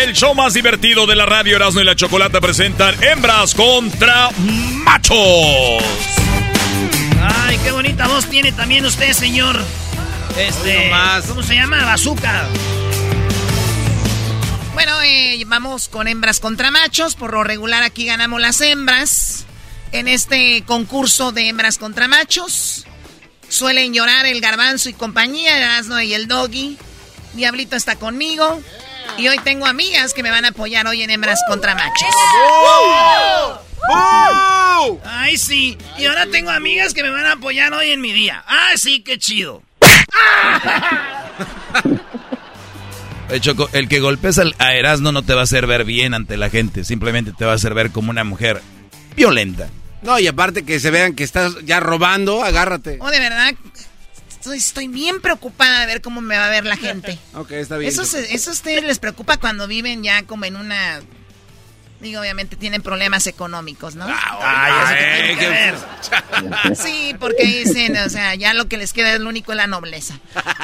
[0.03, 4.29] El show más divertido de la radio Erasmo y la Chocolata presentan Hembras contra
[4.83, 5.81] Machos.
[7.21, 9.57] Ay, qué bonita voz tiene también usted, señor.
[10.37, 10.91] Este,
[11.27, 11.85] ¿Cómo se llama?
[11.85, 12.47] Bazooka.
[14.73, 17.13] Bueno, eh, vamos con hembras contra machos.
[17.13, 19.45] Por lo regular aquí ganamos las hembras.
[19.91, 22.85] En este concurso de hembras contra machos.
[23.47, 26.79] Suelen llorar el garbanzo y compañía, el asno y el doggy.
[27.33, 28.59] Diablito está conmigo.
[29.19, 32.15] Y hoy tengo amigas que me van a apoyar hoy en hembras contra machos.
[35.05, 35.77] ¡Ay, sí!
[35.99, 38.43] Y ahora tengo amigas que me van a apoyar hoy en mi día.
[38.47, 39.61] ¡Ah, sí, qué chido!
[43.39, 46.37] Choco, el que golpes al, a Erasmo no te va a hacer ver bien ante
[46.37, 48.61] la gente, simplemente te va a hacer ver como una mujer
[49.15, 49.69] violenta.
[50.03, 52.97] No, y aparte que se vean que estás ya robando, agárrate.
[53.01, 53.53] Oh, de verdad,
[54.29, 57.17] estoy, estoy bien preocupada de ver cómo me va a ver la gente.
[57.33, 57.89] ok, está bien.
[57.91, 61.01] Eso, se- eso a ustedes les preocupa cuando viven ya como en una...
[62.03, 64.05] Digo, obviamente tienen problemas económicos, ¿no?
[64.05, 65.75] Ay, ¿eso qué tiene que ver?
[66.75, 69.67] Sí, porque dicen, o sea, ya lo que les queda es lo único es la
[69.67, 70.19] nobleza.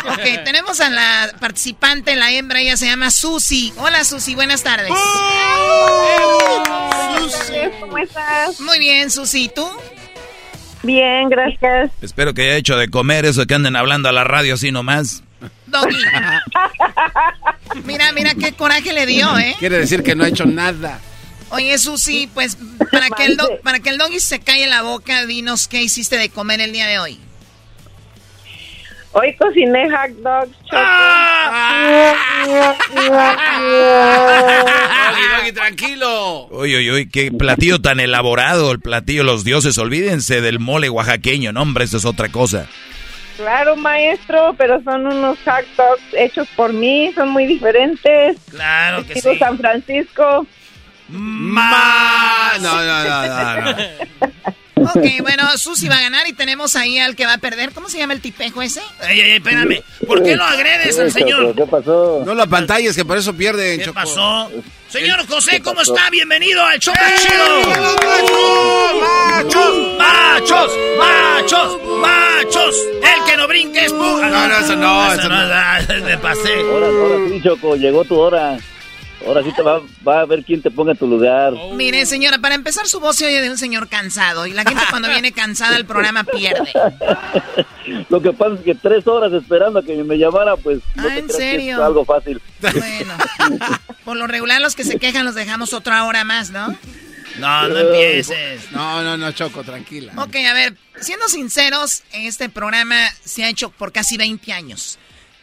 [0.06, 3.72] Ok, tenemos a la participante, la hembra, ella se llama Susi.
[3.78, 4.92] Hola Susi, buenas tardes.
[7.80, 8.60] ¿Cómo estás?
[8.60, 9.66] Muy bien, Susi, ¿y tú?
[10.84, 11.92] Bien, gracias.
[12.02, 15.24] Espero que haya hecho de comer eso que anden hablando a la radio así nomás.
[15.68, 15.96] Doggy.
[17.86, 19.56] Mira, mira qué coraje le dio, ¿eh?
[19.60, 21.00] Quiere decir que no ha hecho nada.
[21.52, 22.58] Oye, Susi, pues
[22.92, 26.18] para que, el do- para que el doggy se calle la boca, dinos qué hiciste
[26.18, 27.20] de comer el día de hoy.
[29.12, 30.56] Hoy cociné hot dogs.
[35.10, 36.48] Doggy, Doggy, tranquilo.
[36.52, 39.78] Uy, uy, uy, qué platillo tan elaborado, el platillo los dioses.
[39.78, 42.68] Olvídense del mole oaxaqueño, no, hombre, eso es otra cosa.
[43.38, 48.38] Claro, maestro, pero son unos hot dogs hechos por mí, son muy diferentes.
[48.52, 49.40] Claro que Estilo sí.
[49.40, 50.46] San Francisco.
[51.12, 53.78] Ma- No, no, no, no, no.
[54.82, 57.72] Ok, bueno, Susi va a ganar y tenemos ahí al que va a perder.
[57.74, 58.82] ¿Cómo se llama el tipejo ese?
[59.10, 59.82] Ey, ey, espérame.
[60.08, 61.54] ¿Por qué lo agredes al señor?
[61.54, 62.24] ¿Qué pasó?
[62.26, 63.96] No lo apantalles, que por eso pierden, ¿Qué Choco.
[63.96, 64.50] pasó?
[64.88, 66.10] Señor José, ¿Qué ¿cómo está?
[66.10, 67.46] Bienvenido al show más chido.
[69.02, 69.98] ¡Machos!
[69.98, 70.72] ¡Machos!
[70.98, 71.80] ¡Machos!
[72.00, 72.76] ¡Machos!
[73.04, 73.98] El que no brinque es pu...
[73.98, 75.36] No, no, eso no, eso no.
[75.36, 76.54] ah, Me pasé.
[76.56, 78.58] Ahora, ahora sí, Choco, llegó tu hora.
[79.26, 81.54] Ahora sí te va, va a ver quién te ponga en tu lugar.
[81.74, 84.82] Mire, señora, para empezar su voz se oye de un señor cansado y la gente
[84.90, 86.72] cuando viene cansada al programa pierde.
[88.10, 91.08] Lo que pasa es que tres horas esperando a que me llamara, pues no Ah,
[91.14, 91.76] te ¿en creas que serio?
[91.78, 92.42] es algo fácil.
[92.62, 93.14] Bueno,
[94.06, 96.68] por lo regular los que se quejan los dejamos otra hora más, ¿no?
[97.40, 98.72] No, no empieces.
[98.72, 100.14] No, no, no, Choco, tranquila.
[100.18, 104.98] Ok, a ver, siendo sinceros, este programa se ha hecho por casi 20 años.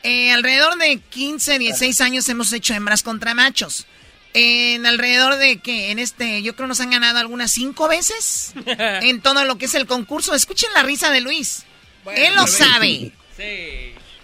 [0.07, 3.87] Eh, alrededor de 15, 16 años hemos hecho hembras contra machos.
[4.35, 9.21] En alrededor de que en este, yo creo nos han ganado algunas cinco veces en
[9.21, 10.35] todo lo que es el concurso.
[10.35, 11.65] Escuchen la risa de Luis.
[12.15, 13.13] Él lo sabe.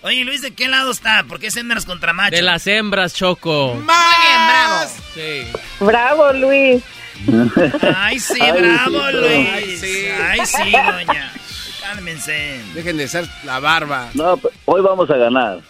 [0.03, 1.25] Oye, Luis, ¿de qué lado está?
[1.25, 2.37] ¿Por qué es hembras contra machos?
[2.37, 3.75] De las hembras, Choco.
[3.75, 4.91] Muy bien, bravo.
[5.15, 5.43] Sí.
[5.81, 6.83] Bravo, Luis.
[7.97, 9.49] Ay, sí, Ay, bravo, sí, Luis.
[9.53, 10.07] ay, sí.
[10.29, 11.33] Ay, sí, doña.
[11.81, 12.61] Cálmense.
[12.75, 14.11] Dejen de ser la barba.
[14.15, 15.61] No, pues, hoy vamos a ganar.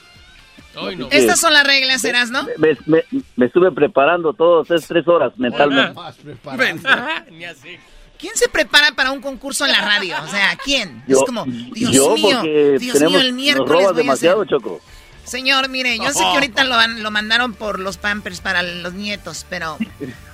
[1.10, 2.44] Estas son las reglas, Eras, ¿no?
[2.58, 3.04] Me, me-
[3.36, 5.98] me estuve preparando todos es tres horas mentalmente.
[7.30, 7.76] Ni así.
[8.18, 10.16] ¿Quién se prepara para un concurso en la radio?
[10.24, 11.02] O sea, ¿quién?
[11.08, 13.88] Yo, es como, Dios yo mío, Dios tenemos, mío, el nos miércoles robas voy a
[13.90, 14.80] hacer- demasiado, Choco.
[15.24, 19.46] Señor, mire, yo sé que ahorita lo, lo mandaron por los pampers para los nietos,
[19.48, 19.76] pero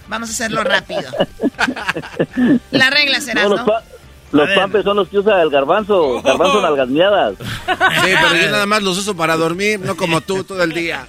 [0.08, 1.10] vamos a hacerlo rápido.
[2.70, 3.66] Las reglas serán, No, ¿no?
[4.32, 6.20] Los pa- los pampes son los que usa el garbanzo.
[6.22, 7.34] Garbanzo nalgasmeadas.
[7.38, 11.06] Sí, pero yo nada más los uso para dormir, no como tú todo el día.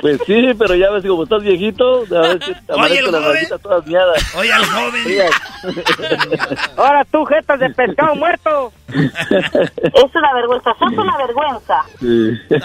[0.00, 3.10] Pues sí, pero ya ves, como estás viejito, a ver si te Oye, el amanezco
[3.10, 4.34] las nalguitas todas miadas.
[4.34, 5.30] Oye, al joven.
[6.76, 8.72] Ahora tú, jetas de pescado muerto.
[8.88, 11.80] Es una vergüenza, sos una vergüenza.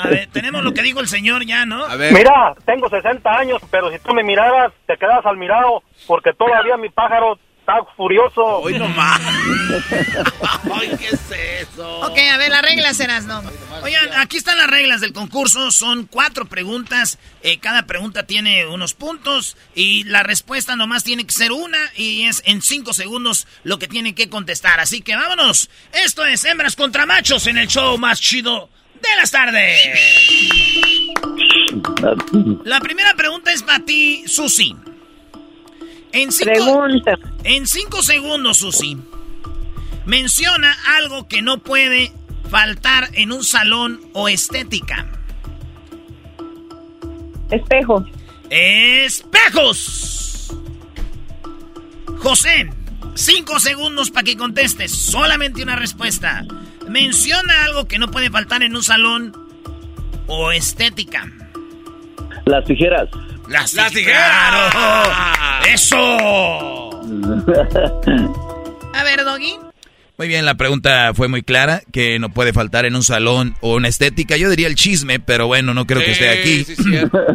[0.01, 1.85] A ver, tenemos lo que dijo el señor ya, ¿no?
[2.11, 6.77] Mira, tengo 60 años, pero si tú me miraras, te quedas al mirado, porque todavía
[6.77, 8.41] mi pájaro está furioso.
[8.43, 9.19] Hoy no más.
[10.71, 11.99] Ay, ¿qué es eso?
[12.01, 13.41] Ok, a ver, las reglas serán, ¿no?
[13.81, 15.71] Oigan, aquí están las reglas del concurso.
[15.71, 17.17] Son cuatro preguntas.
[17.41, 19.57] Eh, cada pregunta tiene unos puntos.
[19.73, 21.79] Y la respuesta nomás tiene que ser una.
[21.95, 24.79] Y es en cinco segundos lo que tienen que contestar.
[24.79, 25.71] Así que vámonos.
[25.91, 28.69] Esto es Hembras contra Machos en el show más chido
[29.01, 29.81] de las tardes.
[32.63, 34.75] La primera pregunta es para ti, Susi.
[36.15, 36.85] En cinco,
[37.43, 38.97] en cinco segundos, Susi.
[40.05, 42.13] Menciona algo que no puede
[42.49, 45.07] faltar en un salón o estética.
[47.51, 48.05] Espejo.
[48.49, 50.55] ¡Espejos!
[52.19, 52.69] José,
[53.15, 54.93] cinco segundos para que contestes.
[54.93, 56.45] Solamente una respuesta.
[56.87, 59.33] Menciona algo que no puede faltar en un salón
[60.27, 61.29] o estética.
[62.45, 63.09] Las tijeras.
[63.49, 64.73] Las, ¡Las tijeras!
[65.67, 65.97] ¡Eso!
[68.93, 69.55] A ver, Doggy.
[70.17, 73.75] Muy bien, la pregunta fue muy clara, que no puede faltar en un salón o
[73.75, 74.37] una estética.
[74.37, 76.63] Yo diría el chisme, pero bueno, no creo que esté aquí.
[76.63, 77.19] Sí, sí, cierto.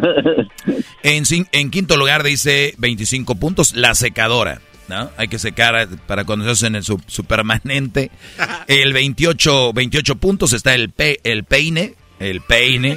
[1.03, 4.61] En, en quinto lugar dice 25 puntos, la secadora.
[4.87, 5.09] ¿no?
[5.17, 8.11] Hay que secar para cuando se hacen el su, su permanente.
[8.67, 12.95] El 28, 28 puntos está el, pe- el peine, el peine,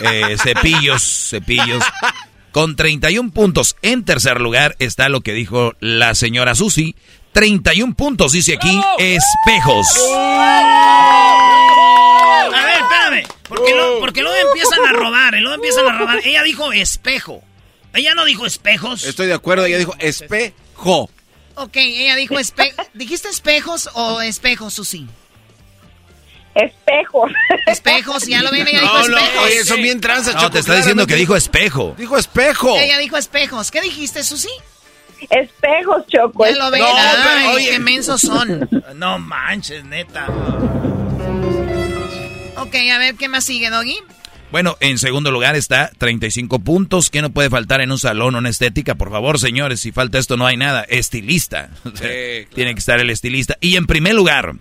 [0.00, 1.82] eh, cepillos, cepillos.
[2.56, 6.96] Con 31 puntos en tercer lugar está lo que dijo la señora Susi.
[7.32, 9.86] 31 puntos, dice aquí, espejos.
[10.14, 11.42] A
[12.64, 13.26] ver, espérame.
[13.46, 16.20] Porque, lo- porque luego empiezan a robar, y luego empiezan a robar.
[16.24, 17.42] Ella dijo espejo.
[17.92, 19.04] Ella no dijo espejos.
[19.04, 21.10] Estoy de acuerdo, ella dijo espejo.
[21.56, 25.06] Ok, ella dijo espe ¿Dijiste espejos o espejos, Susi?
[26.56, 27.30] Espejos.
[27.66, 29.44] Espejos, ya lo ven, ella dijo No, no, espejos.
[29.44, 31.94] oye, son bien tranzas, No, Choco, te está diciendo que dijo espejo.
[31.98, 32.76] Dijo espejo.
[32.78, 33.70] Ella dijo espejos.
[33.70, 34.48] ¿Qué dijiste, Susi?
[35.30, 36.46] Espejos, Choco.
[36.46, 37.70] Ya lo ven, No, ay, pero, oye.
[37.70, 38.68] qué mensos son.
[38.96, 40.26] No manches, neta.
[42.56, 43.98] Ok, a ver, ¿qué más sigue, Doggy?
[44.50, 47.10] Bueno, en segundo lugar está 35 puntos.
[47.10, 48.94] ¿Qué no puede faltar en un salón o una estética?
[48.94, 50.82] Por favor, señores, si falta esto no hay nada.
[50.88, 51.68] Estilista.
[51.94, 53.58] Sea, Tiene que estar el estilista.
[53.60, 54.52] Y en primer lugar,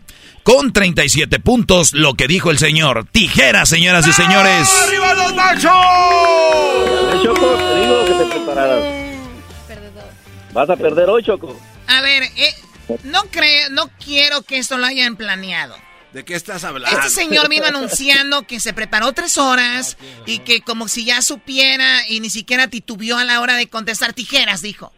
[0.45, 3.07] con 37 puntos, lo que dijo el señor.
[3.11, 4.69] Tijera, señoras y señores.
[4.83, 5.71] ¡Arriba los machos!
[7.23, 8.83] Choco, te digo que te prepararas.
[10.53, 11.59] Vas a perder hoy, Choco.
[11.87, 12.53] A ver, eh,
[13.05, 15.75] no creo, no quiero que esto lo hayan planeado.
[16.13, 16.95] ¿De qué estás hablando?
[16.95, 22.07] Este señor vino anunciando que se preparó tres horas y que como si ya supiera
[22.07, 24.93] y ni siquiera titubeó a la hora de contestar tijeras, dijo.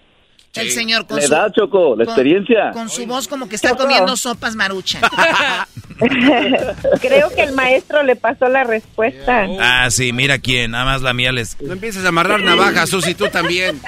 [0.61, 2.71] El señor con La su, edad, Choco, la con- experiencia.
[2.71, 5.01] con su voz como que está comiendo sopas maruchan.
[7.01, 9.47] Creo que el maestro le pasó la respuesta.
[9.59, 10.71] Ah, sí, mira quién.
[10.71, 11.59] Nada más la mía les...
[11.61, 13.79] No empieces a amarrar navajas, Susi, tú también.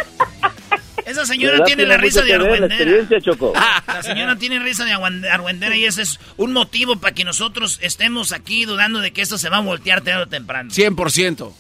[1.05, 2.67] Esa La señora tiene la risa de La argüendera.
[2.75, 3.53] experiencia, Choco.
[3.87, 8.31] La señora tiene risa de argüendera y ese es un motivo para que nosotros estemos
[8.31, 10.69] aquí dudando de que esto se va a voltear tarde o temprano.
[10.71, 11.51] 100%.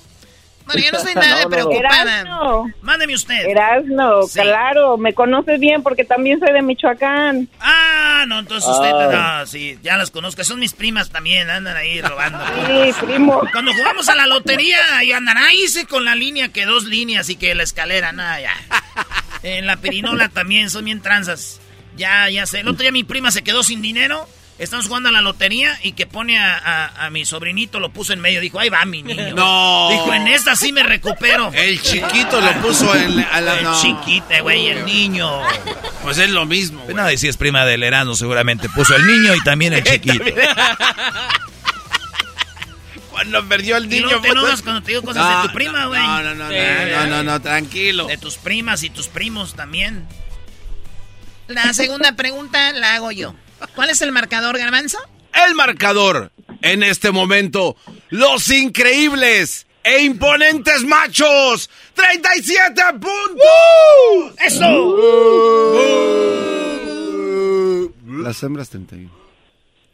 [0.73, 1.49] Bueno, yo no estoy nada No, no, no.
[1.49, 2.01] preocupada.
[2.21, 3.45] Erasno, Mándeme usted.
[3.47, 4.39] Erasno, Sí.
[4.39, 7.47] claro, me conoces bien porque también soy de Michoacán.
[7.59, 9.39] Ah, no, entonces usted, Ah.
[9.41, 10.43] no, sí, ya las conozco.
[10.43, 12.39] Son mis primas también, andan ahí robando.
[12.67, 13.41] Sí, primo.
[13.51, 17.29] Cuando jugamos a la lotería y andan ahí sí, con la línea que dos líneas
[17.29, 18.53] y que la escalera, nada, ya.
[19.43, 21.59] En la pirinola también son bien tranzas.
[21.95, 22.59] Ya, ya sé.
[22.61, 24.27] El otro día mi prima se quedó sin dinero.
[24.59, 28.11] Estamos jugando a la lotería y que pone a, a- a mi sobrinito, lo puso
[28.13, 28.41] en medio.
[28.41, 29.33] Dijo, ahí va mi niño.
[29.35, 29.87] No.
[29.89, 31.49] Dijo, en esta sí me recupero.
[31.53, 33.57] El chiquito lo puso en a la...
[33.57, 33.81] El no.
[33.81, 35.31] chiquita, güey, el niño.
[36.03, 36.93] Pues es lo mismo, güey.
[36.95, 40.23] No, y si es prima del Erasmo, seguramente puso el niño y también el chiquito.
[43.11, 44.05] Cuando perdió el Y niño.
[44.05, 46.01] luego te enojas cuando te digo cosas no, de tu prima, güey.
[46.01, 48.07] No, no, no, no, no, no, no, tranquilo.
[48.07, 50.07] De tus primas y tus primos también.
[51.49, 53.33] La segunda pregunta la hago yo.
[53.73, 54.99] ¿Cuál es el marcador, Garbanzo?
[55.47, 56.31] El marcador
[56.61, 57.75] en este momento.
[58.09, 61.71] Los increíbles e imponentes machos.
[61.95, 64.35] 37 puntos.
[64.45, 64.95] ¡Eso!
[68.05, 69.11] Las hembras 31.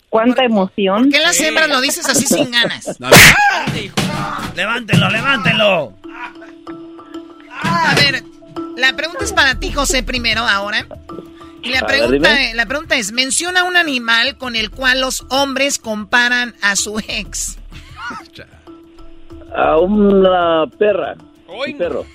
[0.10, 1.04] Cuánta emoción.
[1.04, 3.00] ¿Por qué las hembras lo dices así sin ganas?
[4.56, 5.94] Levántenlo, levántenlo.
[7.62, 8.24] A ver,
[8.76, 10.86] la pregunta es para ti, José, primero, ahora.
[11.66, 12.54] Y la ver, pregunta, dime.
[12.54, 17.58] la pregunta es, menciona un animal con el cual los hombres comparan a su ex.
[19.56, 21.16] A una perra.
[21.48, 22.06] Un perro.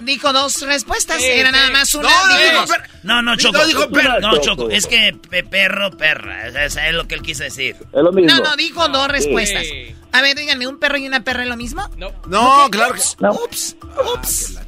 [0.00, 2.08] Dijo dos respuestas, era nada más una.
[2.08, 3.58] No, dijo no, no, Choco.
[3.58, 4.20] No, dijo perro.
[4.20, 6.46] No, Choco, es que pe- perro, perra.
[6.64, 7.74] Eso es lo que él quiso decir.
[7.80, 9.64] Es lo No, no, dijo dos respuestas.
[10.12, 11.88] A ver, díganme, ¿un perro y una perra es lo mismo?
[11.96, 12.12] No.
[12.28, 13.76] No, claro que Ups,
[14.14, 14.58] ups.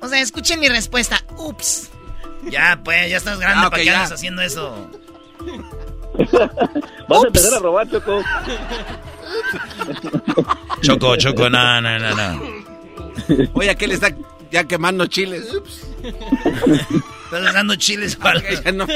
[0.00, 1.24] O sea, escuchen mi respuesta.
[1.36, 1.90] Ups.
[2.50, 4.90] Ya, pues, ya estás grande Ah, para que haciendo eso.
[7.08, 8.22] Vas a empezar a robar, Choco.
[10.82, 12.42] Choco, Choco, no, no, no, no.
[13.54, 14.14] Oye, aquel está
[14.50, 15.46] ya quemando chiles.
[17.30, 18.40] Estás dando chiles para...
[18.40, 18.86] Ya no-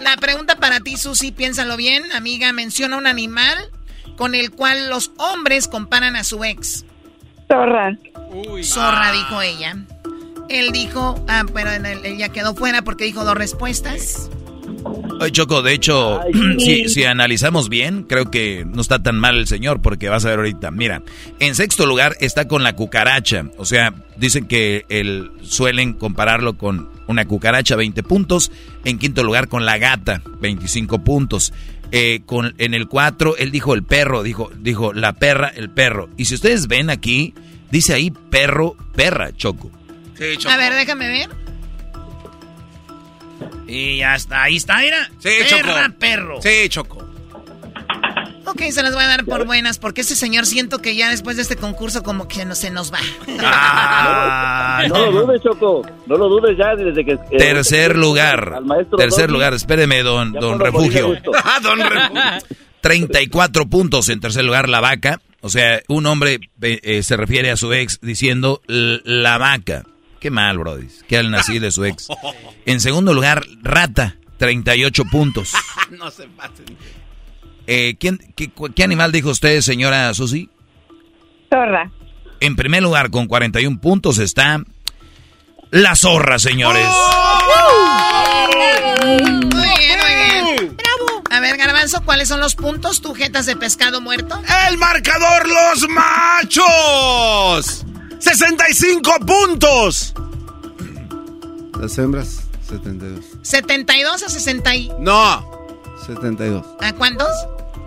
[0.00, 2.10] La pregunta para ti, Susi, piénsalo bien.
[2.12, 3.56] Amiga, menciona un animal
[4.16, 6.84] con el cual los hombres comparan a su ex.
[7.46, 7.96] Zorra.
[8.64, 9.76] Zorra, dijo ella.
[10.50, 14.30] Él dijo, ah, pero en el- ella quedó fuera porque dijo dos respuestas.
[15.20, 16.20] Oye, Choco, de hecho,
[16.58, 20.30] si, si analizamos bien, creo que no está tan mal el señor, porque vas a
[20.30, 20.70] ver ahorita.
[20.70, 21.02] Mira,
[21.38, 23.44] en sexto lugar está con la cucaracha.
[23.58, 28.50] O sea, dicen que el, suelen compararlo con una cucaracha, 20 puntos.
[28.84, 31.52] En quinto lugar con la gata, 25 puntos.
[31.92, 36.08] Eh, con, en el 4, él dijo el perro, dijo, dijo la perra, el perro.
[36.16, 37.34] Y si ustedes ven aquí,
[37.70, 39.70] dice ahí perro, perra, Choco.
[40.20, 41.28] Sí, A ver, déjame ver.
[43.66, 45.08] Y ya está, ahí está, mira.
[45.18, 45.98] Sí, Perra, Choco.
[45.98, 46.42] perro.
[46.42, 47.06] Sí, Choco.
[48.46, 51.36] Ok, se las voy a dar por buenas porque ese señor siento que ya después
[51.36, 52.98] de este concurso como que no se nos va.
[53.40, 55.86] Ah, no, lo dudes, Choco.
[56.06, 57.12] No lo dudes ya desde que...
[57.12, 58.54] eh, Tercer lugar.
[58.56, 59.54] al maestro Tercer lugar.
[59.54, 61.16] Espéreme, don, don Refugio.
[61.62, 62.22] don Refugio.
[62.80, 65.20] 34 puntos en tercer lugar la vaca.
[65.42, 69.84] O sea, un hombre eh, eh, se refiere a su ex diciendo "L- la vaca.
[70.20, 70.86] Qué mal, brody.
[71.08, 72.08] Que al nací de su ex.
[72.66, 74.16] En segundo lugar, rata.
[74.36, 75.52] 38 puntos.
[75.90, 76.64] no se pasen.
[77.66, 80.48] Eh, ¿quién, qué, qué animal dijo usted, señora Susi?
[81.50, 81.90] Zorra.
[82.40, 84.62] En primer lugar, con 41 puntos está
[85.70, 86.86] la zorra, señores.
[89.04, 90.76] Muy bien, muy bien.
[90.76, 91.22] Bravo.
[91.30, 93.00] A ver, Garbanzo, ¿cuáles son los puntos?
[93.02, 94.40] ¿Tu jetas de pescado muerto?
[94.68, 97.84] El marcador, los machos.
[98.20, 100.14] 65 puntos.
[101.80, 103.24] Las hembras, 72.
[103.42, 104.92] 72 a 60 y...
[104.98, 105.50] No,
[106.06, 106.64] 72.
[106.80, 107.28] ¿A cuántos?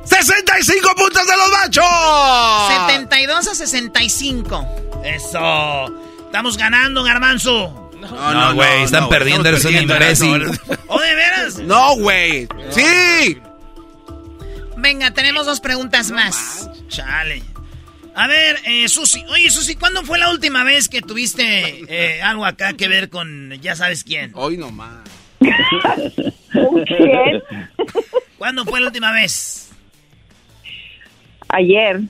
[0.06, 2.90] 65 puntos de los machos.
[2.90, 4.68] 72 a 65.
[5.06, 5.86] Eso.
[6.26, 7.92] Estamos ganando, garbanzo.
[8.02, 10.60] No, güey, están perdiendo, eres un imbécil.
[10.88, 11.58] ¿O de veras?
[11.60, 12.48] No, güey.
[12.72, 13.40] Sí.
[14.76, 16.70] Venga, tenemos dos preguntas más.
[16.90, 17.44] Chale.
[18.16, 19.24] A ver, eh, Susi.
[19.30, 23.52] Oye, Susi, ¿cuándo fue la última vez que tuviste eh, algo acá que ver con
[23.62, 24.32] ya sabes quién?
[24.36, 25.00] Hoy nomás.
[25.40, 27.44] ¿Con quién?
[28.38, 29.72] ¿Cuándo fue la última vez?
[31.50, 32.02] Ayer.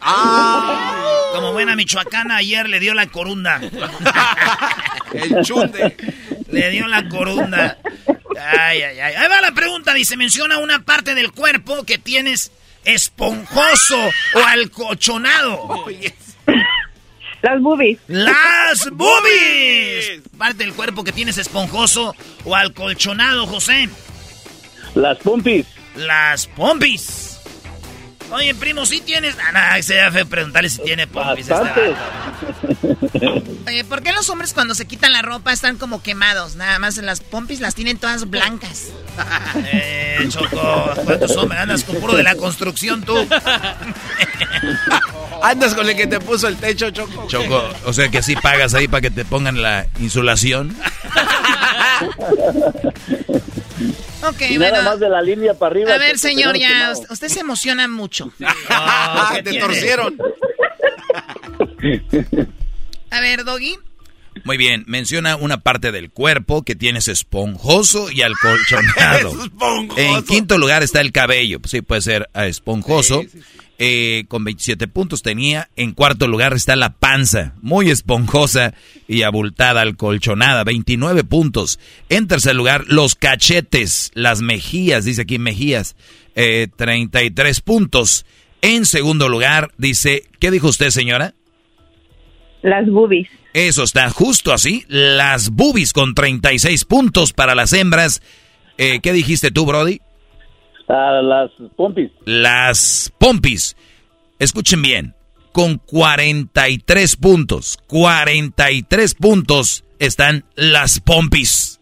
[1.34, 3.60] Como buena michoacana, ayer le dio la corunda.
[5.14, 5.98] El chunde.
[6.50, 7.78] Le dio la corunda.
[8.40, 9.16] Ay, ay, ay.
[9.16, 9.94] Ahí va la pregunta.
[9.94, 12.52] Dice, menciona una parte del cuerpo que tienes
[12.86, 15.86] esponjoso o alcochonado.
[17.42, 18.00] Las boobies.
[18.08, 20.22] ¡Las boobies!
[20.38, 22.16] Parte del cuerpo que tienes esponjoso
[22.46, 23.90] o alcolchonado, José.
[24.96, 25.66] Las pompis.
[25.96, 27.33] Las pompis.
[28.32, 29.36] Oye, primo, ¿sí tienes...?
[29.54, 31.48] Ah, no, se fue preguntarle si tiene pompis.
[31.50, 31.96] este.
[33.68, 36.56] Oye, ¿por qué los hombres cuando se quitan la ropa están como quemados?
[36.56, 38.88] Nada más las pompis las tienen todas blancas.
[39.66, 43.16] Eh, Choco, ¿cuántos hombres andas con puro de la construcción tú?
[45.44, 47.28] Andas con el que te puso el techo, Choco.
[47.28, 50.76] Choco, o sea que sí pagas ahí para que te pongan la insulación.
[54.28, 54.90] Ok, Y nada bueno.
[54.90, 55.94] más de la línea para arriba.
[55.94, 56.94] A ver, señor, ya, quemado.
[56.94, 58.32] usted- usted se emociona mucho.
[58.70, 59.66] Ah, ¿qué te tiene?
[59.66, 60.18] torcieron.
[63.10, 63.76] A ver, Doggy.
[64.46, 69.30] Muy bien, menciona una parte del cuerpo que tienes esponjoso y alcolchonado.
[69.44, 70.02] Esponjoso.
[70.02, 71.60] En quinto lugar está el cabello.
[71.66, 73.22] Sí, puede ser ah, esponjoso.
[73.22, 73.60] Sí, sí, sí.
[73.86, 75.68] Eh, con 27 puntos tenía.
[75.76, 78.74] En cuarto lugar está la panza, muy esponjosa
[79.10, 81.82] y abultada, alcolchonada, 29 puntos.
[82.08, 85.98] En tercer lugar, los cachetes, las mejillas, dice aquí mejillas,
[86.34, 88.26] eh, 33 puntos.
[88.62, 91.34] En segundo lugar, dice, ¿qué dijo usted, señora?
[92.62, 93.28] Las boobies.
[93.54, 98.22] Eso está justo así, las boobies con 36 puntos para las hembras.
[98.78, 100.00] Eh, ¿Qué dijiste tú, Brody?
[100.94, 102.12] Ah, las pompis.
[102.26, 103.76] Las pompis.
[104.38, 105.16] Escuchen bien,
[105.52, 111.80] con 43 puntos, 43 puntos están las pompis.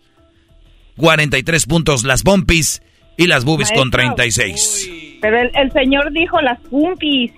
[0.96, 2.82] 43 puntos las pompis
[3.18, 4.16] y las boobies con Maestro.
[4.16, 5.18] 36.
[5.22, 7.34] Pero el, el señor dijo las pumpis.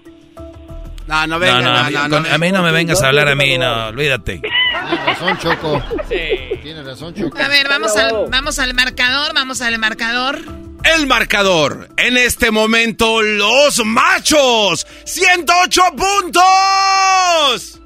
[1.08, 3.88] No, no No, no, con- a mí no me vengas a hablar a mí, no,
[3.88, 4.40] olvídate.
[4.40, 5.84] Tienes razón, Choco.
[6.08, 7.38] Tienes razón, Choco.
[7.38, 10.40] A ver, vamos al, vamos al marcador, vamos al marcador.
[10.84, 11.90] El marcador.
[11.98, 14.86] En este momento, los machos.
[15.06, 17.80] 108 puntos.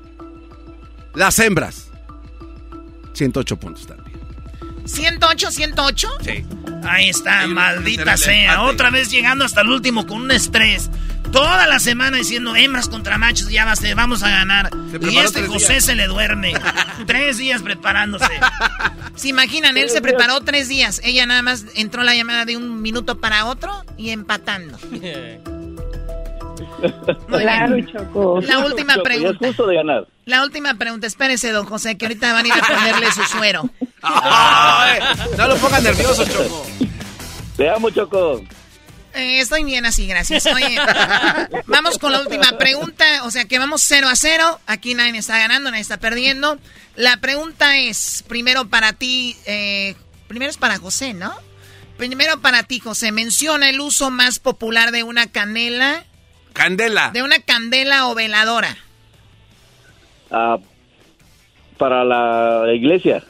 [1.13, 1.91] Las hembras.
[3.13, 4.17] 108 puntos también.
[4.85, 6.07] 108, 108.
[6.23, 6.45] Sí.
[6.87, 8.63] Ahí está, maldita sea.
[8.63, 10.89] Otra vez llegando hasta el último con un estrés.
[11.31, 14.69] Toda la semana diciendo hembras contra machos, ya va a ser, vamos a ganar.
[15.01, 15.85] Y este José días.
[15.85, 16.53] se le duerme.
[17.05, 18.25] tres días preparándose.
[19.15, 19.77] ¿Se imaginan?
[19.77, 21.01] Él se preparó tres días.
[21.03, 24.77] Ella nada más entró la llamada de un minuto para otro y empatando.
[27.27, 27.87] Muy Claro, bien.
[27.91, 28.39] Choco.
[28.41, 29.47] La última Choco, ya es pregunta.
[29.47, 30.07] justo de ganar.
[30.25, 31.07] La última pregunta.
[31.07, 33.69] Espérese, don José, que ahorita van a ir a ponerle su suero.
[34.01, 34.99] Ay,
[35.37, 36.65] no lo pongas nervioso, Choco.
[37.57, 38.43] Te amo, Choco.
[39.13, 40.45] Eh, estoy bien así, gracias.
[40.45, 40.77] Oye,
[41.67, 43.23] vamos con la última pregunta.
[43.23, 44.59] O sea que vamos 0 a 0.
[44.67, 46.59] Aquí nadie está ganando, nadie está perdiendo.
[46.95, 49.95] La pregunta es, primero para ti, eh,
[50.27, 51.33] primero es para José, ¿no?
[51.97, 53.11] Primero para ti, José.
[53.11, 56.05] Menciona el uso más popular de una canela,
[56.53, 57.09] Candela.
[57.11, 58.77] de una candela o veladora.
[60.29, 60.57] Ah,
[61.77, 63.23] para la iglesia.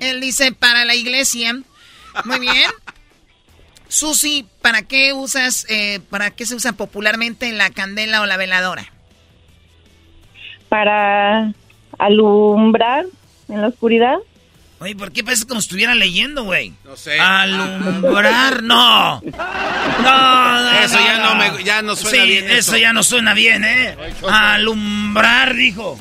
[0.00, 1.54] Él dice para la iglesia.
[2.24, 2.70] Muy bien.
[3.96, 8.90] Susi, ¿para qué usas, eh, para qué se usa popularmente la candela o la veladora?
[10.70, 11.52] Para
[11.98, 13.04] alumbrar
[13.50, 14.16] en la oscuridad.
[14.78, 16.72] Oye, ¿por qué parece como si estuviera leyendo, güey?
[16.84, 17.20] No sé.
[17.20, 19.20] Alumbrar, no.
[20.02, 22.54] No, no, Eso ya no me- ya no suena Sí, bien Eso.
[22.72, 22.76] eso.
[22.78, 23.94] ya no suena bien, ¿eh?
[24.26, 25.98] Alumbrar, dijo.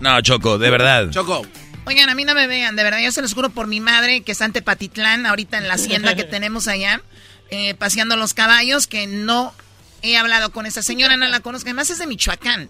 [0.00, 1.10] No, Choco, de verdad.
[1.10, 1.42] Choco.
[1.88, 4.20] Oigan, a mí no me vean, de verdad, yo se los juro por mi madre
[4.20, 7.00] que está en Tepatitlán, ahorita en la hacienda que tenemos allá,
[7.48, 9.54] eh, paseando los caballos, que no
[10.02, 12.68] he hablado con esa señora, no la conozco, además es de Michoacán.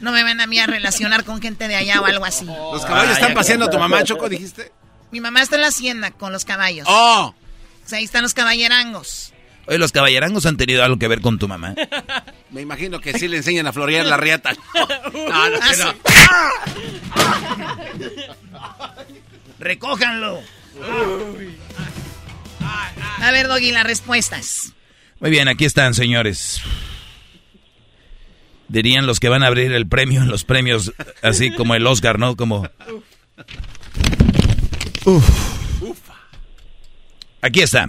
[0.00, 2.44] No me van a mí a relacionar con gente de allá o algo así.
[2.44, 4.72] Los caballos están paseando a tu mamá, Choco, dijiste.
[5.12, 6.88] Mi mamá está en la hacienda con los caballos.
[6.90, 7.32] Oh.
[7.84, 9.32] O sea, ahí están los caballerangos.
[9.66, 11.74] Oye, ¿los caballerangos han tenido algo que ver con tu mamá?
[12.50, 14.54] Me imagino que sí le enseñan a florear la riata.
[14.76, 15.94] No, no, Ah, que no.
[19.58, 20.40] Recójanlo.
[23.20, 24.72] A ver, Doggy, las respuestas.
[25.20, 26.60] Muy bien, aquí están, señores.
[28.68, 30.92] Dirían los que van a abrir el premio, los premios
[31.22, 32.36] así como el Oscar, ¿no?
[32.36, 32.68] Como...
[35.04, 35.28] Uf.
[37.40, 37.86] Aquí está.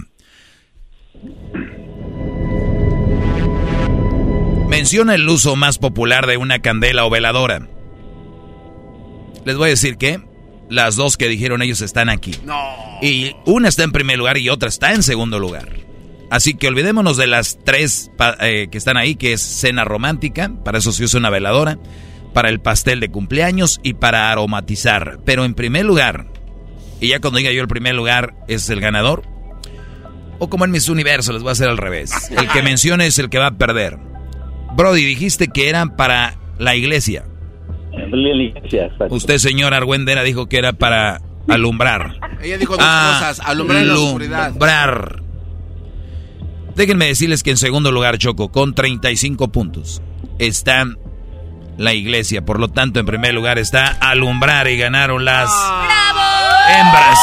[4.68, 7.66] Menciona el uso más popular de una candela o veladora.
[9.44, 10.20] Les voy a decir que
[10.68, 12.32] las dos que dijeron ellos están aquí.
[12.44, 12.58] No.
[13.00, 15.68] Y una está en primer lugar y otra está en segundo lugar.
[16.30, 18.10] Así que olvidémonos de las tres
[18.40, 21.78] eh, que están ahí, que es cena romántica, para eso se usa una veladora,
[22.34, 25.20] para el pastel de cumpleaños y para aromatizar.
[25.24, 26.26] Pero en primer lugar,
[27.00, 29.24] y ya cuando diga yo el primer lugar es el ganador,
[30.38, 32.12] o como en mis universos les voy a hacer al revés.
[32.30, 33.98] El que mencione es el que va a perder.
[34.76, 37.24] Brody, dijiste que eran para la iglesia.
[37.92, 39.14] La iglesia, exacto.
[39.14, 42.14] Usted, señor Argüendera, dijo que era para alumbrar.
[42.42, 43.40] Ella dijo dos Ah, cosas.
[43.46, 44.44] Alumbrar en la oscuridad.
[44.46, 45.22] Alumbrar.
[46.76, 50.00] Déjenme decirles que en segundo lugar, Choco, con 35 puntos,
[50.38, 50.84] está
[51.76, 52.44] la iglesia.
[52.44, 55.50] Por lo tanto, en primer lugar está alumbrar y ganaron las
[56.70, 57.18] hembras.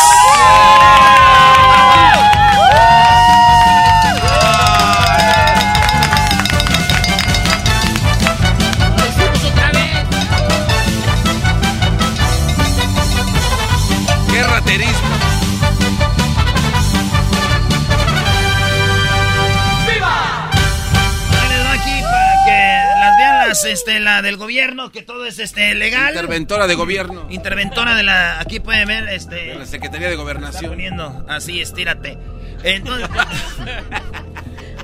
[23.66, 26.14] Este, la del gobierno, que todo es este legal.
[26.14, 27.28] Interventora de gobierno.
[27.30, 29.56] Interventora de la, aquí pueden ver, este.
[29.56, 30.72] La Secretaría de Gobernación.
[30.72, 32.18] Poniendo así, estírate.
[32.64, 33.10] Entonces,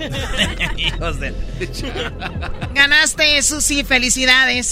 [0.77, 1.33] Hijos de...
[2.73, 4.67] Ganaste, Susi, felicidades.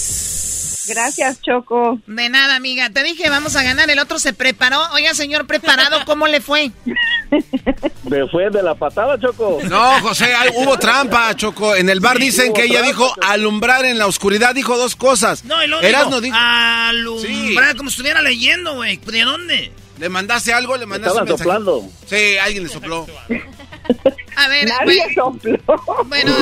[0.88, 1.98] Gracias, Choco.
[2.06, 2.90] De nada, amiga.
[2.90, 3.88] Te dije, vamos a ganar.
[3.90, 4.80] El otro se preparó.
[4.92, 6.70] Oiga, señor preparado, ¿cómo le fue?
[8.08, 9.58] Me fue de la patada, Choco.
[9.68, 11.74] No, José, hay- hubo trampa, Choco.
[11.76, 14.54] En el bar dicen que ella trampa, dijo alumbrar en la oscuridad.
[14.54, 15.44] Dijo dos cosas.
[15.44, 18.96] No, luego Erasmo dijo, dijo- alumbrar, como si estuviera leyendo, güey.
[18.98, 19.72] ¿De dónde?
[19.98, 20.76] ¿Le mandaste algo?
[20.76, 21.88] ¿Le mandaste Estaba un soplando.
[22.08, 23.06] Sí, alguien le sopló.
[24.36, 25.58] A ver, Nadie sopló.
[26.06, 26.34] bueno,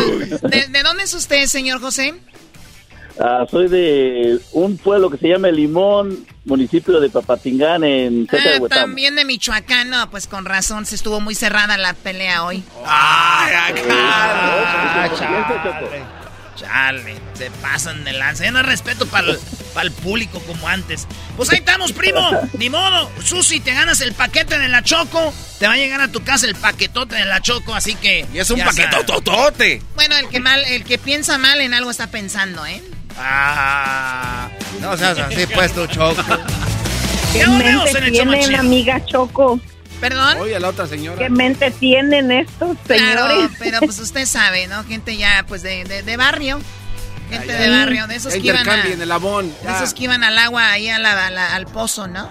[0.42, 2.14] ¿de, de dónde es usted, señor José?
[3.20, 8.56] Ah, soy de un pueblo que se llama Limón, municipio de Papatingán, en cerca de
[8.56, 8.80] Ah, Huetamo.
[8.82, 9.90] también de Michoacán.
[9.90, 12.62] No, pues con razón, se estuvo muy cerrada la pelea hoy.
[12.86, 15.16] ¡Ay, Ah, acá!
[15.16, 16.02] Chale,
[16.56, 18.44] chale, se pasan de lanza.
[18.44, 19.26] Ya no hay respeto para
[19.82, 21.06] el público como antes.
[21.36, 22.20] Pues ahí estamos, primo.
[22.58, 23.10] Ni modo.
[23.24, 25.32] Susi, te ganas el paquete de la Choco.
[25.58, 28.26] Te va a llegar a tu casa el paquetote de la Choco, así que...
[28.32, 29.82] Y es un paquetototote.
[29.94, 32.82] Bueno, el que mal, el que piensa mal en algo está pensando, ¿eh?
[33.18, 34.48] Ah,
[34.80, 36.22] no seas así, pues tu Choco.
[37.32, 39.60] ¿Qué mente en tienen, amiga Choco?
[40.00, 40.38] ¿Perdón?
[40.40, 41.18] Oye, a la otra señora.
[41.18, 43.50] ¿Qué mente tienen estos Claro, señores?
[43.58, 44.84] pero pues usted sabe, ¿no?
[44.84, 46.60] Gente ya, pues de, de, de barrio.
[47.28, 48.82] Gente Ya, de barrio, de esos que iban a...
[48.84, 49.52] el abón.
[49.64, 52.30] De esos que iban al agua, ahí a la- a la- al pozo, ¿no?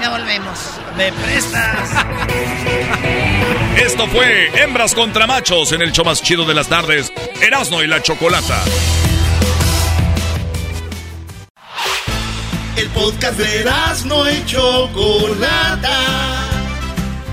[0.00, 0.58] Ya volvemos.
[0.96, 1.90] Me prestas.
[3.76, 7.12] Esto fue Hembras contra Machos en el show más chido de las tardes,
[7.42, 8.62] Erasmo y la Chocolata.
[12.76, 16.00] El podcast de Erasmo y Chocolata.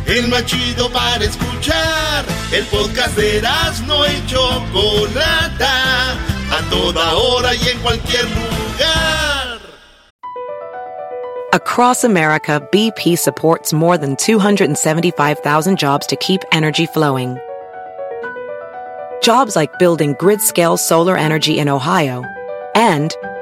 [0.06, 2.26] El más chido para escuchar.
[2.52, 6.12] El podcast de Erasmo y Chocolata.
[6.52, 9.60] A toda hora y en cualquier lugar.
[11.54, 17.38] Across America, BP supports more than 275,000 jobs to keep energy flowing.
[19.24, 22.24] Jobs like building grid scale solar energy in Ohio
[22.76, 23.16] and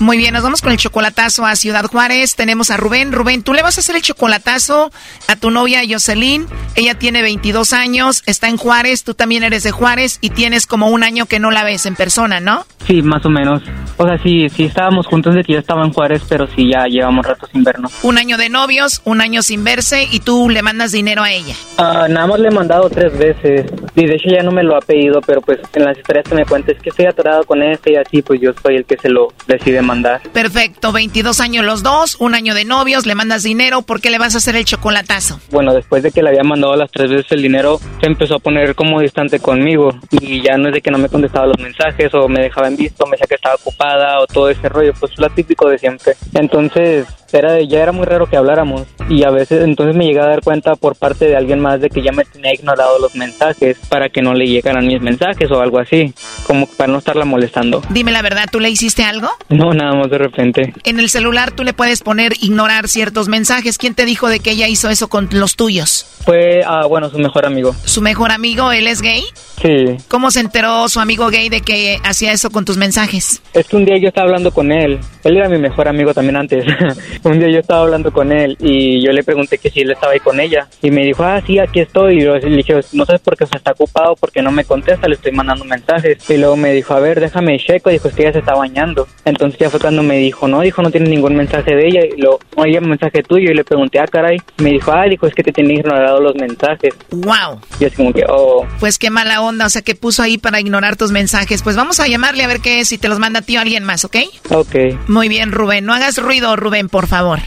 [0.00, 2.34] Muy bien, nos vamos con el chocolatazo a Ciudad Juárez.
[2.34, 3.12] Tenemos a Rubén.
[3.12, 4.90] Rubén, tú le vas a hacer el chocolatazo
[5.28, 6.46] a tu novia Jocelyn.
[6.74, 10.88] Ella tiene 22 años, está en Juárez, tú también eres de Juárez y tienes como
[10.88, 12.64] un año que no la ves en persona, ¿no?
[12.86, 13.62] Sí, más o menos.
[13.98, 16.86] O sea, sí, sí estábamos juntos de que yo estaba en Juárez, pero sí ya
[16.86, 17.92] llevamos rato sin vernos.
[18.02, 21.54] Un año de novios, un año sin verse y tú le mandas dinero a ella.
[21.76, 23.70] Ah, nada más le he mandado tres veces.
[23.94, 26.34] Y de hecho ya no me lo ha pedido, pero pues en las historias que
[26.34, 28.96] me cuenta es que estoy atorado con este y así, pues yo soy el que
[28.96, 30.20] se lo decide mandar.
[30.32, 34.18] Perfecto, 22 años los dos, un año de novios, le mandas dinero, ¿por qué le
[34.18, 35.40] vas a hacer el chocolatazo?
[35.50, 38.38] Bueno, después de que le había mandado las tres veces el dinero, se empezó a
[38.38, 39.92] poner como distante conmigo.
[40.10, 42.76] Y ya no es de que no me contestaba los mensajes o me dejaba en
[42.76, 46.14] visto, me decía que estaba ocupada o todo ese rollo, pues lo típico de siempre.
[46.34, 48.86] Entonces, era de- ya era muy raro que habláramos.
[49.08, 51.88] Y a veces entonces me llegué a dar cuenta por parte de alguien más de
[51.90, 55.60] que ya me tenía ignorado los mensajes para que no le llegaran mis mensajes o
[55.60, 56.12] algo así,
[56.46, 57.82] como para no estarla molestando.
[57.90, 59.28] Dime la verdad, ¿tú le hiciste algo?
[59.48, 60.74] No, nada más de repente.
[60.84, 63.78] En el celular tú le puedes poner ignorar ciertos mensajes.
[63.78, 66.06] ¿Quién te dijo de que ella hizo eso con los tuyos?
[66.24, 67.74] Fue, ah, bueno, su mejor amigo.
[67.84, 69.24] ¿Su mejor amigo, él es gay?
[69.60, 69.96] Sí.
[70.08, 73.42] ¿Cómo se enteró su amigo gay de que hacía eso con tus mensajes?
[73.52, 74.98] Es que un día yo estaba hablando con él.
[75.24, 76.64] Él era mi mejor amigo también antes.
[77.24, 80.12] un día yo estaba hablando con él y yo le pregunté que si él estaba
[80.12, 80.68] ahí con ella.
[80.82, 82.18] Y me dijo, ah, sí, aquí estoy.
[82.18, 85.08] Y yo le dije, no sabes por qué se está ocupado, porque no me contesta,
[85.08, 86.18] le estoy mandando mensajes.
[86.28, 87.90] Y luego me dijo, a ver, déjame checo.
[87.90, 89.06] Dijo, es que ella se está bañando.
[89.24, 92.00] Entonces ya fue cuando me dijo, no, dijo, no tiene ningún mensaje de ella.
[92.04, 93.50] Y luego, oye, un mensaje tuyo.
[93.50, 94.38] Y le pregunté, ah, caray.
[94.58, 96.94] Me dijo, ah, dijo, es que te tiene ignorado los mensajes.
[97.10, 97.60] ¡Wow!
[97.78, 98.66] Y es como que, oh.
[98.78, 101.62] Pues qué mala onda, o sea, que puso ahí para ignorar tus mensajes.
[101.62, 103.60] Pues vamos a llamarle a ver qué es, si te los manda a ti o
[103.60, 104.16] alguien más, ¿ok?
[104.50, 104.74] Ok.
[105.08, 105.84] Muy bien, Rubén.
[105.84, 107.38] No hagas ruido, Rubén, por favor.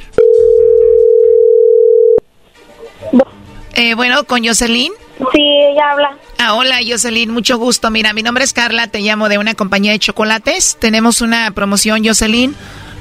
[3.76, 4.91] Eh, bueno, con Jocelyn.
[5.32, 6.18] Sí, ella habla.
[6.40, 7.90] Ah, hola Jocelyn, mucho gusto.
[7.90, 10.78] Mira, mi nombre es Carla, te llamo de una compañía de chocolates.
[10.80, 12.56] Tenemos una promoción, Jocelyn,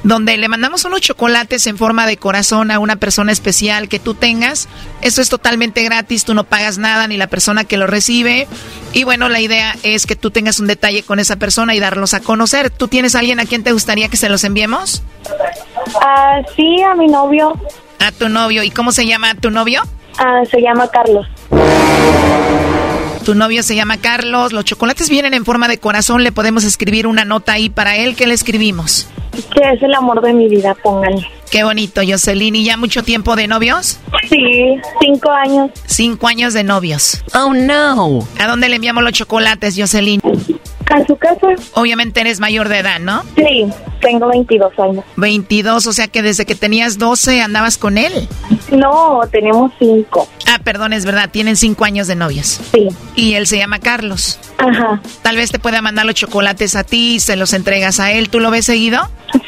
[0.05, 4.15] donde le mandamos unos chocolates en forma de corazón a una persona especial que tú
[4.15, 4.69] tengas.
[5.01, 8.47] Esto es totalmente gratis, tú no pagas nada ni la persona que lo recibe.
[8.93, 12.15] Y bueno, la idea es que tú tengas un detalle con esa persona y darlos
[12.15, 12.71] a conocer.
[12.71, 15.03] ¿Tú tienes alguien a quien te gustaría que se los enviemos?
[16.01, 17.59] Ah, sí, a mi novio.
[17.99, 18.63] A tu novio.
[18.63, 19.83] ¿Y cómo se llama tu novio?
[20.19, 21.27] Ah, se llama Carlos.
[23.25, 24.53] Tu novio se llama Carlos.
[24.53, 26.25] Los chocolates vienen en forma de corazón.
[26.25, 28.17] Le podemos escribir una nota ahí para él.
[28.17, 29.09] ¿Qué le escribimos?
[29.55, 31.27] Que es el amor de mi vida, pónganle.
[31.51, 32.57] Qué bonito, Jocelyn.
[32.57, 34.01] ¿Y ya mucho tiempo de novios?
[34.29, 35.71] Sí, cinco años.
[35.87, 37.23] Cinco años de novios.
[37.35, 38.27] Oh, no.
[38.41, 40.21] ¿A dónde le enviamos los chocolates, Jocelyn?
[40.91, 41.49] A su casa.
[41.75, 43.23] Obviamente eres mayor de edad, ¿no?
[43.37, 43.67] Sí,
[44.03, 45.05] tengo 22 años.
[45.17, 48.29] 22, o sea que desde que tenías 12 andabas con él.
[48.71, 50.29] No, tenemos cinco.
[50.47, 52.61] Ah, perdón, es verdad, tienen cinco años de novios.
[52.73, 52.89] Sí.
[53.15, 54.39] Y él se llama Carlos.
[54.59, 55.01] Ajá.
[55.23, 58.29] Tal vez te pueda mandar los chocolates a ti y se los entregas a él.
[58.29, 59.01] ¿Tú lo ves seguido?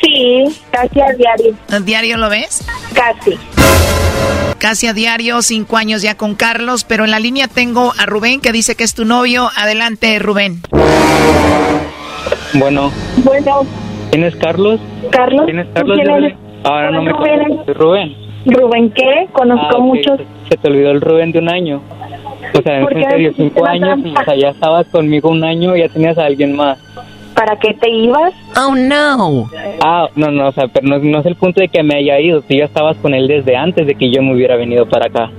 [0.02, 1.54] Sí, casi a diario.
[1.70, 2.62] ¿A diario lo ves?
[2.94, 3.38] Casi.
[4.58, 8.40] Casi a diario, cinco años ya con Carlos, pero en la línea tengo a Rubén
[8.40, 9.50] que dice que es tu novio.
[9.56, 10.62] Adelante, Rubén.
[12.54, 13.66] Bueno, Bueno,
[14.14, 14.80] ¿quién es Carlos?
[15.10, 15.42] Carlos.
[15.46, 15.98] ¿Quién es Carlos?
[15.98, 16.34] ¿quién eres?
[16.62, 17.60] Ahora no me Rubén.
[17.66, 18.14] Rubén.
[18.46, 19.26] Rubén, ¿qué?
[19.32, 19.84] Conozco Ah, ok.
[19.84, 20.20] muchos.
[20.48, 21.80] Se te olvidó el Rubén de un año.
[22.56, 24.20] O sea, en ¿Por qué serio, cinco años, trampa?
[24.20, 26.78] o sea, ya estabas conmigo un año y ya tenías a alguien más.
[27.34, 28.32] ¿Para qué te ibas?
[28.56, 29.50] Oh, no.
[29.82, 32.20] Ah, no, no, o sea, pero no, no es el punto de que me haya
[32.20, 32.40] ido.
[32.42, 35.30] Tú ya estabas con él desde antes de que yo me hubiera venido para acá.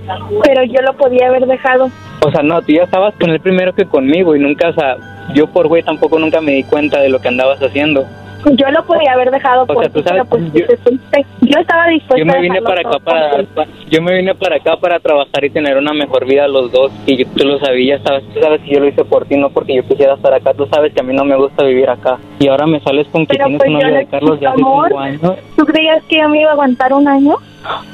[0.44, 1.90] Pero yo lo podía haber dejado.
[2.26, 4.98] O sea, no, tú ya estabas con él primero que conmigo y nunca, o sea,
[5.34, 8.06] yo por güey tampoco nunca me di cuenta de lo que andabas haciendo.
[8.54, 12.18] Yo lo podía haber dejado O sea, por tú sabes, pero pues yo- estaba dispuesta
[12.18, 15.44] Yo me a vine dejarlo para acá para, yo me vine para acá para trabajar
[15.46, 18.62] y tener una mejor vida los dos y yo- tú lo sabías, sabes, tú sabes
[18.62, 21.00] que yo lo hice por ti, no porque yo quisiera estar acá, tú sabes que
[21.00, 23.60] a mí no me gusta vivir acá y ahora me sales con que Pero tienes
[23.60, 24.88] pues un yo novio de Carlos de hace amor.
[24.90, 27.36] cinco años, ¿Tú creías que yo me iba a aguantar un año?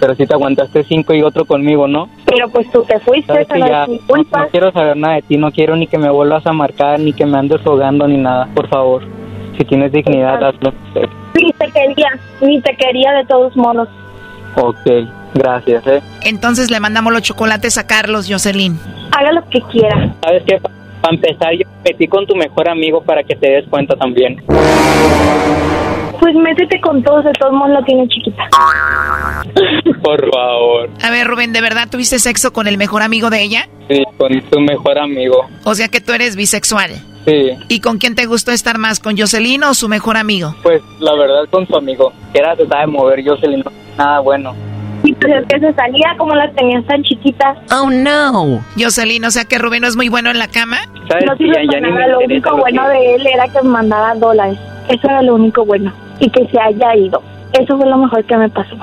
[0.02, 2.10] pero si te aguantaste cinco y otro conmigo, ¿no?
[2.26, 5.38] Pero pues tú te fuiste, Sabes que no ya no quiero saber nada de ti,
[5.38, 8.50] no quiero ni que me vuelvas a marcar, ni que me andes rogando, ni nada,
[8.54, 9.04] por favor.
[9.62, 10.74] Si tienes dignidad, hazlo.
[11.36, 12.10] Ni te quería,
[12.42, 13.88] ni te quería de todos modos.
[14.56, 14.76] Ok,
[15.36, 16.02] gracias, eh.
[16.24, 18.80] Entonces le mandamos los chocolates a Carlos, Jocelyn.
[19.12, 20.16] Haga lo que quiera.
[20.24, 20.60] ¿Sabes qué?
[20.60, 24.42] Para empezar, yo me metí con tu mejor amigo para que te des cuenta también.
[26.20, 28.50] Pues métete con todos, de todos modos lo tiene chiquita.
[30.02, 30.90] Por favor.
[31.04, 33.70] A ver, Rubén, ¿de verdad tuviste sexo con el mejor amigo de ella?
[33.88, 35.48] Sí, con tu mejor amigo.
[35.66, 37.11] O sea que tú eres bisexual.
[37.26, 39.00] Sí, ¿Y con quién te gustó estar más?
[39.00, 40.56] ¿Con Jocelyn o su mejor amigo?
[40.64, 42.12] pues la verdad con tu amigo.
[42.34, 43.64] Era tratar de mover se no
[43.98, 44.54] nada bueno.
[45.04, 47.58] Y pues es que se salía como las tenías tan chiquitas.
[47.72, 48.64] Oh, no.
[48.80, 50.78] Jocelyn, o sea que Rubén no es muy bueno en la cama.
[51.08, 51.26] ¿Sabes?
[51.26, 53.62] No Sí, sirve ya, ya nada, lo único lo bueno que- de él era que
[53.64, 54.58] me mandaba dólares.
[54.90, 55.92] Eso era lo único bueno.
[56.20, 57.22] Y que se haya ido.
[57.54, 58.76] Eso fue lo mejor que me pasó.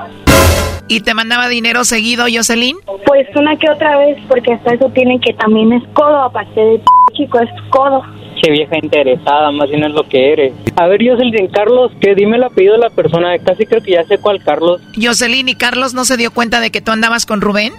[0.89, 2.77] ¿Y te mandaba dinero seguido, Jocelyn?
[3.07, 6.79] Pues una que otra vez, porque hasta eso tiene que también es codo, aparte de
[6.79, 6.85] p-
[7.15, 8.03] chico, es codo.
[8.41, 10.53] Che vieja interesada, más bien es lo que eres.
[10.77, 14.05] A ver, el Carlos, que dime el apellido de la persona, casi creo que ya
[14.05, 14.81] sé cuál Carlos.
[15.01, 17.73] Jocelyn y Carlos no se dio cuenta de que tú andabas con Rubén.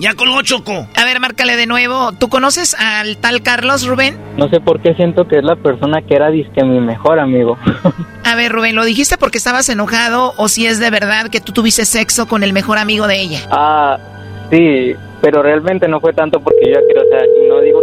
[0.00, 0.86] Ya colgó Choco.
[0.96, 2.12] A ver, márcale de nuevo.
[2.18, 4.16] ¿Tú conoces al tal Carlos, Rubén?
[4.38, 7.58] No sé por qué siento que es la persona que era disque mi mejor amigo.
[8.24, 11.52] A ver, Rubén, ¿lo dijiste porque estabas enojado o si es de verdad que tú
[11.52, 13.40] tuviste sexo con el mejor amigo de ella?
[13.50, 13.98] ah,
[14.50, 17.79] sí, pero realmente no fue tanto porque yo quiero, o sea, no digo.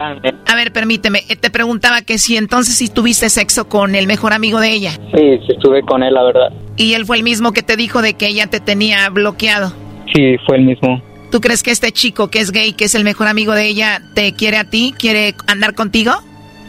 [0.00, 4.32] A ver, permíteme, eh, te preguntaba que si entonces sí tuviste sexo con el mejor
[4.32, 4.92] amigo de ella.
[5.14, 6.52] Sí, sí estuve con él, la verdad.
[6.76, 9.72] Y él fue el mismo que te dijo de que ella te tenía bloqueado.
[10.14, 11.02] Sí, fue el mismo.
[11.30, 14.00] ¿Tú crees que este chico que es gay, que es el mejor amigo de ella,
[14.14, 14.94] te quiere a ti?
[14.96, 16.12] ¿Quiere andar contigo?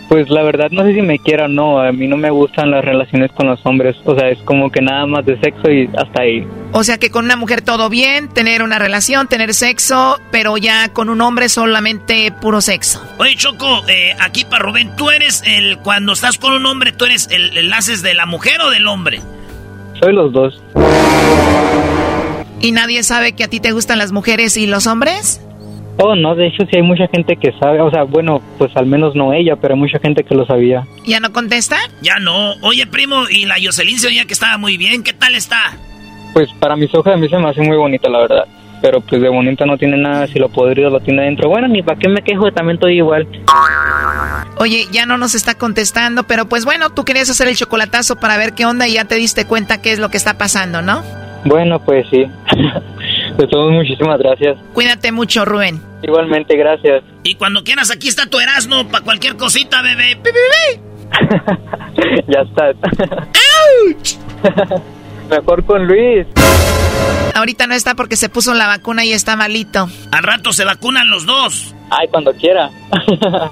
[0.10, 2.70] Pues la verdad no sé si me quiera o no, a mí no me gustan
[2.70, 5.90] las relaciones con los hombres, o sea, es como que nada más de sexo y
[5.98, 6.48] hasta ahí.
[6.74, 10.90] O sea que con una mujer todo bien, tener una relación, tener sexo, pero ya
[10.90, 13.02] con un hombre solamente puro sexo.
[13.18, 17.06] Oye, Choco, eh, aquí para Rubén, ¿tú eres el, cuando estás con un hombre, tú
[17.06, 19.22] eres el, el haces de la mujer o del hombre?
[20.00, 20.62] Soy los dos.
[22.62, 25.42] ¿Y nadie sabe que a ti te gustan las mujeres y los hombres?
[25.98, 28.86] Oh, no, de hecho sí hay mucha gente que sabe, o sea, bueno, pues al
[28.86, 30.86] menos no ella, pero hay mucha gente que lo sabía.
[31.06, 31.78] ¿Ya no contesta?
[32.02, 32.54] Ya no.
[32.62, 35.04] Oye, primo, y la Jocelyn se oía que estaba muy bien.
[35.04, 35.78] ¿Qué tal está?
[36.34, 38.46] Pues para mis ojos a mí se me hace muy bonita, la verdad.
[38.82, 41.48] Pero pues de bonita no tiene nada, si lo podrido lo tiene dentro.
[41.48, 43.26] Bueno, ni para qué me quejo, también estoy igual.
[44.58, 48.38] Oye, ya no nos está contestando, pero pues bueno, tú querías hacer el chocolatazo para
[48.38, 51.02] ver qué onda y ya te diste cuenta qué es lo que está pasando, ¿no?
[51.46, 52.26] Bueno, pues sí.
[53.38, 54.58] De todos, muchísimas gracias.
[54.74, 55.82] Cuídate mucho, Rubén.
[56.02, 57.04] Igualmente, gracias.
[57.24, 60.16] Y cuando quieras, aquí está tu Erasmo para cualquier cosita, bebé.
[60.18, 60.82] Pi, pi, pi.
[62.32, 62.72] ya está.
[65.30, 66.28] Mejor con Luis.
[67.34, 69.90] Ahorita no está porque se puso la vacuna y está malito.
[70.12, 71.76] Al rato se vacunan los dos.
[71.90, 72.70] Ay, cuando quiera.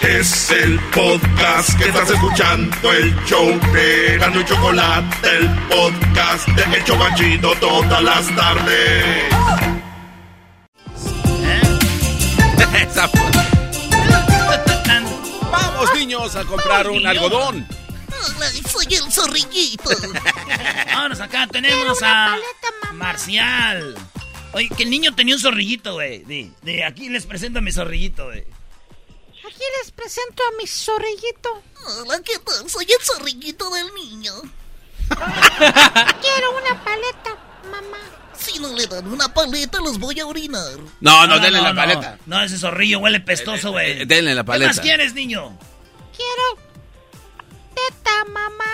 [0.00, 6.76] Es el podcast que estás escuchando, el show de Gano y Chocolate, el podcast de
[6.76, 9.24] El Chocachito todas las tardes.
[15.50, 17.66] Vamos, niños, a comprar un algodón.
[18.70, 19.90] soy el zorrillito.
[20.86, 22.36] Vámonos acá, tenemos a
[22.94, 23.96] Marcial.
[24.52, 26.22] Oye, que el niño tenía un zorrillito, güey.
[26.24, 28.44] De, de aquí les presento a mi zorrillito, güey.
[29.48, 31.62] Aquí les presento a mi zorrillito.
[32.02, 32.68] Hola, ¿qué tal?
[32.68, 34.32] Soy el zorrillito del niño.
[35.08, 37.96] Quiero una paleta, mamá.
[38.38, 40.76] Si no le dan una paleta, los voy a orinar.
[41.00, 42.18] No, no, denle la paleta.
[42.26, 44.02] No, ese zorrillo huele pestoso, güey.
[44.02, 44.70] Eh, denle la paleta.
[44.70, 45.58] ¿Qué más quieres, niño?
[46.14, 46.68] Quiero
[47.74, 48.64] teta, mamá.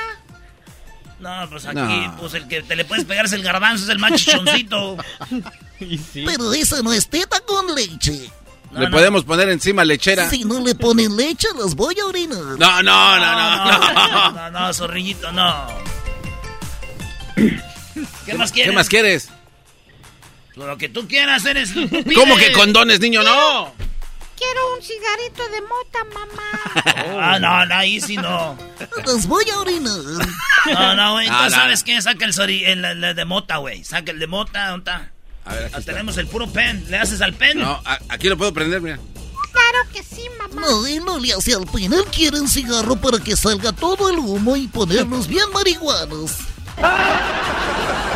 [1.20, 2.16] No, pues aquí, No.
[2.18, 4.96] pues el que te le puedes pegar es el garbanzo, es el más chichoncito.
[6.14, 8.30] Pero esa no es teta con leche.
[8.76, 10.28] Le podemos poner encima lechera.
[10.30, 12.38] Si no le ponen leche, los voy a orinar.
[12.58, 14.30] No, no, no, no, no.
[14.32, 15.66] No, no, zorrillito, no.
[18.26, 18.70] ¿Qué más quieres?
[18.70, 19.28] ¿Qué más quieres?
[20.56, 21.72] Lo que tú quieras, eres.
[21.74, 23.22] tú ¿Cómo que condones, niño?
[23.22, 23.72] No.
[24.36, 26.42] Quiero un cigarrito de mota, mamá.
[27.16, 28.56] Ah, no, no, ahí sí no.
[29.06, 29.96] Los voy a orinar.
[30.72, 31.28] No, no, güey.
[31.30, 32.00] No, ¿sabes qué?
[32.02, 33.84] Saca el, sori- el, el- el de mota, güey.
[33.84, 35.12] Saca el de mota, ¿dónde está?
[35.46, 35.92] A ver, aquí Ah, está.
[35.92, 36.84] tenemos el puro pen.
[36.88, 37.58] ¿Le haces al pen?
[37.58, 38.98] No, a- aquí lo puedo prender, mira.
[39.52, 40.60] Claro que sí, mamá.
[40.60, 41.92] No, él no le hace al pin.
[41.92, 46.32] Él quiere un cigarro para que salga todo el humo y ponernos bien marihuanos.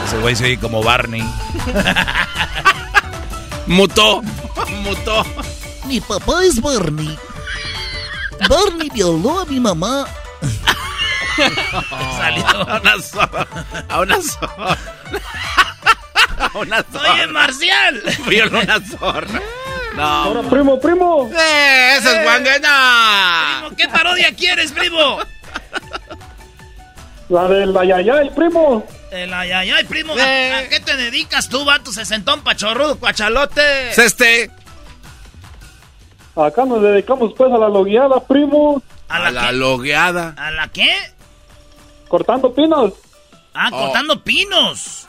[0.06, 1.22] Ese güey se oye como Barney.
[3.66, 4.22] Mutó.
[4.82, 5.24] Mutó.
[5.86, 7.16] Mi papá es Barney.
[8.48, 10.06] Barney violó a mi mamá.
[12.16, 12.46] Salió.
[12.46, 13.46] A una zorra.
[13.88, 14.78] A una zorra.
[16.38, 17.12] A una zorra.
[17.12, 18.02] Oye, Marcial.
[18.28, 19.40] Violó una zorra.
[19.96, 20.02] No.
[20.04, 21.28] Ahora, primo, primo.
[21.32, 21.96] ¡Eh!
[21.98, 23.56] ¡Ese es Juan Guena!
[23.62, 25.18] Primo, ¿Qué parodia quieres, primo?
[27.28, 28.86] La del ayayay, primo.
[29.10, 30.14] El ay, ay, ay, primo.
[30.14, 30.54] ¿a- Eh.
[30.54, 33.90] ¿A, qué te dedicas tú, vato sesentón pachorrudo, cuachalote?
[33.90, 34.50] Es este.
[36.36, 38.80] Acá nos dedicamos pues a la logueada, primo.
[39.08, 40.34] ¿A A la, logueada.
[40.38, 40.90] ¿A la qué?
[42.08, 42.92] Cortando pinos.
[43.54, 43.84] Ah, Oh.
[43.86, 45.07] cortando pinos.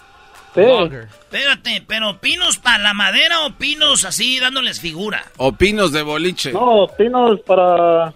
[0.55, 0.61] Sí.
[0.61, 5.23] Espérate, pero pinos para la madera o pinos así dándoles figura.
[5.37, 6.51] O pinos de boliche.
[6.51, 8.13] No, pinos para,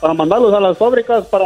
[0.00, 1.44] para mandarlos a las fábricas para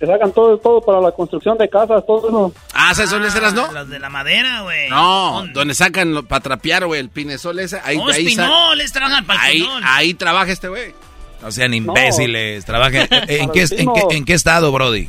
[0.00, 2.52] que se hagan todo, todo para la construcción de casas, todo eso.
[2.74, 3.70] Ah, ¿sabes dónde eras, no?
[3.70, 4.90] Las de la madera, güey.
[4.90, 5.52] No, ¿Dónde?
[5.52, 7.80] donde sacan para trapear, güey, el pinesol ese.
[7.84, 9.82] Ahí, Oh, ahí, espinoles trabajan para ahí, pinol.
[9.86, 10.92] ahí trabaja este güey.
[11.40, 12.64] No sean imbéciles.
[12.64, 13.06] Trabajen.
[13.28, 15.08] ¿En, qué, en, qué, en qué estado, Brody?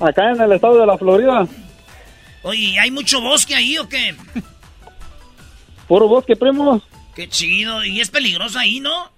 [0.00, 1.46] Acá en el estado de la Florida.
[2.46, 4.14] Oye, ¿y ¿hay mucho bosque ahí o qué?
[5.88, 6.80] Puro bosque, primo.
[7.12, 7.84] Qué chido.
[7.84, 9.10] Y es peligroso ahí, ¿no?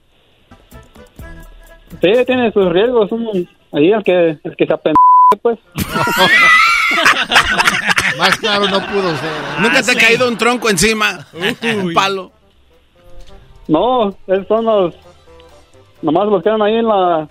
[2.01, 3.13] Sí, tiene sus riesgos.
[3.13, 4.97] Un, ahí el que, el que se apende,
[5.43, 5.59] pues.
[8.19, 9.29] Más claro no pudo ser.
[9.31, 9.61] ¿eh?
[9.61, 9.99] Nunca Ah, te sí.
[9.99, 11.27] ha caído un tronco encima.
[11.35, 12.33] Un palo.
[13.67, 14.95] No, esos son los...
[16.01, 17.29] Nomás los quedan ahí en la...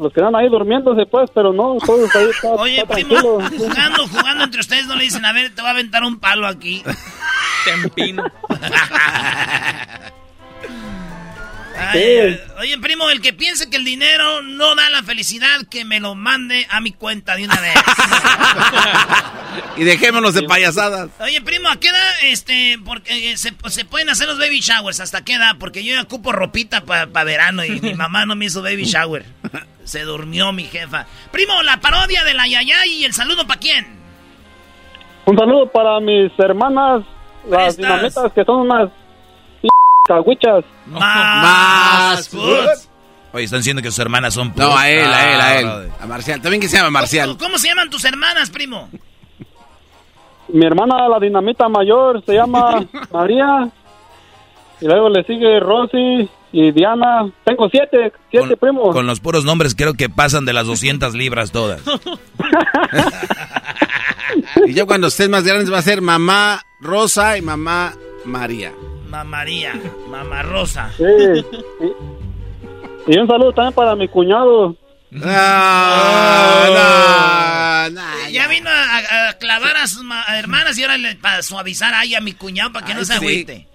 [0.00, 4.44] Los quedan ahí durmiéndose, pues, pero no, todos ahí está, Oye, está primo, jugando, jugando
[4.44, 6.82] entre ustedes, no le dicen, a ver, te voy a aventar un palo aquí.
[11.92, 11.98] Sí.
[11.98, 15.98] ay, Oye, primo, el que piense que el dinero no da la felicidad, que me
[15.98, 17.74] lo mande a mi cuenta de una vez.
[19.76, 21.08] Y dejémonos de payasadas.
[21.20, 25.00] Oye, primo, ¿a qué edad este, porque, eh, se, se pueden hacer los baby showers?
[25.00, 25.56] ¿Hasta qué edad?
[25.58, 29.24] Porque yo ya ocupo ropita para verano y mi mamá no me hizo baby shower.
[29.90, 31.04] Se durmió mi jefa.
[31.32, 33.98] Primo, la parodia de la yaya y el saludo para quién?
[35.26, 37.02] Un saludo para mis hermanas,
[37.48, 38.88] las dinamitas, que son unas
[39.60, 39.68] p
[40.06, 40.64] cagüichas.
[40.86, 42.28] Más.
[42.28, 42.88] foods.
[43.32, 44.52] Oye, están diciendo que sus hermanas son...
[44.54, 45.92] No, a él, a él, a él.
[46.00, 46.40] A Marcial.
[46.40, 47.30] También que se llama Marcial.
[47.30, 48.88] ¿Cómo, cómo se llaman tus hermanas, primo?
[50.46, 53.68] Mi hermana, la dinamita mayor, se llama María.
[54.80, 57.30] Y luego le sigue Rosy y Diana.
[57.44, 58.94] Tengo siete, siete Con, primos.
[58.94, 61.80] con los puros nombres creo que pasan de las 200 libras todas.
[64.66, 67.94] Y ya cuando estés más grandes va a ser mamá Rosa y mamá
[68.24, 68.72] María.
[69.08, 69.74] Mamá María,
[70.08, 70.88] mamá Rosa.
[70.96, 71.04] Sí.
[73.08, 74.76] Y, y un saludo también para mi cuñado.
[75.22, 76.68] Ah,
[77.92, 81.42] no, no, ya vino a, a clavar a sus ma- hermanas y ahora le, para
[81.42, 83.18] suavizar ahí a mi cuñado para que no se sí.
[83.18, 83.54] agüite.
[83.54, 83.66] Y,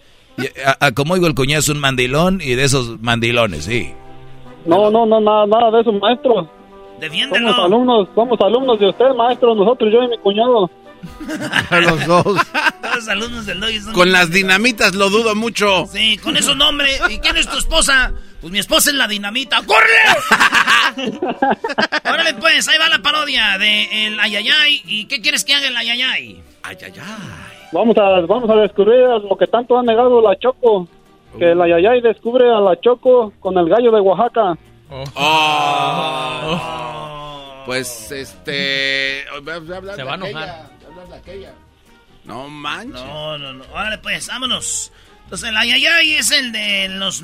[0.65, 3.93] a- a- como digo, el cuñado es un mandilón y de esos mandilones, sí.
[4.65, 6.49] No, no, no, nada, nada de eso, maestro.
[6.99, 7.49] Defiéndelo.
[7.51, 10.69] Somos alumnos, somos alumnos de usted, maestro, nosotros, yo y mi cuñado.
[11.71, 12.23] Los dos.
[12.23, 15.85] Todos los alumnos del Doggy son- Con las dinamitas lo dudo mucho.
[15.91, 16.99] Sí, con esos nombres.
[17.09, 18.11] ¿Y quién es tu esposa?
[18.41, 19.61] Pues mi esposa es la dinamita.
[19.65, 21.19] ¡Córrele!
[22.05, 24.81] Órale, pues, ahí va la parodia de el Ayayay.
[24.85, 26.41] ¿Y qué quieres que haga el Ayayay?
[27.75, 30.87] Vamos a, vamos a descubrir lo que tanto ha negado la Choco.
[31.37, 34.57] Que la Yayay descubre a la Choco con el gallo de Oaxaca.
[34.89, 36.61] Oh.
[37.65, 39.25] Pues este.
[39.25, 40.69] Se va a enojar.
[42.23, 43.03] No manches.
[43.03, 43.65] No, no, no.
[43.73, 44.93] Órale, pues, vámonos.
[45.25, 47.23] Entonces, el ayayay es el de los.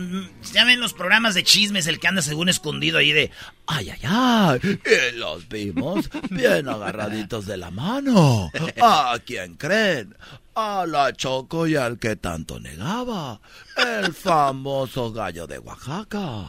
[0.53, 3.29] Ya ven los programas de chismes, el que anda según escondido ahí de.
[3.67, 4.59] Ay, ay, ay.
[4.63, 8.51] Y los vimos bien agarraditos de la mano.
[8.81, 10.15] ¿A quién creen?
[10.53, 13.39] A la Choco y al que tanto negaba.
[13.77, 16.45] El famoso gallo de Oaxaca.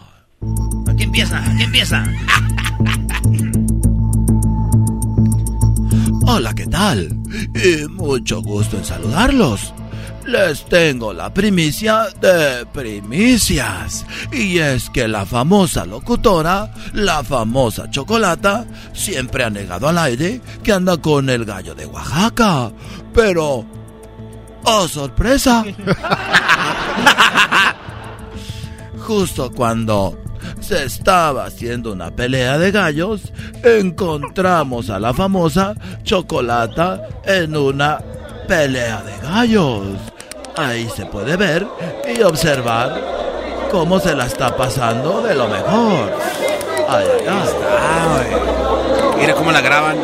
[0.88, 2.04] Aquí empieza, aquí empieza.
[6.26, 7.16] Hola, ¿qué tal?
[7.54, 9.72] Y mucho gusto en saludarlos.
[10.26, 14.04] Les tengo la primicia de primicias.
[14.32, 20.72] Y es que la famosa locutora, la famosa chocolata, siempre ha negado al aire que
[20.72, 22.72] anda con el gallo de Oaxaca.
[23.14, 23.81] Pero...
[24.64, 25.64] ¡Oh, sorpresa!
[29.06, 30.16] Justo cuando
[30.60, 33.32] se estaba haciendo una pelea de gallos,
[33.64, 35.74] encontramos a la famosa
[36.04, 37.98] Chocolata en una
[38.46, 39.98] pelea de gallos.
[40.56, 41.66] Ahí se puede ver
[42.14, 43.00] y observar
[43.70, 46.12] cómo se la está pasando de lo mejor.
[46.88, 48.26] Ay, ay.
[49.18, 49.96] Mira cómo la graban.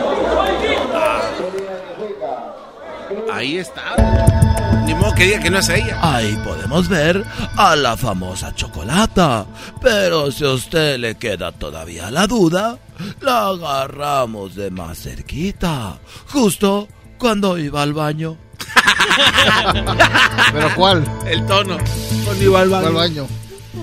[3.31, 4.38] Ahí está.
[5.19, 5.99] Ni modo que diga que no es ella.
[6.01, 7.25] Ahí podemos ver
[7.57, 9.47] a la famosa chocolata.
[9.83, 12.79] Pero si a usted le queda todavía la duda,
[13.21, 15.99] la agarramos de más cerquita.
[16.29, 16.89] Justo
[17.19, 18.37] cuando iba al baño.
[20.53, 21.05] ¿Pero cuál?
[21.27, 21.79] El tono.
[22.25, 22.83] Cuando iba al baño.
[22.83, 23.27] ¿Cuál baño?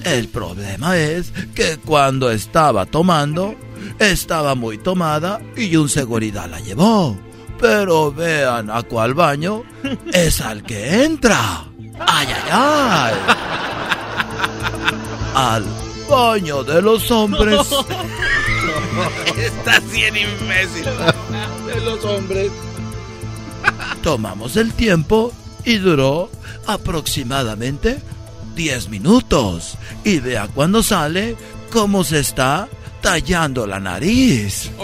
[0.03, 3.56] El problema es que cuando estaba tomando,
[3.99, 7.24] estaba muy tomada y un seguridad la llevó.
[7.60, 9.64] Pero vean a cuál baño
[10.11, 11.65] es al que entra.
[11.99, 13.14] ¡Ay, ay, ay!
[15.34, 15.65] Al
[16.10, 17.60] baño de los hombres.
[19.38, 20.86] Estás bien imbécil.
[21.68, 22.52] De los hombres.
[24.02, 25.34] Tomamos el tiempo
[25.64, 26.30] y duró
[26.68, 27.99] aproximadamente
[28.56, 29.77] 10 minutos.
[30.03, 31.36] Y vea cuando sale
[31.72, 32.69] cómo se está
[33.06, 34.72] tallando la nariz.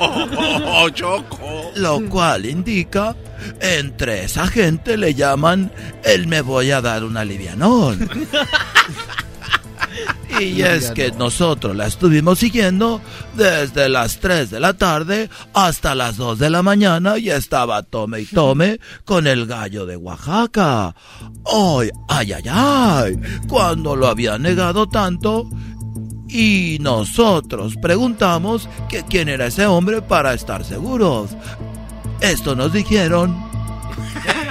[0.00, 1.72] Oh, Choco.
[1.74, 3.16] Lo cual indica,
[3.60, 5.72] entre esa gente le llaman
[6.04, 8.08] el me voy a dar un alivianón.
[10.40, 13.00] Y es que nosotros la estuvimos siguiendo
[13.34, 18.20] desde las 3 de la tarde hasta las 2 de la mañana y estaba tome
[18.20, 20.94] y tome con el gallo de Oaxaca.
[21.44, 23.20] ¡Ay, ay, ay, ay!
[23.48, 25.48] Cuando lo había negado tanto
[26.28, 31.30] y nosotros preguntamos que quién era ese hombre para estar seguros.
[32.20, 33.47] Esto nos dijeron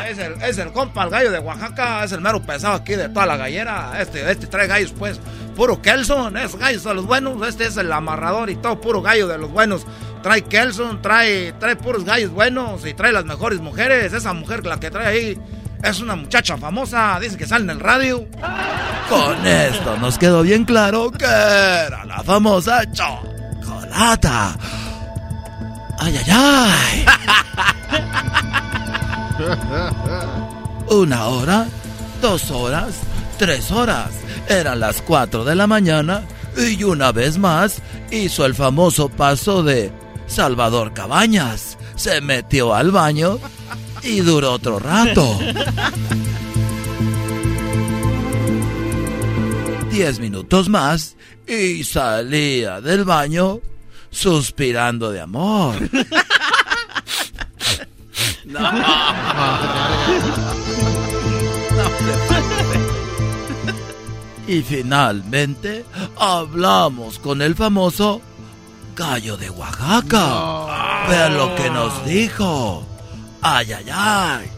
[0.10, 3.10] Es el, es el compa, el gallo de Oaxaca, es el mero pesado aquí de
[3.10, 3.94] toda la gallera.
[4.00, 5.20] Este, este trae gallos, pues,
[5.56, 7.46] puro Kelson, es gallos de los buenos.
[7.46, 9.86] Este es el amarrador y todo, puro gallo de los buenos.
[10.24, 14.14] Trae Kelson, trae, trae puros gallos buenos y trae las mejores mujeres.
[14.14, 15.38] Esa mujer, la que trae ahí,
[15.84, 18.26] es una muchacha famosa, dice que sale en el radio.
[19.10, 24.58] Con esto nos quedó bien claro que era la famosa chocolata.
[26.00, 27.06] Ay, ay, ay.
[30.90, 31.68] Una hora,
[32.22, 32.96] dos horas,
[33.38, 34.12] tres horas.
[34.50, 36.24] Eran las cuatro de la mañana
[36.58, 39.92] y una vez más hizo el famoso paso de
[40.28, 41.78] Salvador Cabañas.
[41.96, 43.40] Se metió al baño
[44.04, 45.38] y duró otro rato.
[49.92, 51.16] Diez minutos más
[51.48, 53.62] y salía del baño
[54.10, 55.76] suspirando de amor.
[58.48, 58.60] No.
[64.48, 65.84] Y finalmente
[66.18, 68.22] hablamos con el famoso
[68.96, 71.06] gallo de Oaxaca.
[71.10, 72.84] Vean lo que nos dijo.
[73.42, 74.50] Ay, ay, ay.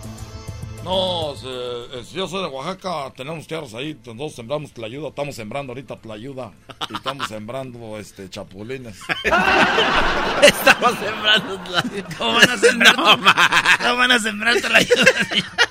[0.90, 5.72] No, se- es- yo soy de Oaxaca, tenemos tierras ahí, nosotros sembramos tlayuda, estamos sembrando
[5.72, 6.52] ahorita tlayuda
[6.90, 8.98] y estamos sembrando este chapulines.
[10.42, 11.62] Estamos sembrando
[12.18, 12.96] ¿Cómo van a sembrar?
[12.96, 14.80] ¿Cómo van a sembrar la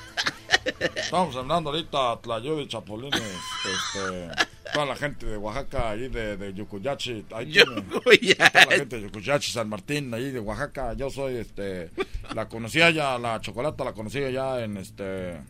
[0.95, 4.29] Estamos sembrando ahorita tlayuda y chapulines, este,
[4.73, 9.51] toda la gente de Oaxaca, ahí de, de Yucuyachi, ahí toda la gente de Yucuyachi,
[9.51, 11.89] San Martín, ahí de Oaxaca, yo soy, este,
[12.35, 15.41] la conocía ya, la chocolata la conocía ya en, este,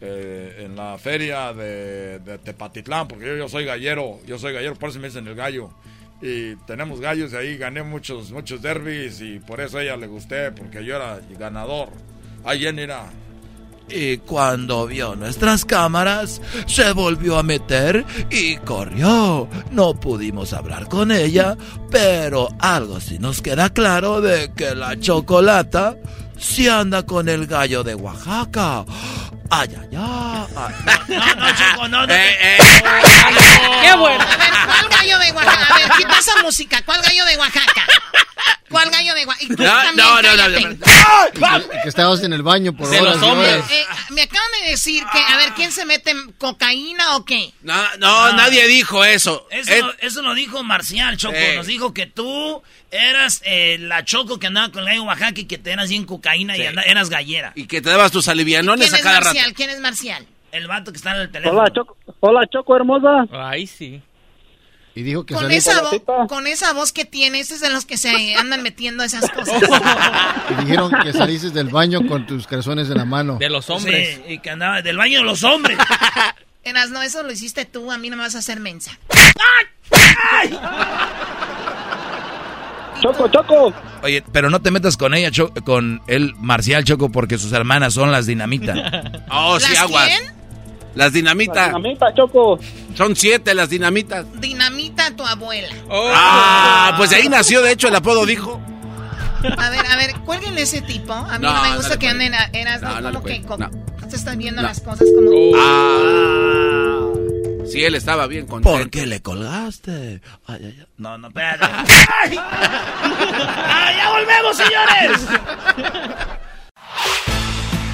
[0.00, 4.90] eh, en la feria de, de Tepatitlán, porque yo, soy gallero, yo soy gallero, por
[4.90, 5.70] eso me dicen el gallo.
[6.20, 10.08] Y tenemos gallos y ahí gané muchos, muchos derbis y por eso a ella le
[10.08, 11.90] gusté, porque yo era ganador.
[12.44, 13.08] Ahí Jenny era...
[13.90, 19.48] Y cuando vio nuestras cámaras, se volvió a meter y corrió.
[19.70, 21.56] No pudimos hablar con ella,
[21.90, 25.96] pero algo sí nos queda claro de que la chocolata
[26.36, 28.84] sí anda con el gallo de Oaxaca.
[29.50, 29.92] Ay, ay, ay.
[29.92, 32.14] No, no, Choco, no, no.
[32.14, 32.58] Eh,
[33.82, 34.22] ¡Qué bueno!
[34.24, 35.74] A ver, ¿cuál gallo de Oaxaca?
[35.74, 36.82] A ver, quita esa música.
[36.84, 37.86] ¿Cuál gallo de Oaxaca?
[38.68, 39.44] ¿Cuál gallo de Oaxaca?
[39.52, 41.80] Y tú No, también, no, no, no, cállate.
[41.82, 43.54] Que estabas en el baño por De horas los y hombres.
[43.54, 43.70] horas.
[43.70, 47.52] Eh, me acaban de decir que, a ver, ¿quién se mete cocaína o qué?
[47.62, 49.46] No, no, nadie dijo eso.
[49.50, 51.34] Eso, Eh, lo- eso lo dijo Marcial, Choco.
[51.34, 51.56] Eh.
[51.56, 55.44] Nos dijo que tú eras eh, la Choco que andaba con el gallo Oaxaca y
[55.44, 57.52] que te eras bien cocaína y eras gallera.
[57.54, 59.34] y que te dabas tus alivianones ¿Quién a es cada rato.
[59.34, 59.54] Marcial?
[59.54, 60.26] ¿Quién es Marcial?
[60.52, 61.60] El vato que está en el teléfono.
[61.60, 63.26] Hola, Choco, hola, Choco hermosa.
[63.32, 64.00] Ahí sí.
[64.94, 67.96] Y dijo que Con esa, vo- con esa voz que tienes, es de los que
[67.98, 69.62] se andan metiendo esas cosas.
[70.50, 73.36] y dijeron que saliste del baño con tus calzones en la mano.
[73.38, 75.78] De los Sí, y que andaba del baño de los hombres.
[76.64, 78.98] Eras, no, eso lo hiciste tú, a mí no me vas a hacer mensa.
[83.00, 83.72] Choco, Choco.
[84.02, 87.94] Oye, pero no te metas con ella, Cho- con el Marcial Choco, porque sus hermanas
[87.94, 88.74] son las dinamita.
[89.30, 90.06] Oh, sí, ¿Las aguas.
[90.08, 90.32] quién?
[90.94, 91.66] Las dinamitas.
[91.68, 92.58] dinamita, Choco.
[92.94, 94.24] Son siete las dinamitas.
[94.40, 95.68] Dinamita tu abuela.
[95.90, 98.60] Ah, pues de ahí nació, de hecho, el apodo dijo.
[99.56, 101.12] A ver, a ver, cuélguenle ese tipo.
[101.12, 103.00] A mí no, No, me gusta que anden a, eras, No, ¿no?
[103.02, 103.70] no le como que como-
[104.08, 104.68] se están viendo No.
[104.68, 105.30] las cosas como...
[105.56, 106.57] Ah.
[107.70, 108.76] Sí, él estaba bien contento.
[108.76, 110.20] ¿Por qué le colgaste?
[110.46, 110.86] Ay, ay, ay.
[110.96, 111.66] No, no, espérate.
[112.22, 112.38] ¡Ay!
[112.38, 115.20] ¡Ah, ya volvemos, señores!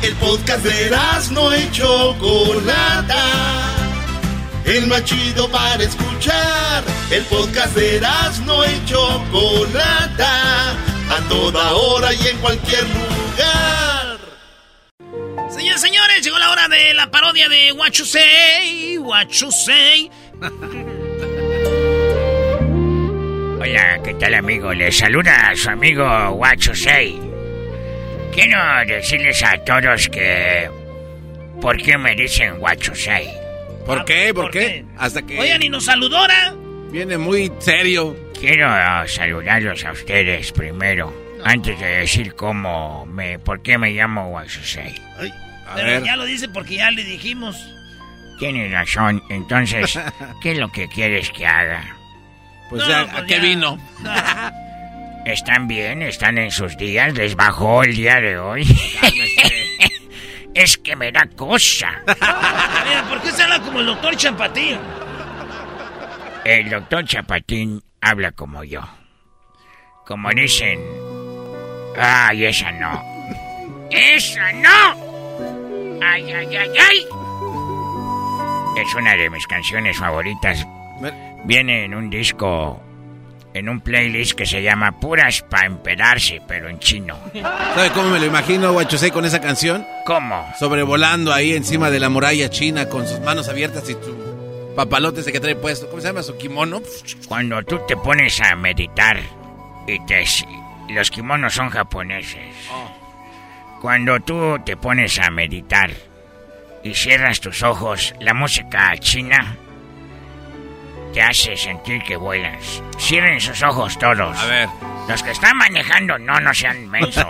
[0.02, 0.90] El podcast de
[1.32, 3.24] no y Chocolata.
[4.64, 6.84] El más chido para escuchar.
[7.10, 8.01] El podcast de
[8.44, 10.70] no y Chocolata.
[10.72, 13.94] A toda hora y en cualquier lugar.
[15.74, 20.09] Señores, señores, llegó la hora de la parodia de What You Say, What You Say.
[23.60, 24.72] Hola, ¿qué tal amigo?
[24.72, 26.40] Les saluda a su amigo
[26.74, 27.20] Say.
[28.32, 30.70] Quiero decirles a todos que...
[31.60, 32.60] ¿Por qué me dicen
[32.94, 33.34] Say?
[33.84, 34.32] ¿Por qué?
[34.32, 34.84] ¿Por, qué?
[34.96, 36.55] Hasta que Oigan, ¿y nos saludora?
[36.92, 38.14] viene muy serio.
[38.38, 38.68] Quiero
[39.09, 43.40] saludarlos a ustedes primero, antes de decir cómo me...
[43.40, 44.30] ¿Por qué me llamo
[45.74, 47.56] Pero ya lo dice porque ya le dijimos.
[48.38, 49.98] Tienes razón, entonces,
[50.42, 51.96] ¿qué es lo que quieres que haga?
[52.70, 53.42] Pues No, ya, pues ¿a qué ya.
[53.42, 53.78] vino?
[55.24, 56.02] ¿Están bien?
[56.02, 57.14] ¿Están en sus días?
[57.14, 58.62] ¿Les bajó el día de hoy?
[60.55, 61.92] es que me da cosa.
[62.06, 64.78] Mira, ¿por qué se habla como el doctor Champatín?
[66.44, 68.82] El doctor Chapatín habla como yo.
[70.06, 70.78] Como dicen...
[71.96, 73.02] ¡Ay, esa no!
[73.90, 75.14] ¡Esa no!
[76.05, 77.06] ¡Ay, ay, ay, ay!
[78.76, 80.66] Es una de mis canciones favoritas.
[81.44, 82.81] Viene en un disco...
[83.55, 87.16] En un playlist que se llama Puras pa' empedarse, pero en chino.
[87.32, 89.86] ¿Sabe cómo me lo imagino, Guachosei, con esa canción?
[90.05, 90.44] ¿Cómo?
[90.59, 95.31] Sobrevolando ahí encima de la muralla china con sus manos abiertas y su papalote ese
[95.31, 95.89] que trae puesto.
[95.89, 96.24] ¿Cómo se llama?
[96.24, 96.82] ¿Su kimono?
[97.28, 99.20] Cuando tú te pones a meditar
[99.86, 100.24] y te...
[100.89, 102.68] Los kimonos son japoneses.
[103.85, 105.90] Cuando tú te pones a meditar
[106.82, 109.59] y cierras tus ojos, la música china
[111.12, 112.82] te hace sentir que vuelas.
[112.98, 114.39] Cierren sus ojos todos.
[114.39, 114.70] A ver.
[115.06, 117.27] Los que están manejando, no, no sean mensos.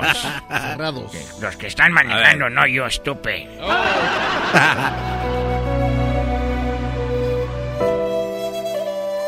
[0.49, 1.41] Cerrados.
[1.41, 3.49] Los que están manejando, no yo, estupe.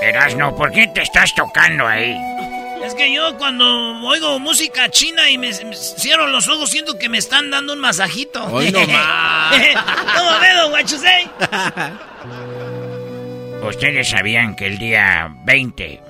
[0.01, 2.36] Erasno, ¿por qué te estás tocando ahí?
[2.85, 3.65] Es que yo cuando
[4.07, 7.81] oigo música china y me, me cierro los ojos siento que me están dando un
[7.81, 8.45] masajito.
[8.47, 9.57] Hoy no más.
[10.17, 11.29] ¿Cómo ve, don Guachusei?
[13.63, 16.01] Ustedes sabían que el día 20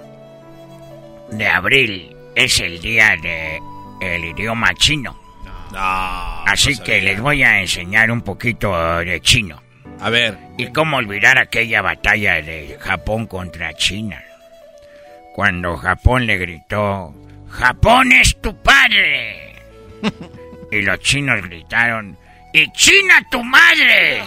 [1.31, 3.61] de abril es el día de
[4.01, 5.19] el idioma chino.
[5.75, 9.63] Así que les voy a enseñar un poquito de chino.
[10.01, 10.39] A ver.
[10.59, 14.23] ¿Y cómo olvidar aquella batalla de Japón contra China?
[15.37, 17.15] Cuando Japón le gritó,
[17.51, 19.55] Japón es tu padre.
[20.73, 22.17] y los chinos gritaron,
[22.55, 24.23] ¡Y China tu madre!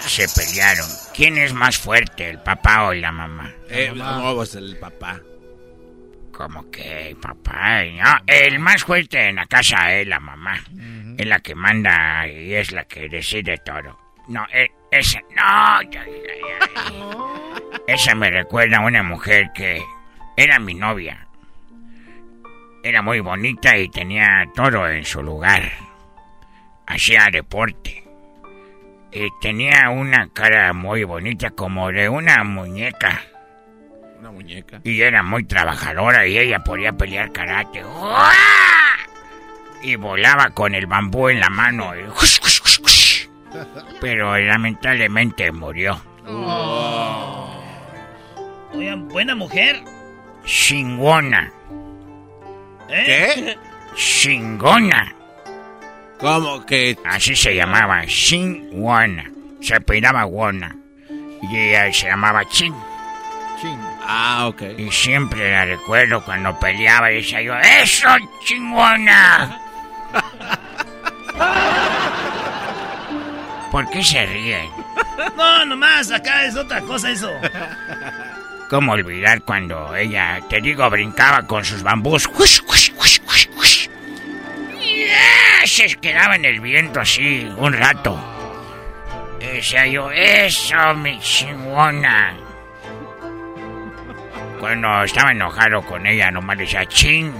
[0.00, 0.86] Se pelearon.
[1.14, 3.50] ¿Quién es más fuerte, el papá o la mamá?
[3.70, 5.18] Eh, no, pues el papá.
[6.30, 7.84] ¿Cómo que papá?
[7.84, 10.62] No, el más fuerte en la casa es la mamá.
[11.16, 13.98] Es la que manda y es la que decide todo.
[14.28, 15.20] No, e- esa...
[15.30, 17.68] No, ya, ya, ya.
[17.86, 19.82] Esa me recuerda a una mujer que
[20.36, 21.26] era mi novia.
[22.82, 25.62] Era muy bonita y tenía todo en su lugar.
[26.86, 28.04] Hacía deporte.
[29.10, 33.22] Y tenía una cara muy bonita como de una muñeca.
[34.18, 34.80] Una muñeca.
[34.84, 37.84] Y era muy trabajadora y ella podía pelear karate.
[37.84, 38.32] ¡Uah!
[39.82, 41.94] Y volaba con el bambú en la mano.
[41.96, 42.02] y
[44.00, 46.00] Pero lamentablemente murió.
[48.72, 49.82] Oigan, buena mujer.
[50.44, 51.52] Chingona.
[52.88, 53.04] ¿Eh?
[53.06, 53.58] ¿Qué?
[53.94, 55.14] Chingona.
[56.18, 56.98] ¿Cómo que?
[57.04, 59.30] Así se llamaba, Chingona.
[59.60, 60.76] Se apellidaba Wona.
[61.42, 62.74] Y ella se llamaba Ching.
[64.10, 64.62] Ah, ok.
[64.78, 68.08] Y siempre la recuerdo cuando peleaba y decía yo, ¡Eso,
[68.44, 69.60] chingona!
[73.78, 74.68] ¿Por qué se ríen?
[75.36, 77.30] No, nomás, acá es otra cosa eso.
[78.68, 82.26] ¿Cómo olvidar cuando ella, te digo, brincaba con sus bambús?
[82.26, 83.88] ¡Hush, hush, hush, hush, hush!
[84.80, 85.66] Y.
[85.68, 88.18] Se quedaba en el viento así un rato.
[89.40, 92.34] Y decía yo, ¡Eso, mi chingona!
[94.58, 97.32] Cuando estaba enojado con ella, nomás decía, ¡Ching!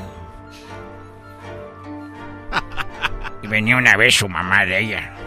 [3.42, 5.17] Y venía una vez su mamá de ella.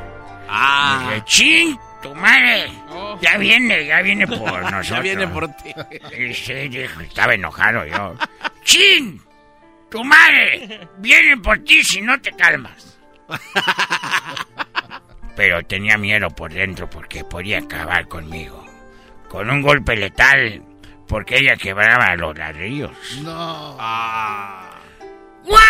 [0.53, 0.99] Ah.
[1.01, 1.77] Y dije, ¡Ching!
[2.01, 2.71] ¡Tu madre!
[3.21, 4.87] Ya viene, ya viene por nosotros.
[4.89, 5.73] Ya viene por ti.
[6.17, 8.15] Y sí, dijo, estaba enojado yo.
[8.63, 9.21] ¡Chin!
[9.89, 10.87] ¡Tu madre!
[10.97, 12.99] Vienen por ti si no te calmas.
[15.35, 18.65] Pero tenía miedo por dentro porque podía acabar conmigo.
[19.29, 20.61] Con un golpe letal,
[21.07, 22.91] porque ella quebraba los ladrillos.
[23.23, 23.77] No.
[25.45, 25.61] ¡Guau!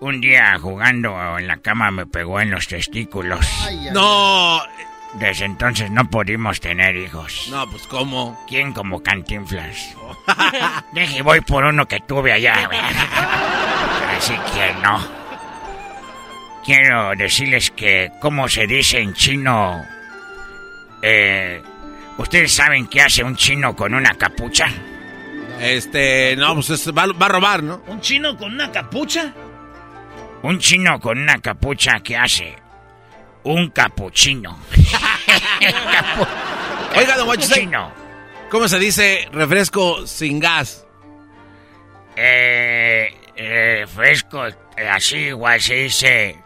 [0.00, 3.44] Un día jugando en la cama me pegó en los testículos.
[3.92, 4.60] No.
[5.14, 7.48] Desde entonces no pudimos tener hijos.
[7.50, 8.38] No, pues ¿cómo?
[8.48, 9.96] ¿Quién como cantinflas?
[10.92, 12.68] Deje, voy por uno que tuve allá.
[14.16, 15.00] Así que no.
[16.64, 19.82] Quiero decirles que, ¿cómo se dice en chino?
[21.02, 21.62] Eh,
[22.18, 24.66] ¿Ustedes saben qué hace un chino con una capucha?
[25.60, 27.82] Este, no, pues es- va, va a robar, ¿no?
[27.86, 29.32] ¿Un chino con una capucha?
[30.42, 32.54] Un chino con una capucha, ¿qué hace?
[33.44, 34.58] Un capuchino.
[36.96, 37.28] Oiga, don.
[38.50, 40.84] ¿cómo se dice refresco sin gas?
[42.16, 44.54] Eh, eh, fresco, eh,
[44.90, 46.36] así igual se dice,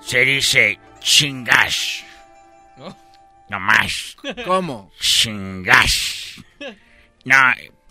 [0.00, 2.04] se dice chingas.
[3.48, 4.16] No más.
[4.46, 4.92] ¿Cómo?
[5.00, 6.36] Chingas.
[7.24, 7.36] No,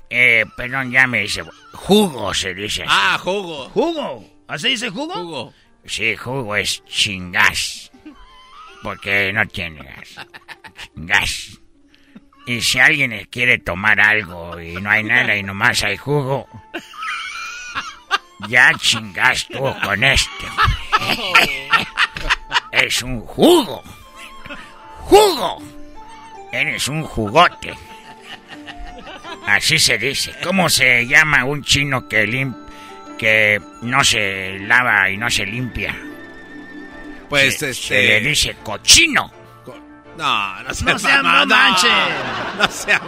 [0.10, 1.44] eh, perdón, ya me dice,
[1.74, 2.84] jugo se dice.
[2.84, 2.92] así.
[2.92, 3.70] Ah, jugo.
[3.70, 4.39] ¿Jugo?
[4.50, 5.14] ¿Así dice jugo?
[5.14, 5.54] Jugo.
[5.86, 7.92] Sí, jugo es chingas.
[8.82, 10.28] Porque no tiene gas.
[10.96, 11.60] Gas.
[12.48, 16.48] Y si alguien quiere tomar algo y no hay nada y nomás hay jugo,
[18.48, 20.46] ya chingas tú con este.
[22.72, 23.84] es un jugo.
[25.02, 25.62] ¡Jugo!
[26.52, 27.76] Eres un jugote.
[29.46, 30.34] Así se dice.
[30.44, 32.56] ¿Cómo se llama un chino que lim
[33.20, 35.96] que no se lava y no se limpia?
[37.30, 37.74] Pues se, este.
[37.88, 39.32] se le dice cochino.
[40.18, 41.88] No, no se No sea- no manche.
[42.58, 43.02] No sea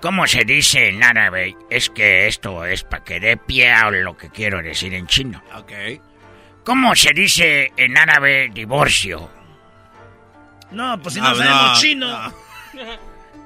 [0.00, 1.56] ¿Cómo se dice en árabe?
[1.70, 5.42] Es que esto es para que dé pie a lo que quiero decir en chino.
[5.56, 5.72] Ok.
[6.62, 9.30] ¿Cómo se dice en árabe divorcio?
[10.70, 12.32] No, pues si no, Ah, sabemos no, chino.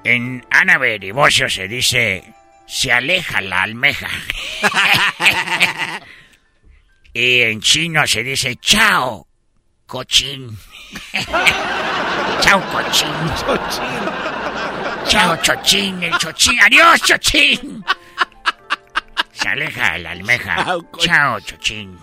[0.04, 2.34] En árabe divorcio se dice
[2.68, 4.08] se aleja la almeja.
[7.14, 9.26] y en chino se dice chao,
[9.86, 10.56] cochín.
[12.40, 13.08] chao, cochín.
[15.08, 16.60] Chao, chochín, el chochín.
[16.60, 17.84] Adiós, chochín.
[19.32, 20.64] Se aleja la almeja.
[20.98, 21.98] Chao, chochín.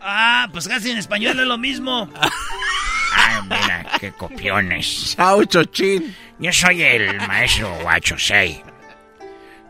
[0.00, 2.08] Ah, pues casi en español es lo mismo.
[3.12, 5.16] Ay, mira, qué copiones.
[5.16, 6.14] Chao, Chochín.
[6.38, 8.62] Yo soy el maestro Guachosei.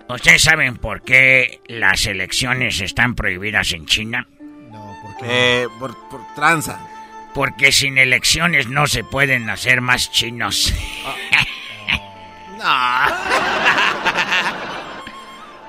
[0.09, 4.28] ¿Ustedes saben por qué las elecciones están prohibidas en China?
[5.23, 6.78] Eh, por, por tranza.
[7.35, 10.73] Porque sin elecciones no se pueden hacer más chinos.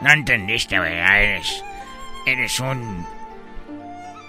[0.01, 1.21] No entendiste, ¿verdad?
[1.21, 1.63] Eres,
[2.25, 3.05] eres un...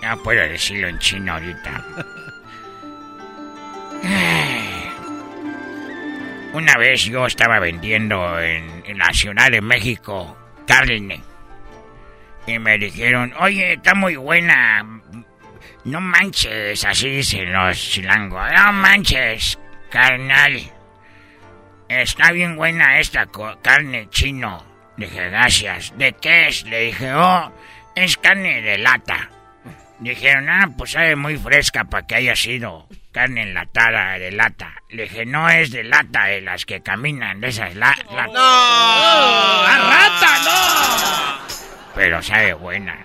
[0.03, 1.85] Ya puedo decirlo en chino ahorita.
[6.53, 11.23] Una vez yo estaba vendiendo en, en la Ciudad de México carne.
[12.47, 14.83] Y me dijeron, oye, está muy buena.
[15.85, 18.51] No manches, así dicen los chilangos.
[18.53, 19.59] No manches,
[19.91, 20.61] carnal.
[21.89, 23.27] Está bien buena esta
[23.63, 24.65] carne chino.
[24.97, 25.97] Dije, gracias.
[25.97, 26.65] ¿De qué es?
[26.65, 27.53] Le dije, oh,
[27.95, 29.31] es carne de lata.
[29.99, 32.87] Dijeron, ah, pues sabe muy fresca para que haya sido
[33.19, 34.75] carne enlatada de lata.
[34.91, 37.93] Le dije, no es de lata, de las que caminan, de esas la.
[38.13, 38.23] ¡No!
[39.67, 41.95] ¡A rata, no!
[41.97, 42.97] Pero sabe buena.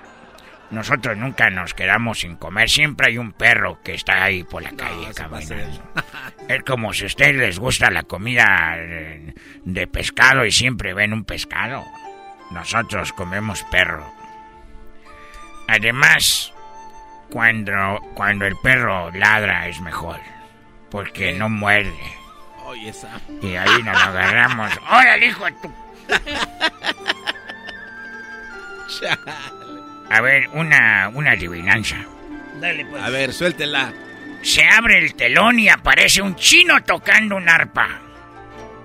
[0.69, 2.69] Nosotros nunca nos quedamos sin comer.
[2.69, 5.83] Siempre hay un perro que está ahí por la calle caminando.
[6.47, 9.33] Es como si a ustedes les gusta la comida eh,
[9.63, 11.83] de pescado y siempre ven un pescado.
[12.51, 14.13] Nosotros comemos perro.
[15.67, 16.52] Además,
[17.33, 20.19] cuando, cuando el perro ladra es mejor.
[20.91, 21.97] Porque no muerde.
[22.65, 23.19] Oye, esa.
[23.41, 24.71] Y ahí nos lo agarramos.
[24.91, 25.73] ¡Órale, hijo de tu...
[30.11, 31.97] A ver, una, una adivinanza.
[32.61, 33.01] Dale, pues.
[33.01, 33.91] A ver, suéltela.
[34.43, 37.99] Se abre el telón y aparece un chino tocando un arpa.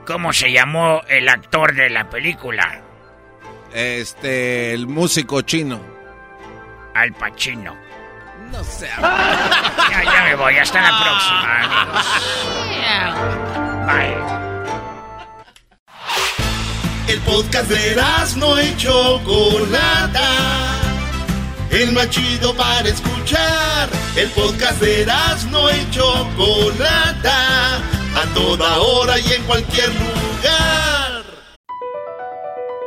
[0.06, 2.80] ¿Cómo se llamó el actor de la película?
[3.74, 5.82] Este, el músico chino.
[6.94, 7.87] Al Pacino.
[8.52, 8.88] No sé.
[9.90, 10.56] Ya, ya me voy.
[10.56, 12.06] Hasta la próxima, amigos.
[13.86, 14.16] Bye.
[17.08, 17.96] El podcast de
[18.36, 20.28] no y Chocolata.
[21.70, 23.88] El más chido para escuchar.
[24.14, 25.06] El podcast de
[25.50, 27.76] no y Chocolata.
[28.14, 31.24] A toda hora y en cualquier lugar.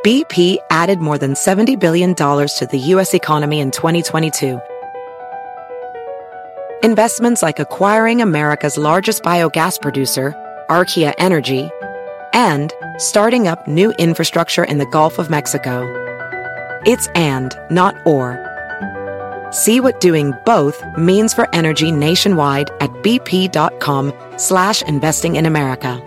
[0.03, 3.13] BP added more than $70 billion to the U.S.
[3.13, 4.59] economy in 2022.
[6.83, 10.33] Investments like acquiring America's largest biogas producer,
[10.67, 11.69] Archaea Energy,
[12.33, 15.85] and starting up new infrastructure in the Gulf of Mexico.
[16.83, 18.39] It's and, not or.
[19.51, 26.01] See what doing both means for energy nationwide at bp.com slash investing in America.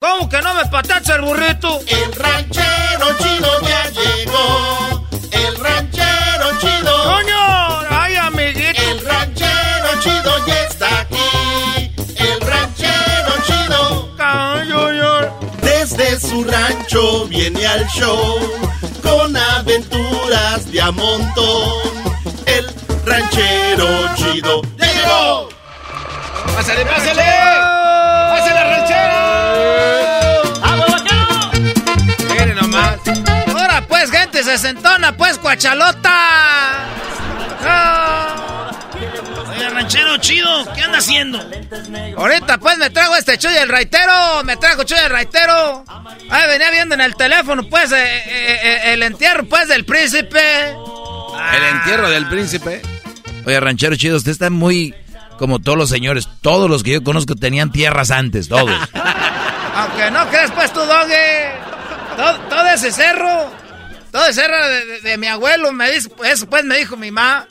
[0.00, 1.80] ¿Cómo que no me patacha el burrito?
[1.86, 4.85] El ranchero chido ya llegó.
[6.66, 7.04] El ranchero chido.
[7.04, 7.42] ¡Coño!
[7.90, 8.82] ¡Ay, amiguito!
[8.82, 11.92] El ranchero chido ya está aquí.
[12.16, 14.08] El ranchero chido.
[15.62, 18.38] Desde su rancho viene al show.
[19.02, 21.72] Con aventuras de a montón.
[22.46, 22.66] El
[23.04, 25.48] ranchero chido llegó.
[26.54, 27.22] ¡Pásale, pásale!
[27.22, 27.75] ¡Pásale,
[34.46, 36.10] pues, gente, se sentona, pues, cuachalota.
[37.68, 38.70] Ah.
[39.50, 41.38] Oye, ranchero chido, ¿qué anda haciendo?
[42.16, 45.84] Ahorita pues me trago este chuy el raitero, me trago chuy el raitero.
[46.30, 50.70] Ahí venía viendo en el teléfono pues eh, eh, eh, el entierro pues del príncipe.
[50.70, 52.82] El entierro del príncipe.
[53.46, 54.94] Oye, ranchero chido, usted está muy
[55.38, 56.28] como todos los señores.
[56.40, 58.70] Todos los que yo conozco tenían tierras antes, todos.
[59.74, 61.52] Aunque no crees pues tu doge.
[62.16, 63.50] Todo, todo ese cerro,
[64.16, 67.10] todo ese cerro de, de- de mi abuelo, me dice, eso pues me dijo mi
[67.10, 67.46] mamá.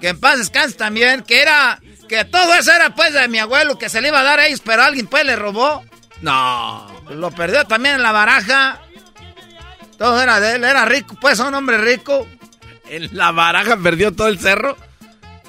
[0.00, 3.78] Que en paz descanse también, que era, que todo eso era pues de mi abuelo,
[3.78, 5.82] que se le iba a dar a ellos, pero alguien pues le robó.
[6.20, 7.02] No.
[7.10, 8.80] Lo perdió también en la baraja.
[9.98, 12.26] Todo era de él, era rico, pues un hombre rico.
[12.88, 14.76] En la baraja perdió todo el cerro.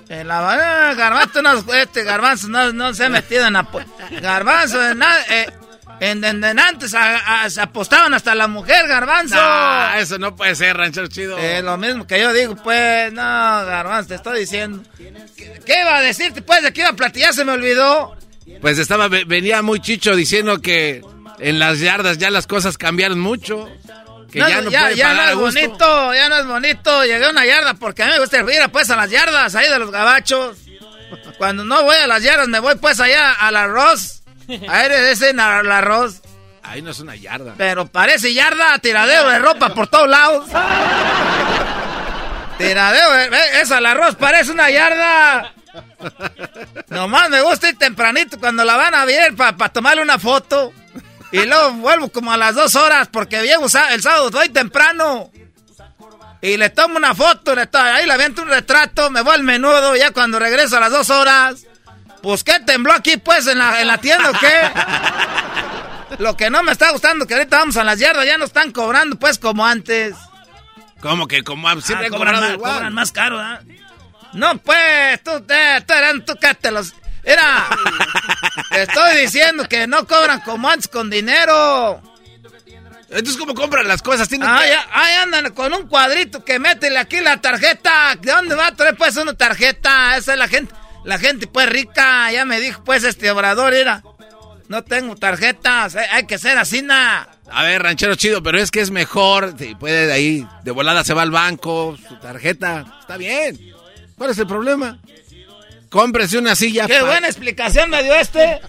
[0.09, 3.83] En la baraja, garbanzo, no, este garbanzo no, no se ha metido en apo-
[4.21, 5.51] Garbanzo, en, na- eh,
[5.99, 9.35] en, en- en antes a- a- se apostaban hasta la mujer, garbanzo.
[9.35, 11.37] No, eso no puede ser, ranchero chido.
[11.37, 14.83] Eh, lo mismo que yo digo, pues, no, garbanzo, te estoy diciendo.
[14.97, 17.33] ¿Qué, qué iba a decirte, pues, de qué iba a platicar?
[17.33, 18.15] Se me olvidó.
[18.61, 21.01] Pues estaba, ve- venía muy chicho diciendo que
[21.39, 23.69] en las yardas ya las cosas cambiaron mucho.
[24.31, 25.59] Que No, ya no ya, puede ya pagar no a es gusto.
[25.61, 27.03] bonito, ya no es bonito.
[27.05, 29.69] Llegué a una yarda porque a mí me gusta ir pues a las yardas ahí
[29.69, 30.57] de los gabachos.
[31.37, 34.22] Cuando no voy a las yardas me voy pues allá al arroz.
[34.47, 36.21] Dicen al arroz.
[36.63, 37.53] Ahí no es una yarda.
[37.57, 40.49] Pero parece yarda, tiradero de ropa por todos lados.
[42.57, 45.53] Tiradeo, ve, eso al arroz parece una yarda.
[46.89, 50.71] Nomás me gusta ir tempranito cuando la van a ver para tomarle una foto.
[51.31, 55.31] Y luego vuelvo como a las dos horas porque llego el sábado, voy temprano.
[56.41, 59.43] Y le tomo una foto, le to- ahí le aviento un retrato, me voy al
[59.43, 61.65] menudo, ya cuando regreso a las dos horas.
[62.23, 66.17] Pues, ¿qué tembló aquí, pues, en la, en la tienda o qué?
[66.23, 68.71] Lo que no me está gustando que ahorita vamos a las yardas, ya no están
[68.71, 70.15] cobrando, pues, como antes.
[71.01, 73.59] ¿Cómo que como siempre Ah, cobran, más, cobran más caro, ¿ah?
[74.31, 76.93] No, pues, tú, te, tú, eran- tú que te los...
[77.25, 77.67] Era,
[78.69, 82.01] te estoy diciendo que no cobran como antes con dinero.
[83.09, 84.27] Entonces, ¿cómo compran las cosas?
[84.27, 88.15] Tienen Ah, que- ya- ahí andan con un cuadrito que métele aquí la tarjeta.
[88.19, 90.17] ¿De dónde va a traer pues una tarjeta?
[90.17, 90.73] Esa es la gente,
[91.05, 92.31] la gente pues rica.
[92.31, 94.03] Ya me dijo pues este obrador, era.
[94.69, 97.27] No tengo tarjetas, hay- hay que ser así, na.
[97.51, 99.53] A ver, ranchero chido, pero es que es mejor.
[99.59, 102.85] si puede de ahí, de volada se va al banco, su tarjeta.
[103.01, 103.59] Está bien.
[104.17, 104.99] ¿Cuál es el problema?
[105.89, 106.87] Cómprese una silla.
[106.87, 108.61] Qué buena explicación me dio este.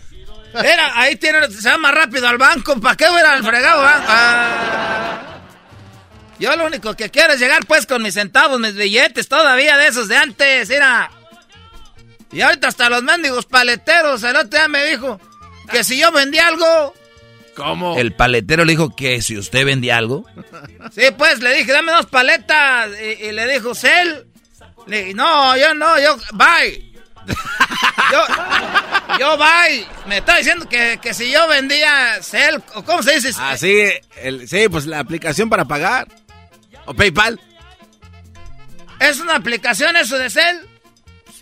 [0.52, 2.78] Era, ahí tiene, se va más rápido al banco.
[2.80, 4.06] ¿Para qué voy a al fregado banco?
[4.08, 5.20] Ah.
[6.38, 9.86] Yo lo único que quiero es llegar pues con mis centavos, mis billetes, todavía de
[9.86, 11.10] esos de antes, era.
[12.34, 15.20] Y ahorita hasta los mendigos paleteros, el otro día me dijo
[15.70, 16.92] que si yo vendía algo,
[17.56, 17.96] ¿Cómo?
[17.96, 20.26] El paletero le dijo que si usted vendía algo.
[20.92, 22.90] sí, pues le dije, dame dos paletas.
[23.00, 24.26] Y, y le dijo, Cel.
[24.88, 26.92] Le dije, no, yo no, yo, bye.
[28.12, 28.20] Yo,
[29.18, 29.86] yo, bye.
[30.06, 33.30] Me está diciendo que, que si yo vendía Cel, o ¿cómo se dice?
[33.38, 33.82] Ah, sí,
[34.16, 36.06] el- sí, pues la aplicación para pagar.
[36.84, 37.40] O PayPal.
[39.00, 40.68] ¿Es una aplicación eso de Cel?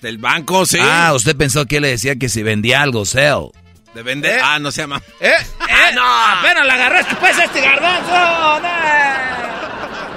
[0.03, 0.79] Del banco, sí.
[0.83, 3.53] Ah, usted pensó que le decía que si vendía algo, sell.
[3.95, 4.39] De vender.
[4.39, 4.43] ¿Eh?
[4.43, 5.01] Ah, no se llama.
[5.21, 5.31] ¿Eh?
[5.31, 5.95] ¿Eh?
[5.95, 6.03] no!
[6.03, 8.11] Apenas la agarraste pues este garbanzo.
[8.61, 8.61] No.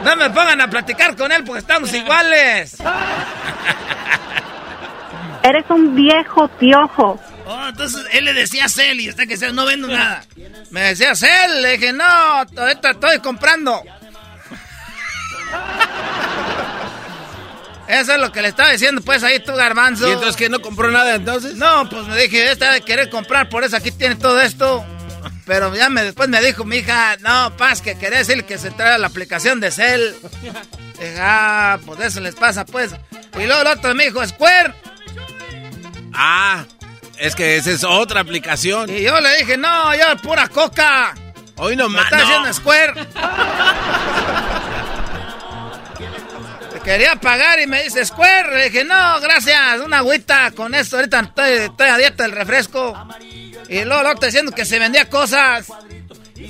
[0.04, 2.78] no me pongan a platicar con él porque estamos iguales.
[5.44, 7.22] Eres un viejo piojo.
[7.46, 10.24] Oh, entonces él le decía Cel y está que Cel no vendo nada.
[10.72, 13.84] Me decía Cel, le dije, no, ahorita estoy comprando.
[17.88, 20.08] Eso es lo que le estaba diciendo pues ahí tú, garbanzo.
[20.08, 21.56] ¿Y entonces que no compró nada entonces?
[21.56, 24.86] No, pues me dije, esta de querer comprar, por eso aquí tiene todo esto.
[25.46, 28.72] Pero ya me, después me dijo mi hija, no, Paz, que quería decirle que se
[28.72, 30.16] trae la aplicación de Cel.
[31.00, 32.92] Dije, ah, pues eso les pasa, pues.
[33.40, 34.74] Y luego el otro me dijo, Square.
[36.14, 36.66] Ah,
[37.20, 38.90] es que esa es otra aplicación.
[38.90, 41.14] Y yo le dije, no, yo pura coca.
[41.58, 42.94] Hoy no Me está haciendo Square.
[46.86, 48.56] Quería pagar y me dice Square.
[48.58, 50.98] Le dije, no, gracias, una agüita con esto.
[50.98, 52.96] Ahorita estoy, estoy a dieta del refresco.
[53.68, 55.68] Y luego el otro diciendo que se vendía cosas.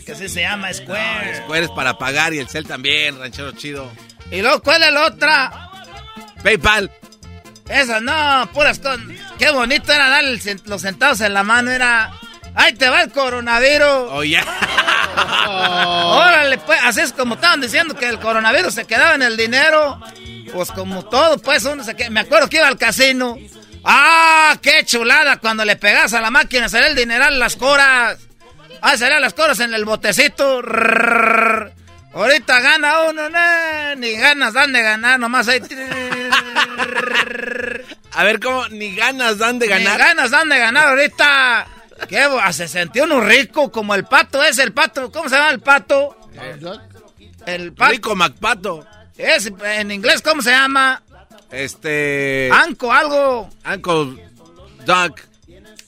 [0.06, 1.38] Que así se llama Square.
[1.44, 3.90] Square es para pagar y el cel también, ranchero chido.
[4.30, 5.70] Y luego, ¿cuál es la otra?
[6.44, 6.92] PayPal.
[7.70, 9.00] Esa no, puras cosas.
[9.40, 11.72] Qué bonito era cen- los centavos en la mano.
[11.72, 12.12] Era.
[12.56, 14.10] ¡Ahí te va el coronavirus!
[14.12, 14.44] Oh, ya.
[15.48, 20.00] Órale, pues, así es como estaban diciendo que el coronavirus se quedaba en el dinero.
[20.54, 22.10] Pues como todo, pues uno se queda.
[22.10, 23.38] Me acuerdo que iba al casino.
[23.84, 25.38] ¡Ah, qué chulada!
[25.38, 28.18] Cuando le pegas a la máquina salía el dineral las coras.
[28.82, 30.62] Ah, salían las coras en el botecito.
[32.14, 35.62] Ahorita gana uno, no, ni ganas dan de ganar, nomás hay...
[38.14, 38.66] A ver, ¿cómo?
[38.70, 39.98] Ni ganas dan de Ni ganar.
[40.00, 41.68] ganas dan de ganar ahorita.
[42.08, 42.28] ¿Qué?
[42.28, 45.12] bo- Se sentía uno rico, como el pato es el pato.
[45.12, 46.18] ¿Cómo se llama el pato?
[47.46, 47.92] El pato.
[47.92, 48.86] Rico MacPato.
[49.18, 51.02] Es, en inglés, ¿cómo se llama?
[51.52, 52.50] Este.
[52.52, 53.50] Anco, algo.
[53.66, 54.22] Uncle
[54.86, 55.22] Duck.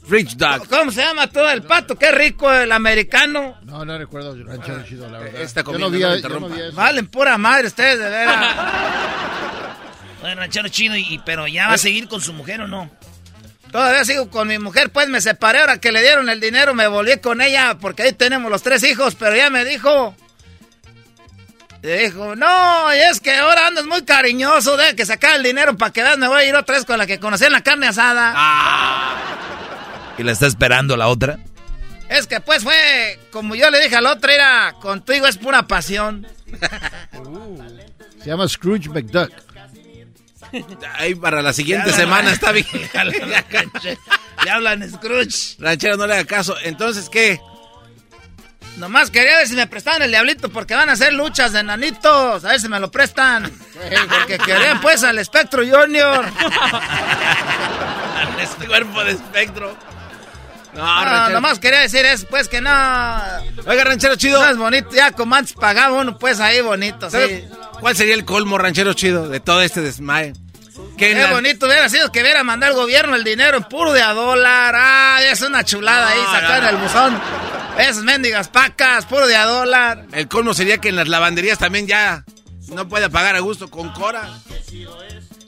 [0.10, 0.70] Rich Duck.
[0.70, 1.98] ¿Cómo se llama todo el pato?
[1.98, 3.58] Qué rico el americano.
[3.64, 5.42] No, no recuerdo ranchero chido, la verdad.
[5.42, 6.76] Está Yo comiendo, no vi, no a- me yo no vi.
[6.76, 8.56] Valen pura madre ustedes, de veras.
[10.22, 12.90] Bueno, ranchero chido, y, pero ya va a seguir con su mujer o no?
[13.72, 16.88] Todavía sigo con mi mujer, pues me separé ahora que le dieron el dinero, me
[16.88, 20.16] volví con ella porque ahí tenemos los tres hijos, pero ella me dijo,
[21.82, 25.78] me dijo, no, y es que ahora andas muy cariñoso, de que sacar el dinero
[25.78, 27.62] para que veas, me voy a ir otra vez con la que conocí en la
[27.62, 28.34] carne asada.
[30.18, 31.38] ¿Y la está esperando la otra?
[32.10, 36.26] Es que pues fue, como yo le dije al otro, era, contigo es pura pasión.
[38.24, 39.32] Se llama Scrooge McDuck.
[40.96, 42.68] Ahí para la siguiente semana está bien.
[44.44, 45.56] Le hablan Scrooge.
[45.60, 46.56] Ranchero, no le haga caso.
[46.64, 47.40] Entonces, ¿qué?
[48.78, 52.46] Nomás quería ver si me prestaban el diablito porque van a hacer luchas de nanitos.
[52.46, 53.52] A ver si me lo prestan.
[54.10, 56.26] Porque querían pues al Espectro Junior.
[58.40, 59.76] Este cuerpo de espectro.
[60.74, 62.70] No, No, nomás quería decir eso, pues que no.
[63.66, 64.40] Oiga, ranchero chido.
[64.44, 67.46] No es bonito, ya como antes pagaba uno, pues ahí bonito, sí.
[67.78, 70.34] ¿Sabe, ¿Cuál sería el colmo ranchero chido de todo este desmaye?
[70.98, 74.14] Qué bonito hubiera sido que hubiera mandado el gobierno el dinero en puro de a
[74.14, 74.76] dólar.
[74.78, 77.20] Ah, es una chulada ahí, sacar el buzón.
[77.80, 80.06] Esas mendigas pacas, puro de a dólar.
[80.12, 82.24] El colmo sería que en las lavanderías también ya
[82.70, 84.28] no puede pagar a gusto con Cora.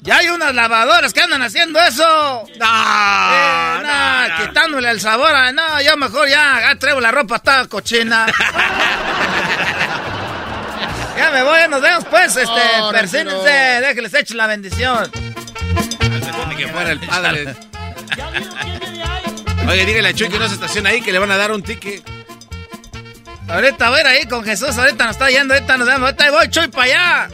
[0.01, 2.43] Ya hay unas lavadoras que andan haciendo eso.
[2.59, 5.35] No, Eh, no, quitándole el sabor.
[5.35, 8.25] a- no, yo mejor ya, ya traigo la ropa toda cochina.
[11.19, 12.35] ya me voy, ya nos vemos pues.
[12.35, 15.09] Este, Oh, persínense, déjenles eche la bendición.
[16.57, 17.55] que fuera el padre.
[19.67, 21.61] Oye, dígale a Chuy que no se estaciona ahí, que le van a dar un
[21.61, 22.03] ticket.
[23.47, 26.23] Ahorita voy a ir ahí con Jesús, ahorita nos está yendo, ahorita nos vemos, ahorita
[26.23, 27.29] ahí voy, Chuy, para allá.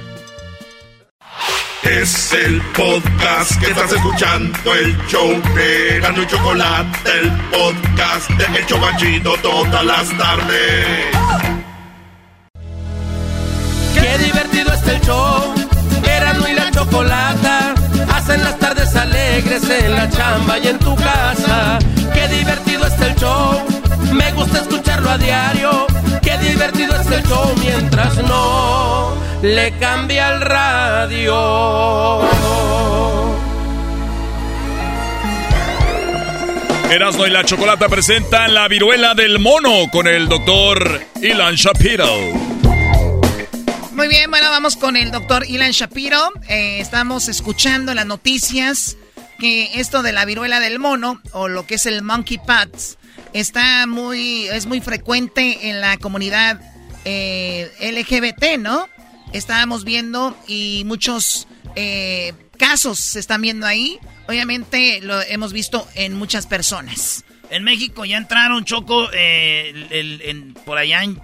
[1.83, 8.59] Es el podcast que estás escuchando, el show de Gano y Chocolate, el podcast de
[8.59, 11.54] El Chobachito todas las tardes.
[14.15, 15.53] Qué divertido está el show.
[16.07, 17.75] Erasmo y la chocolata
[18.13, 21.79] hacen las tardes alegres en la chamba y en tu casa.
[22.13, 23.61] Qué divertido está el show.
[24.13, 25.85] Me gusta escucharlo a diario.
[26.21, 32.21] Qué divertido está el show mientras no le cambia el radio.
[36.89, 42.64] Erasmo y la Chocolata presentan la viruela del mono con el doctor Ilan Shapiro.
[43.95, 46.31] Muy bien, bueno, vamos con el doctor Ilan Shapiro.
[46.49, 48.97] Eh, estamos escuchando las noticias
[49.39, 52.97] que esto de la viruela del mono o lo que es el monkeypox
[53.33, 56.59] está muy, es muy frecuente en la comunidad
[57.05, 58.87] eh, LGBT, ¿no?
[59.33, 63.97] Estábamos viendo y muchos eh, casos se están viendo ahí.
[64.27, 67.23] Obviamente lo hemos visto en muchas personas.
[67.49, 71.21] En México ya entraron, Choco, eh, el- en- por allá en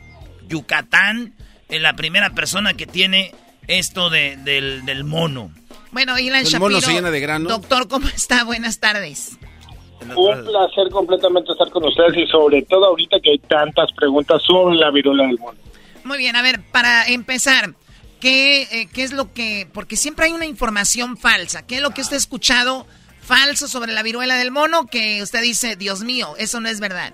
[0.48, 1.34] Yucatán,
[1.80, 3.34] la primera persona que tiene
[3.68, 5.52] esto de- del, del mono.
[5.92, 6.60] Bueno, Ilan El Shapiro.
[6.70, 7.50] mono se llena de grano.
[7.50, 8.44] Doctor, ¿cómo está?
[8.44, 9.38] Buenas tardes.
[10.16, 14.76] Un placer completamente estar con ustedes y sobre todo ahorita que hay tantas preguntas sobre
[14.76, 15.58] la viruela del mono.
[16.04, 17.76] Muy bien, a ver, para empezar,
[18.20, 19.68] ¿qué, eh, ¿qué es lo que...?
[19.72, 21.68] Porque siempre hay una información falsa.
[21.68, 22.88] ¿Qué es lo que usted ha escuchado
[23.22, 27.14] falso sobre la viruela del mono que usted dice, Dios mío, eso no es verdad?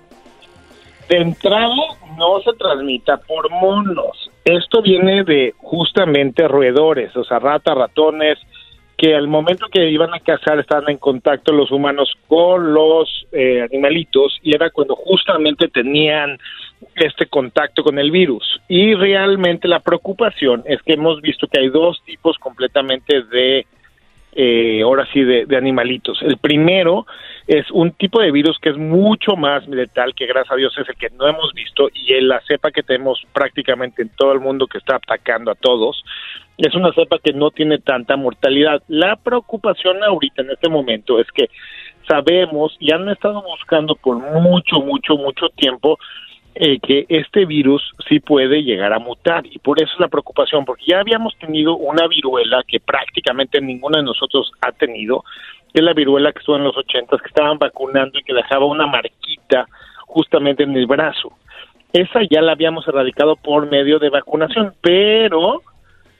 [1.10, 1.68] De entrada
[2.16, 4.27] no se transmita por monos.
[4.48, 8.38] Esto viene de justamente roedores, o sea, ratas, ratones,
[8.96, 13.60] que al momento que iban a cazar estaban en contacto los humanos con los eh,
[13.60, 16.38] animalitos y era cuando justamente tenían
[16.96, 18.58] este contacto con el virus.
[18.68, 23.66] Y realmente la preocupación es que hemos visto que hay dos tipos completamente de
[24.40, 26.22] eh, ahora sí, de, animalitos.
[26.22, 27.08] El primero
[27.48, 30.88] es un tipo de virus que es mucho más letal, que gracias a Dios es
[30.88, 34.38] el que no hemos visto, y es la cepa que tenemos prácticamente en todo el
[34.38, 36.04] mundo que está atacando a todos.
[36.56, 38.80] Es una cepa que no tiene tanta mortalidad.
[38.86, 41.50] La preocupación ahorita en este momento es que
[42.08, 45.98] sabemos y han estado buscando por mucho, mucho, mucho tiempo
[46.60, 50.64] eh, que este virus sí puede llegar a mutar y por eso es la preocupación,
[50.64, 55.22] porque ya habíamos tenido una viruela que prácticamente ninguno de nosotros ha tenido,
[55.72, 58.66] que es la viruela que estuvo en los ochentas, que estaban vacunando y que dejaba
[58.66, 59.68] una marquita
[60.06, 61.30] justamente en el brazo.
[61.92, 65.62] Esa ya la habíamos erradicado por medio de vacunación, pero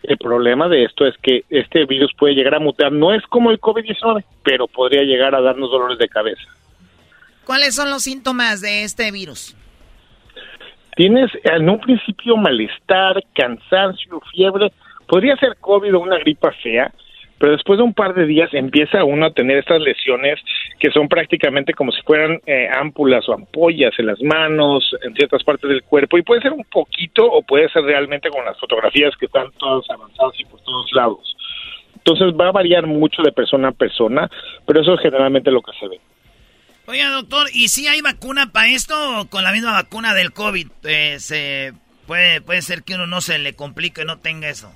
[0.05, 3.51] el problema de esto es que este virus puede llegar a mutar, no es como
[3.51, 6.49] el COVID-19, pero podría llegar a darnos dolores de cabeza.
[7.45, 9.58] ¿Cuáles son los síntomas de este virus?
[10.99, 14.73] Tienes en un principio malestar, cansancio, fiebre,
[15.07, 16.93] podría ser COVID o una gripa fea,
[17.39, 20.41] pero después de un par de días empieza uno a tener estas lesiones
[20.81, 25.45] que son prácticamente como si fueran eh, ámpulas o ampollas en las manos, en ciertas
[25.45, 29.17] partes del cuerpo, y puede ser un poquito o puede ser realmente con las fotografías
[29.17, 31.37] que están todas avanzadas y por todos lados.
[31.95, 34.29] Entonces va a variar mucho de persona a persona,
[34.67, 36.01] pero eso es generalmente lo que se ve.
[36.91, 40.69] Oiga, doctor, ¿y si hay vacuna para esto o con la misma vacuna del COVID?
[40.85, 41.75] eh, se
[42.07, 44.73] puede, puede ser que uno no se le complique y no tenga eso.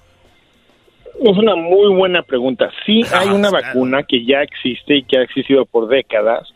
[1.18, 2.70] Es una muy buena pregunta.
[2.84, 6.52] Sí hay una vacuna que ya existe y que ha existido por décadas,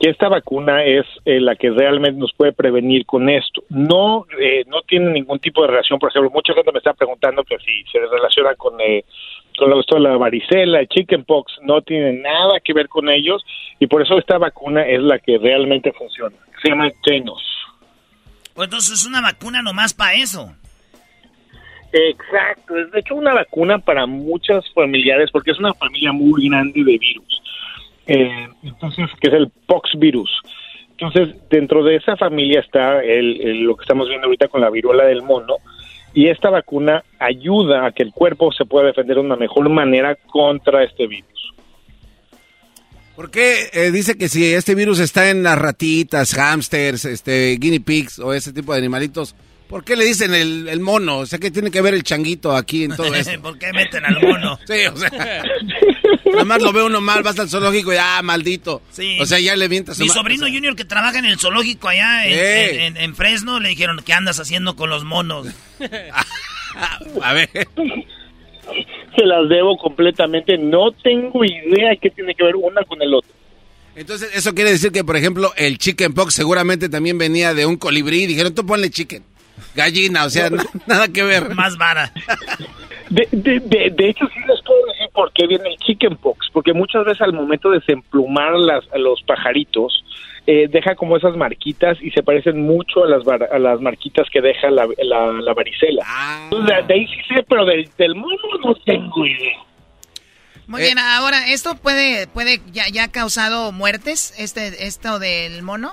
[0.00, 3.62] que esta vacuna es eh, la que realmente nos puede prevenir con esto.
[3.68, 7.44] No eh, no tiene ningún tipo de relación, por ejemplo, mucha gente me está preguntando
[7.44, 9.04] que si se relaciona con eh,
[9.58, 13.44] con esto de la varicela, el chickenpox, no tiene nada que ver con ellos
[13.78, 16.36] y por eso esta vacuna es la que realmente funciona.
[16.62, 17.42] Se llama Tenos.
[18.54, 20.54] Pues entonces es una vacuna nomás para eso.
[21.92, 26.82] Exacto, es de hecho una vacuna para muchas familiares porque es una familia muy grande
[26.82, 27.42] de virus.
[28.06, 30.30] Eh, entonces, que es el pox virus.
[30.90, 34.70] Entonces, dentro de esa familia está el, el- lo que estamos viendo ahorita con la
[34.70, 35.56] viruela del mono
[36.14, 40.16] y esta vacuna ayuda a que el cuerpo se pueda defender de una mejor manera
[40.30, 41.52] contra este virus.
[43.16, 47.80] ¿Por qué eh, dice que si este virus está en las ratitas, hamsters, este, guinea
[47.84, 49.36] pigs o ese tipo de animalitos,
[49.68, 51.18] ¿por qué le dicen el, el mono?
[51.18, 53.40] O sea, ¿qué tiene que ver el changuito aquí en todo esto?
[53.40, 54.58] ¿Por qué meten al mono?
[54.66, 55.10] Sí, o sea,
[56.32, 58.82] nada más lo ve uno mal, vas al zoológico y ah, maldito.
[58.90, 59.18] Sí.
[59.20, 59.98] O sea, ya le mientas.
[59.98, 62.76] Mi sobrino Junior que trabaja en el zoológico allá en, Sí.
[62.76, 65.46] en- en- en Fresno le dijeron, ¿qué andas haciendo con los monos?
[67.22, 67.48] A ver.
[69.16, 73.30] Se las debo completamente, no tengo idea qué tiene que ver una con el otro.
[73.96, 77.76] Entonces, eso quiere decir que, por ejemplo, el chicken pox seguramente también venía de un
[77.76, 78.26] colibrí.
[78.26, 79.22] Dijeron, tú ponle chicken.
[79.74, 80.50] Gallina, o sea,
[80.86, 81.54] nada que ver.
[81.54, 82.12] Más vara.
[83.10, 86.72] De, de, de, de hecho, sí les puedo decir por qué viene el chickenpox, porque
[86.72, 90.04] muchas veces al momento de desemplumar las, a los pajaritos,
[90.46, 94.40] eh, deja como esas marquitas y se parecen mucho a las, a las marquitas que
[94.40, 96.04] deja la, la, la varicela.
[96.44, 99.56] Entonces, de, de ahí sí sé, pero del, del mono no tengo idea.
[100.66, 100.84] Muy Eh.
[100.86, 105.92] bien, ahora, ¿esto puede, puede ya, ya ha causado muertes, este, esto del mono?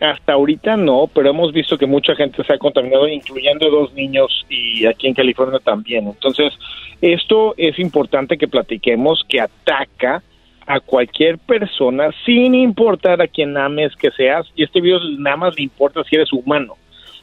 [0.00, 4.46] Hasta ahorita no, pero hemos visto que mucha gente se ha contaminado, incluyendo dos niños
[4.48, 6.06] y aquí en California también.
[6.06, 6.54] Entonces,
[7.02, 10.22] esto es importante que platiquemos, que ataca
[10.66, 15.56] a cualquier persona sin importar a quién ames que seas, y este virus nada más
[15.56, 16.76] le importa si eres humano.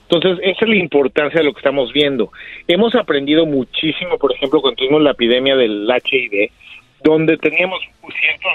[0.09, 2.31] Entonces, esa es la importancia de lo que estamos viendo.
[2.67, 6.51] Hemos aprendido muchísimo, por ejemplo, cuando tuvimos la epidemia del HIV,
[7.03, 8.51] donde teníamos ciertos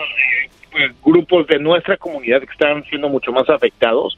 [1.04, 4.16] grupos de nuestra comunidad que estaban siendo mucho más afectados,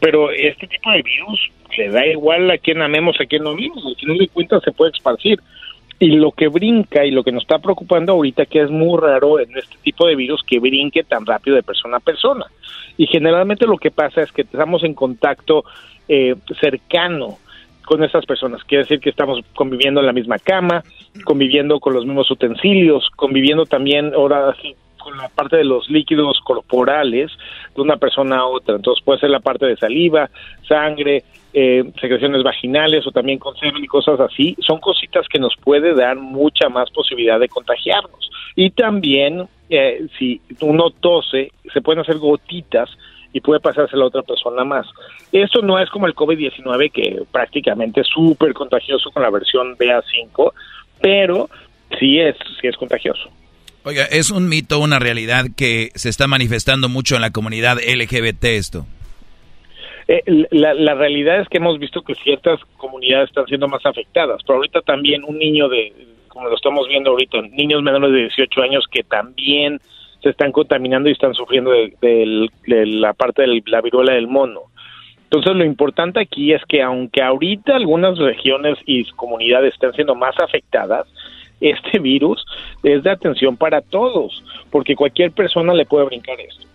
[0.00, 3.84] pero este tipo de virus le da igual a quien amemos, a quien no amemos,
[3.86, 5.40] al final de cuentas se puede esparcir.
[5.98, 9.40] Y lo que brinca y lo que nos está preocupando ahorita, que es muy raro
[9.40, 12.44] en este tipo de virus, que brinque tan rápido de persona a persona.
[12.98, 15.64] Y generalmente lo que pasa es que estamos en contacto
[16.06, 17.38] eh, cercano
[17.86, 18.62] con esas personas.
[18.64, 20.82] Quiere decir que estamos conviviendo en la misma cama,
[21.24, 24.74] conviviendo con los mismos utensilios, conviviendo también ahora sí,
[25.06, 27.30] con la parte de los líquidos corporales
[27.76, 28.74] de una persona a otra.
[28.74, 30.28] Entonces puede ser la parte de saliva,
[30.66, 31.22] sangre,
[31.54, 34.56] eh, secreciones vaginales o también con semen y cosas así.
[34.66, 38.30] Son cositas que nos puede dar mucha más posibilidad de contagiarnos.
[38.56, 42.90] Y también eh, si uno tose, se pueden hacer gotitas
[43.32, 44.88] y puede pasarse a la otra persona más.
[45.30, 50.52] Esto no es como el COVID-19 que prácticamente es súper contagioso con la versión BA5,
[51.00, 51.48] pero
[51.96, 53.30] sí es, sí es contagioso.
[53.88, 58.44] Oiga, es un mito, una realidad que se está manifestando mucho en la comunidad LGBT
[58.46, 58.84] esto.
[60.08, 64.56] Eh, la, realidad es que hemos visto que ciertas comunidades están siendo más afectadas, pero
[64.56, 65.92] ahorita también un niño de,
[66.26, 69.80] como lo estamos viendo ahorita, niños menores de 18 años que también
[70.20, 74.62] se están contaminando y están sufriendo de la parte de la viruela del mono.
[75.30, 80.34] Entonces lo importante aquí es que aunque ahorita algunas regiones y comunidades están siendo más
[80.40, 81.06] afectadas,
[81.60, 82.44] este virus
[82.82, 86.66] es de atención para todos, porque cualquier persona le puede brincar esto.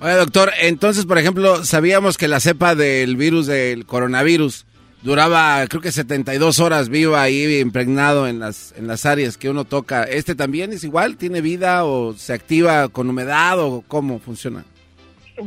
[0.00, 4.64] Oye, doctor, entonces, por ejemplo, sabíamos que la cepa del virus del coronavirus
[5.02, 9.64] duraba, creo que 72 horas viva ahí impregnado en las, en las áreas que uno
[9.64, 10.04] toca.
[10.04, 11.16] ¿Este también es igual?
[11.16, 14.64] ¿Tiene vida o se activa con humedad o cómo funciona?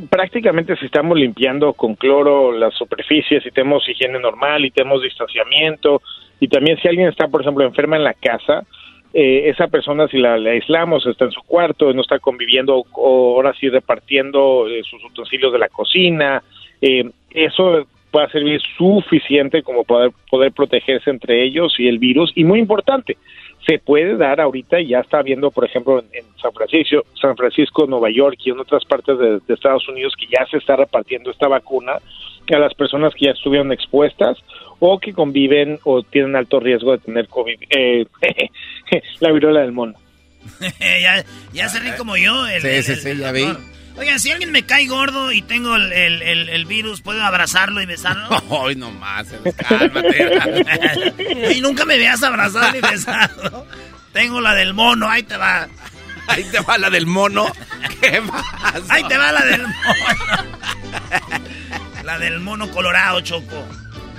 [0.09, 6.01] Prácticamente si estamos limpiando con cloro las superficies y tenemos higiene normal y tenemos distanciamiento
[6.39, 8.63] y también si alguien está por ejemplo enferma en la casa
[9.13, 13.35] eh, esa persona si la, la aislamos está en su cuarto no está conviviendo o
[13.35, 16.41] ahora sí repartiendo eh, sus utensilios de la cocina
[16.81, 17.85] eh, eso
[18.15, 22.59] va a servir suficiente como poder poder protegerse entre ellos y el virus y muy
[22.59, 23.17] importante
[23.65, 27.35] se puede dar ahorita y ya está habiendo, por ejemplo, en, en San Francisco, San
[27.37, 30.75] Francisco, Nueva York y en otras partes de, de Estados Unidos que ya se está
[30.75, 31.93] repartiendo esta vacuna
[32.53, 34.37] a las personas que ya estuvieron expuestas
[34.79, 38.05] o que conviven o tienen alto riesgo de tener COVID, eh,
[39.21, 39.93] la viruela del mono.
[40.79, 41.23] ya,
[41.53, 42.47] ya se ríe como yo.
[42.47, 43.45] El, Sí, el- sí, el- sí, ya vi.
[43.97, 47.81] Oigan, si alguien me cae gordo y tengo el, el- el- el virus, ¿puedo abrazarlo
[47.81, 48.29] y besarlo?
[48.49, 49.27] Hoy nomás,
[49.67, 51.53] cálmate.
[51.55, 53.67] y nunca me veas abrazado ni besado.
[54.13, 55.67] Tengo la del mono, ahí te va.
[56.27, 57.51] Ahí te va la del mono.
[58.01, 58.93] ¿Qué pasa?
[58.93, 59.73] Ahí te va la del mono.
[62.03, 63.67] la del mono colorado, Choco.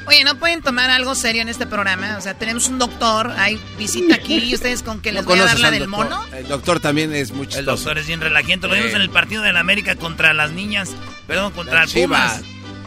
[0.06, 2.16] Oye, ¿no pueden tomar algo serio en este programa?
[2.18, 5.44] O sea, tenemos un doctor, hay visita aquí y ustedes con que les voy a
[5.44, 6.08] dar ¿Conoces la del doctor?
[6.10, 6.36] mono.
[6.36, 8.66] El doctor también es muy El doctor es bien relajiento.
[8.68, 8.96] Lo vimos Sí.
[8.96, 10.90] en el partido de la América contra las niñas.
[11.26, 12.42] Perdón, contra Las Pumas.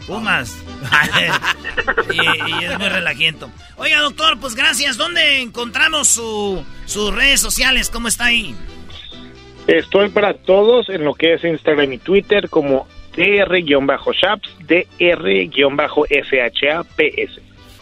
[0.06, 0.54] Pumas.
[2.12, 2.16] y,
[2.60, 3.50] y es muy relajiento.
[3.76, 4.96] Oiga, doctor, pues gracias.
[4.96, 7.90] ¿Dónde encontramos su, sus redes sociales?
[7.90, 8.54] ¿Cómo está ahí?
[9.66, 12.86] Estoy para todos en lo que es Instagram y Twitter como
[13.16, 15.46] dr-shaps, dr-shaps.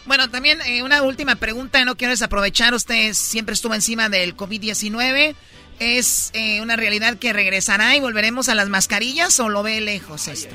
[0.06, 5.34] Bueno, también eh, una última pregunta, no quiero desaprovechar, usted siempre estuvo encima del COVID-19.
[5.80, 10.28] ¿Es eh, una realidad que regresará y volveremos a las mascarillas o lo ve lejos
[10.28, 10.54] esto?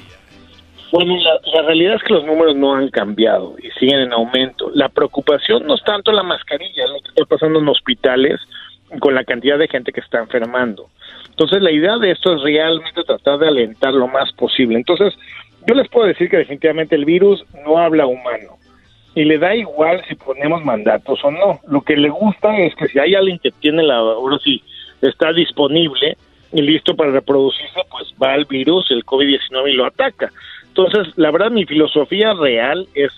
[0.92, 4.72] Bueno, la, la, realidad es que los números no han cambiado y siguen en aumento.
[4.74, 8.40] La preocupación no es tanto la mascarilla, lo que está pasando en hospitales
[9.00, 10.90] con la cantidad de gente que está enfermando.
[11.40, 14.76] Entonces, la idea de esto es realmente tratar de alentar lo más posible.
[14.76, 15.18] Entonces,
[15.66, 18.58] yo les puedo decir que definitivamente el virus no habla humano
[19.16, 21.62] y le da igual si ponemos mandatos o no.
[21.70, 24.62] Lo que le gusta es que si hay alguien que tiene la, ahora sí,
[25.02, 26.18] está disponible
[26.52, 30.34] y listo para reproducirse, pues va el virus, el COVID-19 y lo ataca.
[30.68, 33.14] Entonces, la verdad, mi filosofía real es,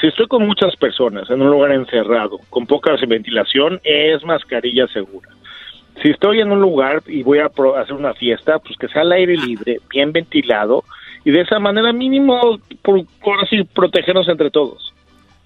[0.00, 5.28] si estoy con muchas personas en un lugar encerrado, con poca ventilación, es mascarilla segura.
[6.02, 9.12] Si estoy en un lugar y voy a hacer una fiesta, pues que sea al
[9.12, 10.84] aire libre, bien ventilado,
[11.24, 14.92] y de esa manera mínimo, por, por así, protegernos entre todos.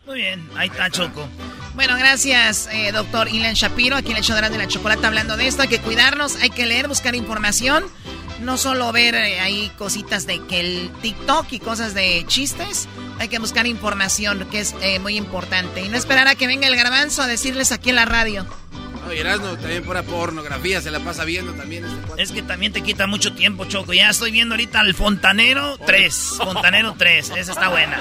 [0.07, 1.29] Muy bien, ahí está Choco.
[1.75, 5.47] Bueno, gracias, eh, doctor Ilan Shapiro, aquí en el show de la chocolate hablando de
[5.47, 5.63] esto.
[5.63, 7.85] Hay que cuidarnos, hay que leer, buscar información.
[8.41, 12.89] No solo ver eh, ahí cositas de que el TikTok y cosas de chistes.
[13.19, 15.83] Hay que buscar información, que es eh, muy importante.
[15.83, 18.47] Y no esperar a que venga el garbanzo a decirles aquí en la radio.
[19.07, 21.85] No, y Erasmo también pura pornografía, se la pasa viendo también.
[21.85, 23.93] Este es que también te quita mucho tiempo, Choco.
[23.93, 26.35] Ya estoy viendo ahorita al Fontanero 3.
[26.39, 27.99] Fontanero 3, esa está buena.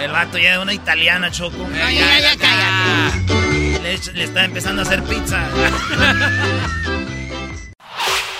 [0.00, 1.68] El vato ya es una italiana, Choco.
[1.84, 3.80] Ay, ya, ya, cállate.
[3.82, 5.48] Le, le está empezando a hacer pizza.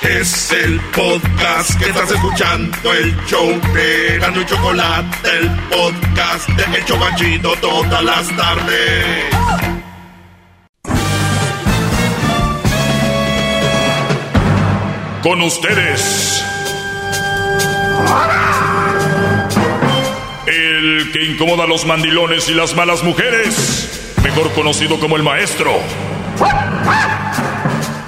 [0.03, 6.79] Es el podcast que estás escuchando, el show de Gano y Chocolate, el podcast de
[6.79, 9.80] El Chobachito todas las tardes.
[15.23, 16.45] Con ustedes.
[20.47, 25.79] El que incomoda a los mandilones y las malas mujeres, mejor conocido como el maestro.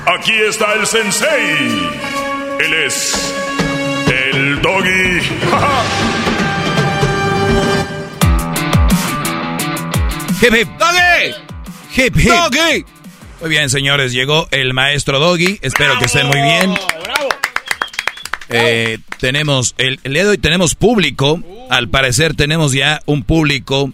[0.07, 1.91] Aquí está el sensei.
[2.61, 3.35] Él es
[4.09, 5.21] el doggy.
[10.43, 10.69] Hip hip.
[10.77, 11.35] Doggy.
[11.95, 12.33] Hip hip.
[12.33, 12.85] Doggy.
[13.41, 15.61] Muy bien, señores, llegó el maestro Doggy.
[15.63, 16.75] Espero que estén muy bien.
[18.53, 21.43] Eh, tenemos el, el día de hoy tenemos público.
[21.71, 23.93] Al parecer tenemos ya un público.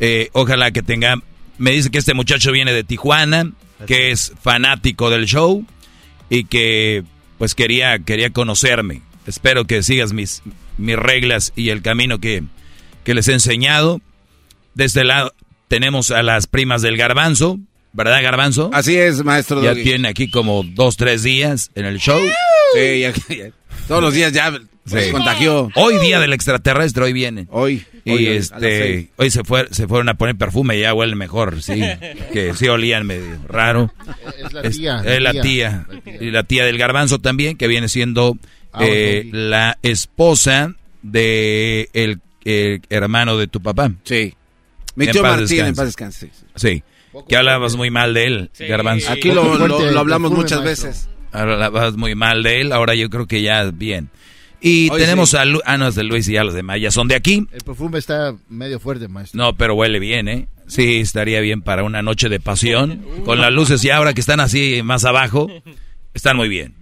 [0.00, 1.16] Eh, ojalá que tenga.
[1.58, 3.52] Me dice que este muchacho viene de Tijuana,
[3.86, 5.64] que es fanático del show
[6.30, 7.04] y que
[7.38, 9.02] pues quería quería conocerme.
[9.26, 10.42] Espero que sigas mis
[10.78, 12.42] mis reglas y el camino que,
[13.04, 14.00] que les he enseñado.
[14.74, 15.34] De este lado
[15.68, 17.58] tenemos a las primas del garbanzo,
[17.92, 18.70] ¿verdad, garbanzo?
[18.72, 19.62] Así es, maestro.
[19.62, 19.82] Ya Doggy.
[19.84, 22.20] tiene aquí como dos, tres días en el show.
[22.74, 23.50] Sí, ya, ya.
[23.88, 24.52] Todos los días ya
[24.84, 25.10] se Sí.
[25.12, 25.68] contagió.
[25.76, 27.46] Hoy día del extraterrestre, hoy viene.
[27.50, 27.84] Hoy.
[28.04, 31.62] Y hoy, este, hoy se fue, se fueron a poner perfume y ya huele mejor,
[31.62, 31.80] sí.
[32.32, 33.92] Que sí olían medio raro.
[34.44, 35.42] Es la tía, es la la tía.
[35.42, 35.86] tía.
[36.20, 38.36] Y la tía del garbanzo también, que viene siendo
[38.74, 43.92] Ah, eh, la esposa de el, el hermano de tu papá.
[44.04, 44.34] Sí.
[44.96, 46.30] Mi En tío paz Martín, en paz descanse.
[46.56, 46.82] Sí.
[47.28, 49.12] Que hablabas muy mal de él, garbanzo.
[49.12, 51.08] Aquí lo, lo- lo hablamos muchas veces.
[51.32, 54.10] Hablabas muy mal de él, ahora yo creo que ya bien.
[54.60, 55.36] Y Hoy tenemos sí.
[55.38, 57.46] a Lu- ah, no, es de Luis y ya los demás ya son de aquí.
[57.52, 59.36] El perfume está medio fuerte, maestro.
[59.42, 60.46] No, pero huele bien, ¿eh?
[60.68, 63.04] Sí, estaría bien para una noche de pasión.
[63.24, 65.48] Con las luces y ahora que están así más abajo,
[66.14, 66.74] están muy bien.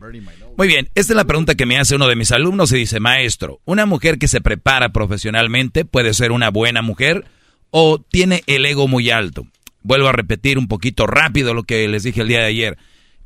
[0.59, 3.01] Muy bien, esta es la pregunta que me hace uno de mis alumnos y dice,
[3.01, 7.25] maestro, ¿una mujer que se prepara profesionalmente puede ser una buena mujer
[7.71, 9.47] o tiene el ego muy alto?
[9.83, 12.77] Vuelvo a repetir un poquito rápido lo que les dije el día de ayer.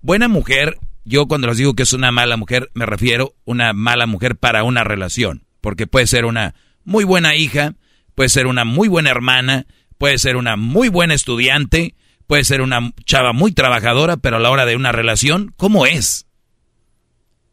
[0.01, 4.07] Buena mujer, yo cuando les digo que es una mala mujer, me refiero una mala
[4.07, 6.55] mujer para una relación, porque puede ser una
[6.85, 7.75] muy buena hija,
[8.15, 9.67] puede ser una muy buena hermana,
[9.99, 11.95] puede ser una muy buena estudiante,
[12.27, 16.27] puede ser una chava muy trabajadora, pero a la hora de una relación, ¿cómo es?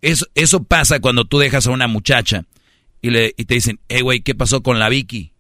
[0.02, 2.46] Eso, eso pasa cuando tú dejas a una muchacha
[3.02, 5.34] y, le, y te dicen, hey, güey, ¿qué pasó con la Vicky?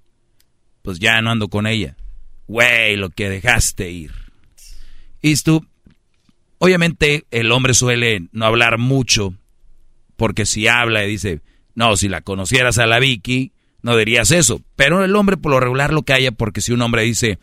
[0.81, 1.95] Pues ya no ando con ella.
[2.47, 4.11] Güey, lo que dejaste ir.
[5.21, 5.65] Y tú,
[6.61, 9.33] obviamente el hombre suele no hablar mucho,
[10.15, 11.41] porque si habla y dice,
[11.73, 13.51] no, si la conocieras a la Vicky,
[13.81, 14.61] no dirías eso.
[14.75, 17.39] Pero el hombre por lo regular lo calla, porque si un hombre dice,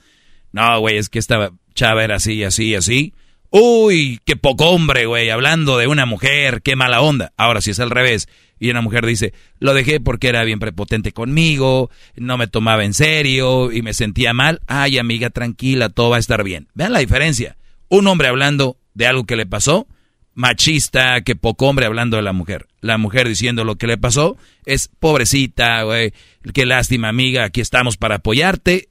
[0.52, 3.12] no, güey, es que esta chava era así, así, así.
[3.50, 7.32] Uy, qué poco hombre, güey, hablando de una mujer, qué mala onda.
[7.36, 8.28] Ahora, si es al revés,
[8.60, 12.94] y una mujer dice, lo dejé porque era bien prepotente conmigo, no me tomaba en
[12.94, 14.60] serio y me sentía mal.
[14.68, 16.68] Ay, amiga, tranquila, todo va a estar bien.
[16.74, 17.56] Vean la diferencia.
[17.88, 19.86] Un hombre hablando de algo que le pasó,
[20.34, 22.66] machista, que poco hombre hablando de la mujer.
[22.80, 26.12] La mujer diciendo lo que le pasó es pobrecita, güey,
[26.52, 28.88] qué lástima, amiga, aquí estamos para apoyarte.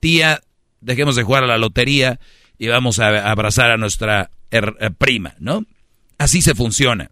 [0.00, 0.40] Tía,
[0.80, 2.18] dejemos de jugar a la lotería
[2.58, 4.62] y vamos a abrazar a nuestra eh,
[4.96, 5.66] prima, ¿no?
[6.16, 7.10] Así se funciona.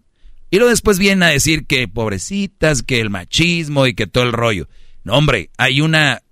[0.51, 4.33] Y luego después vienen a decir que pobrecitas, que el machismo y que todo el
[4.33, 4.69] rollo.
[5.05, 6.23] No, hombre, hay una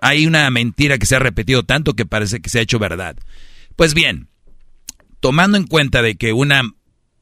[0.00, 3.16] hay una mentira que se ha repetido tanto que parece que se ha hecho verdad.
[3.74, 4.28] Pues bien,
[5.22, 6.62] tomando en cuenta de que una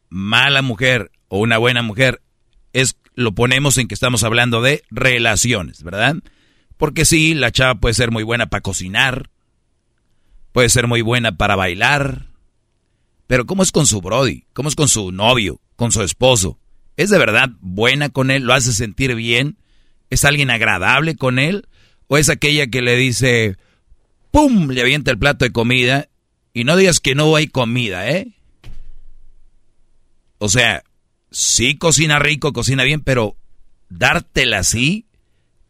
[0.09, 2.23] mala mujer o una buena mujer
[2.73, 6.17] es lo ponemos en que estamos hablando de relaciones, ¿verdad?
[6.79, 9.29] Porque sí, la chava puede ser muy buena para cocinar,
[10.53, 12.29] puede ser muy buena para bailar,
[13.27, 14.47] pero ¿cómo es con su brody?
[14.55, 15.61] ¿Cómo es con su novio?
[15.77, 16.59] ¿Con su esposo?
[16.97, 18.45] ¿Es de verdad buena con él?
[18.45, 19.59] ¿Lo hace sentir bien?
[20.09, 21.69] ¿Es alguien agradable con él?
[22.07, 23.59] ¿O es aquella que le dice,
[24.31, 24.71] ¡pum!
[24.71, 26.09] le avienta el plato de comida
[26.53, 28.35] y no digas que no hay comida, ¿eh?
[30.39, 30.83] O sea,
[31.31, 33.37] sí cocina rico, cocina bien, pero
[33.89, 35.07] dártela así,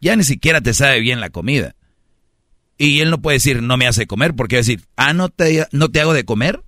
[0.00, 1.74] ya ni siquiera te sabe bien la comida.
[2.78, 5.28] Y él no puede decir, no me hace comer, porque va a decir, ah, ¿no
[5.28, 6.62] te, no te hago de comer?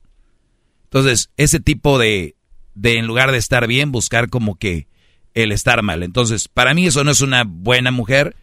[0.85, 2.37] Entonces, ese tipo de,
[2.75, 4.89] de, en lugar de estar bien, buscar como que
[5.33, 6.03] el estar mal.
[6.03, 8.37] Entonces, para mí eso no es una buena mujer.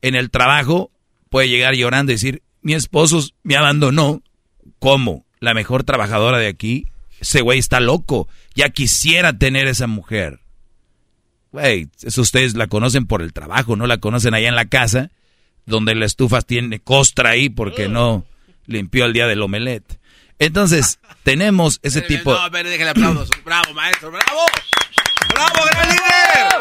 [0.00, 0.90] En el trabajo
[1.28, 4.22] puede llegar llorando y decir, mi esposo me abandonó.
[4.78, 5.24] ¿Cómo?
[5.40, 6.86] La mejor trabajadora de aquí.
[7.20, 8.28] Ese güey está loco.
[8.54, 10.40] Ya quisiera tener esa mujer.
[11.52, 15.10] Güey, eso ustedes la conocen por el trabajo, no la conocen allá en la casa,
[15.66, 18.24] donde la estufa tiene costra ahí porque no
[18.66, 20.00] limpió el día del omelette.
[20.40, 22.32] Entonces, tenemos ese tipo...
[22.32, 23.30] No, a ver, déjale aplausos.
[23.44, 24.40] Bravo, maestro, bravo.
[25.32, 26.58] Bravo, gran líder.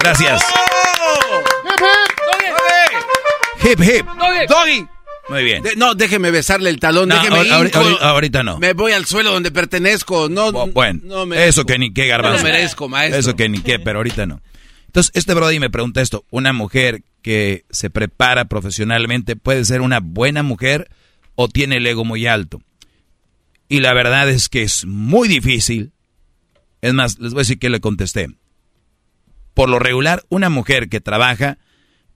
[0.00, 0.42] Gracias.
[3.62, 4.06] Hip, hip.
[4.48, 4.88] Doggy.
[5.28, 5.62] Muy bien.
[5.62, 8.58] De- no, déjeme besarle el talón, No, déjeme ahor- ahorita no.
[8.58, 10.28] Me voy al suelo donde pertenezco.
[10.28, 11.48] No, Bueno, no merezco.
[11.48, 12.38] eso que ni qué garbanzo.
[12.38, 13.20] No merezco, maestro.
[13.20, 14.40] Eso que ni qué, pero ahorita no.
[14.86, 16.24] Entonces, este Brody me pregunta esto.
[16.30, 20.90] ¿Una mujer que se prepara profesionalmente puede ser una buena mujer
[21.34, 22.60] o tiene el ego muy alto?
[23.68, 25.92] Y la verdad es que es muy difícil.
[26.82, 28.28] Es más, les voy a decir que le contesté.
[29.54, 31.58] Por lo regular, una mujer que trabaja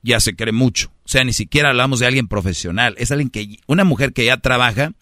[0.07, 0.93] ya se cree mucho.
[1.05, 2.95] O sea, ni siquiera hablamos de alguien profesional.
[2.97, 4.93] Es alguien que, una mujer que ya trabaja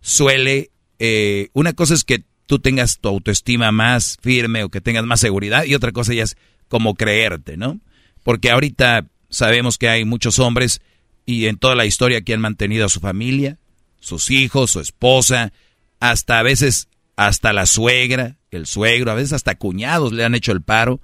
[0.00, 5.04] suele, eh, una cosa es que tú tengas tu autoestima más firme o que tengas
[5.04, 6.36] más seguridad y otra cosa ya es
[6.68, 7.80] como creerte, ¿no?
[8.22, 10.80] Porque ahorita sabemos que hay muchos hombres
[11.26, 13.58] y en toda la historia que han mantenido a su familia,
[14.00, 15.52] sus hijos, su esposa,
[16.00, 20.52] hasta a veces hasta la suegra, el suegro, a veces hasta cuñados le han hecho
[20.52, 21.00] el paro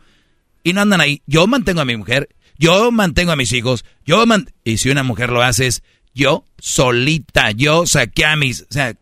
[0.63, 1.23] y no andan ahí.
[1.27, 5.03] Yo mantengo a mi mujer, yo mantengo a mis hijos, yo man y si una
[5.03, 5.83] mujer lo hace es
[6.15, 8.95] yo solita, yo saqué a mis, o sea,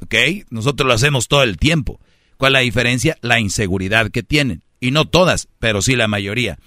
[0.00, 0.14] ¿ok?
[0.50, 2.00] Nosotros lo hacemos todo el tiempo.
[2.36, 3.16] ¿Cuál es la diferencia?
[3.20, 4.62] La inseguridad que tienen.
[4.80, 6.58] Y no todas, pero sí la mayoría.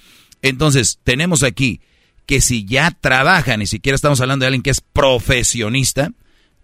[0.42, 1.82] Entonces, tenemos aquí
[2.26, 6.12] que si ya trabaja, ni siquiera estamos hablando de alguien que es profesionista,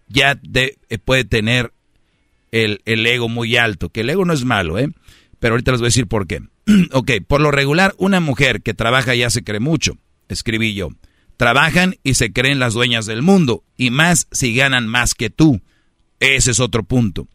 [0.07, 1.73] ya eh, puede tener
[2.51, 4.89] el, el ego muy alto, que el ego no es malo, ¿eh?
[5.39, 6.41] Pero ahorita les voy a decir por qué.
[6.91, 9.97] ok, por lo regular, una mujer que trabaja ya se cree mucho,
[10.29, 10.89] escribí yo.
[11.37, 15.61] Trabajan y se creen las dueñas del mundo, y más si ganan más que tú.
[16.19, 17.27] Ese es otro punto.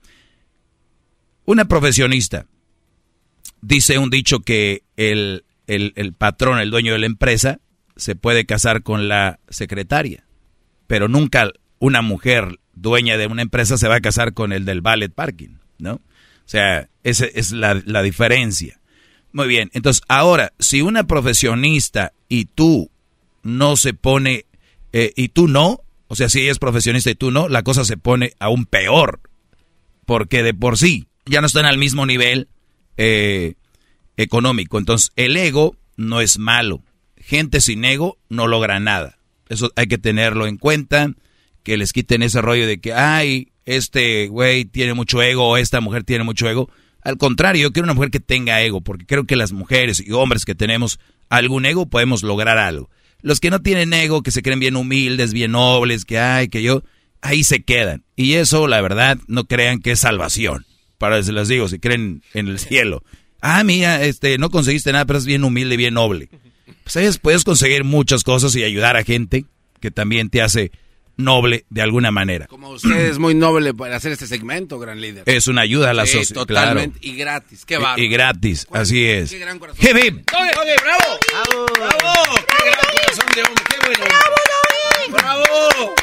[1.44, 2.46] Una profesionista
[3.60, 7.60] dice un dicho que el, el, el patrón, el dueño de la empresa,
[7.96, 10.24] se puede casar con la secretaria,
[10.86, 14.82] pero nunca una mujer dueña de una empresa se va a casar con el del
[14.82, 15.94] ballet parking, ¿no?
[15.94, 18.78] O sea, esa es la, la diferencia.
[19.36, 22.90] Muy bien, entonces ahora, si una profesionista y tú
[23.42, 24.46] no se pone,
[24.94, 27.84] eh, y tú no, o sea, si ella es profesionista y tú no, la cosa
[27.84, 29.20] se pone aún peor,
[30.06, 32.48] porque de por sí ya no están al mismo nivel
[32.96, 33.56] eh,
[34.16, 34.78] económico.
[34.78, 36.82] Entonces, el ego no es malo.
[37.18, 39.18] Gente sin ego no logra nada.
[39.50, 41.10] Eso hay que tenerlo en cuenta,
[41.62, 45.82] que les quiten ese rollo de que, ay, este güey tiene mucho ego o esta
[45.82, 46.70] mujer tiene mucho ego.
[47.06, 50.10] Al contrario, yo quiero una mujer que tenga ego, porque creo que las mujeres y
[50.10, 52.90] hombres que tenemos algún ego podemos lograr algo.
[53.22, 56.64] Los que no tienen ego, que se creen bien humildes, bien nobles, que ay, que
[56.64, 56.82] yo,
[57.22, 58.02] ahí se quedan.
[58.16, 60.66] Y eso, la verdad, no crean que es salvación.
[60.98, 63.04] Para se les digo, si creen en el cielo.
[63.40, 66.28] Ah, mira, este, no conseguiste nada, pero es bien humilde bien noble.
[66.82, 69.44] Pues puedes conseguir muchas cosas y ayudar a gente
[69.80, 70.72] que también te hace
[71.16, 72.46] noble de alguna manera.
[72.46, 75.24] Como usted es muy noble para hacer este segmento, gran líder.
[75.26, 76.42] Es una ayuda a la Sí, sociedad.
[76.46, 76.98] Totalmente.
[77.02, 77.64] Y gratis.
[77.64, 78.02] Qué bárbaro.
[78.02, 79.30] Y, y gratis, así es.
[79.30, 79.84] Qué gran corazón.
[79.84, 81.18] Hip, bravo.
[81.74, 82.34] Bravo.
[82.46, 83.64] Qué gran corazón de hombre.
[83.68, 84.04] Qué bueno.
[85.10, 85.94] Bravo.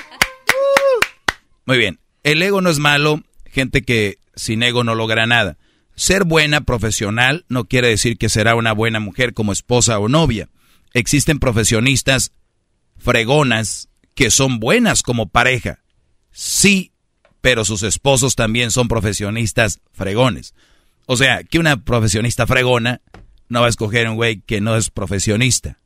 [1.66, 2.00] Muy bien.
[2.24, 5.58] El ego no es malo, gente que sin ego no logra nada.
[5.96, 10.50] Ser buena profesional no quiere decir que será una buena mujer como esposa o novia.
[10.94, 12.32] Existen profesionistas
[12.98, 15.80] fregonas que son buenas como pareja.
[16.32, 16.92] Sí,
[17.42, 20.54] pero sus esposos también son profesionistas fregones.
[21.06, 23.02] O sea, que una profesionista fregona
[23.50, 25.80] no va a escoger un güey que no es profesionista.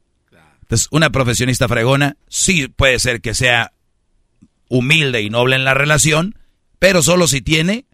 [0.62, 3.74] Entonces, una profesionista fregona sí puede ser que sea
[4.70, 6.38] humilde y noble en la relación,
[6.78, 7.86] pero solo si tiene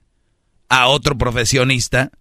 [0.70, 2.12] a otro profesionista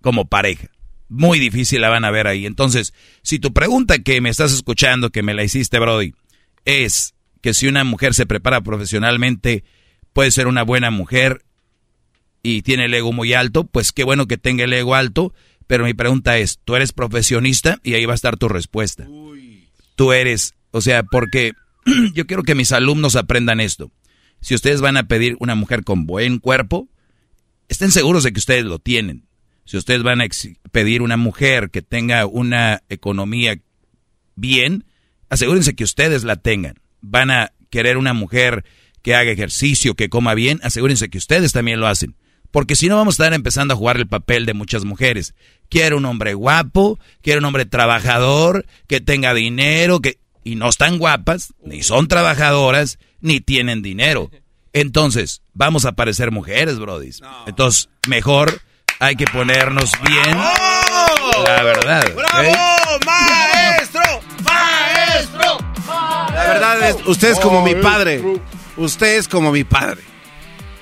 [0.00, 0.68] como pareja.
[1.08, 2.44] Muy difícil la van a ver ahí.
[2.44, 6.12] Entonces, si tu pregunta que me estás escuchando, que me la hiciste, Brody,
[6.64, 7.14] es
[7.44, 9.64] que si una mujer se prepara profesionalmente,
[10.14, 11.44] puede ser una buena mujer
[12.42, 15.34] y tiene el ego muy alto, pues qué bueno que tenga el ego alto,
[15.66, 17.80] pero mi pregunta es, ¿tú eres profesionista?
[17.82, 19.06] Y ahí va a estar tu respuesta.
[19.94, 21.52] Tú eres, o sea, porque
[22.14, 23.90] yo quiero que mis alumnos aprendan esto.
[24.40, 26.88] Si ustedes van a pedir una mujer con buen cuerpo,
[27.68, 29.26] estén seguros de que ustedes lo tienen.
[29.66, 30.28] Si ustedes van a
[30.72, 33.60] pedir una mujer que tenga una economía
[34.34, 34.86] bien,
[35.28, 36.76] asegúrense que ustedes la tengan.
[37.06, 38.64] Van a querer una mujer
[39.02, 42.16] que haga ejercicio, que coma bien, asegúrense que ustedes también lo hacen.
[42.50, 45.34] Porque si no vamos a estar empezando a jugar el papel de muchas mujeres.
[45.68, 50.18] Quiero un hombre guapo, quiero un hombre trabajador, que tenga dinero, que...
[50.44, 54.30] Y no están guapas, ni son trabajadoras, ni tienen dinero.
[54.72, 57.10] Entonces, vamos a parecer mujeres, Brody.
[57.46, 58.60] Entonces, mejor
[59.00, 60.38] hay que ponernos bien.
[61.46, 62.04] La verdad.
[66.46, 68.22] La verdad es, usted es como mi padre.
[68.76, 70.02] Usted es como mi padre.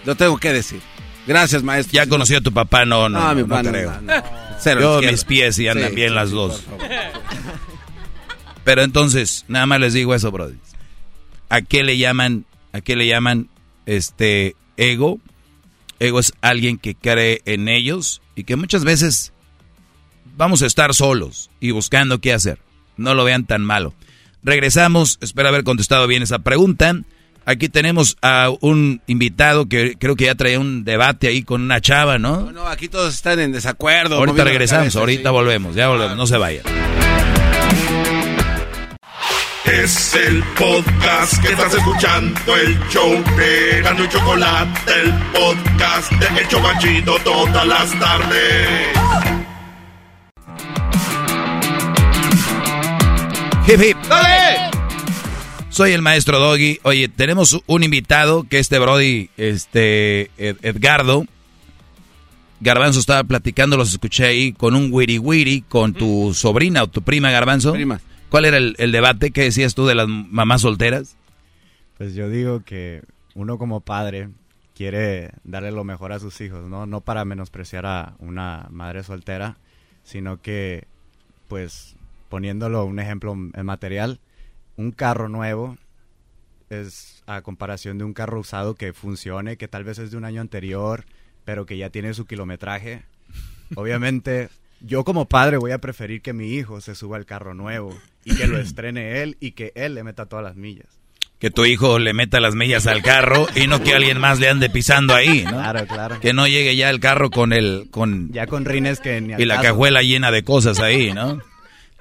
[0.05, 0.80] Lo tengo que decir.
[1.26, 1.93] Gracias, maestro.
[1.94, 3.93] Ya conocí a tu papá, no, no, No, no, mi papá no, creo.
[3.93, 4.22] no, no.
[4.60, 5.12] Cero Yo izquierda.
[5.12, 6.62] mis pies y andan Sí, bien sí, las dos.
[8.64, 10.56] Pero entonces, nada más les digo eso, Brody.
[11.48, 13.48] ¿A qué le llaman, a qué le llaman
[13.86, 15.18] este ego?
[15.98, 19.32] Ego es alguien que cree en ellos y que muchas veces
[20.36, 22.59] vamos a estar solos y buscando qué hacer.
[22.97, 23.94] No lo vean tan malo.
[24.43, 26.97] Regresamos, espero haber contestado bien esa pregunta.
[27.44, 31.81] Aquí tenemos a un invitado que creo que ya traía un debate ahí con una
[31.81, 32.52] chava, ¿no?
[32.52, 34.16] No, aquí todos están en desacuerdo.
[34.16, 35.32] ahorita regresamos, cabeza, ahorita sí.
[35.32, 36.64] volvemos, ya volvemos, no se vayan.
[39.64, 46.40] Es el podcast que estás escuchando, el show de Gano y Chocolate, el podcast de
[46.40, 49.31] El Chocachito todas las tardes.
[53.68, 53.97] Hip, hip.
[55.70, 56.78] Soy el maestro Doggy.
[56.82, 61.24] Oye, tenemos un invitado que este Brody, este Ed- Edgardo.
[62.60, 67.02] Garbanzo estaba platicando, los escuché ahí con un wiri wiri con tu sobrina o tu
[67.02, 67.72] prima Garbanzo.
[67.72, 68.01] Prima.
[68.28, 69.30] ¿Cuál era el, el debate?
[69.30, 71.16] ¿Qué decías tú de las mamás solteras?
[71.98, 73.02] Pues yo digo que
[73.34, 74.28] uno como padre
[74.76, 76.86] quiere darle lo mejor a sus hijos, ¿no?
[76.86, 79.56] No para menospreciar a una madre soltera,
[80.05, 80.84] sino que,
[81.48, 81.97] pues,
[82.32, 84.18] poniéndolo un ejemplo en material,
[84.76, 85.76] un carro nuevo
[86.70, 90.24] es a comparación de un carro usado que funcione, que tal vez es de un
[90.24, 91.04] año anterior,
[91.44, 93.02] pero que ya tiene su kilometraje.
[93.76, 94.48] Obviamente,
[94.80, 97.94] yo como padre voy a preferir que mi hijo se suba al carro nuevo
[98.24, 100.88] y que lo estrene él y que él le meta todas las millas.
[101.38, 104.48] Que tu hijo le meta las millas al carro y no que alguien más le
[104.48, 105.50] ande pisando ahí, ¿no?
[105.50, 106.20] Claro, claro.
[106.20, 107.88] Que no llegue ya el carro con el...
[107.90, 109.68] Con, Ya con rines que ni al y la caso.
[109.68, 111.52] cajuela llena de cosas ahí, ¿no?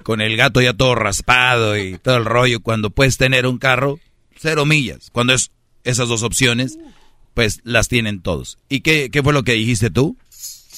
[0.02, 2.60] Con el gato ya todo raspado y todo el rollo.
[2.60, 3.98] Cuando puedes tener un carro,
[4.36, 5.10] cero millas.
[5.12, 5.50] Cuando es
[5.84, 6.78] esas dos opciones,
[7.34, 8.58] pues las tienen todos.
[8.68, 10.16] ¿Y qué, qué fue lo que dijiste tú?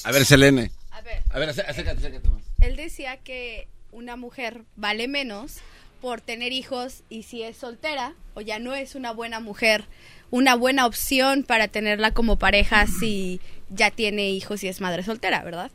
[0.03, 0.71] A ver, Selene.
[0.91, 2.43] A ver, A ver, acércate, acércate más.
[2.61, 5.57] él decía que una mujer vale menos
[6.01, 9.85] por tener hijos y si es soltera o ya no es una buena mujer,
[10.29, 13.39] una buena opción para tenerla como pareja si
[13.69, 15.71] ya tiene hijos y es madre soltera, ¿verdad?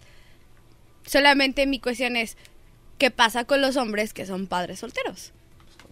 [1.06, 2.36] Solamente mi cuestión es,
[3.00, 5.32] ¿qué pasa con los hombres que son padres solteros?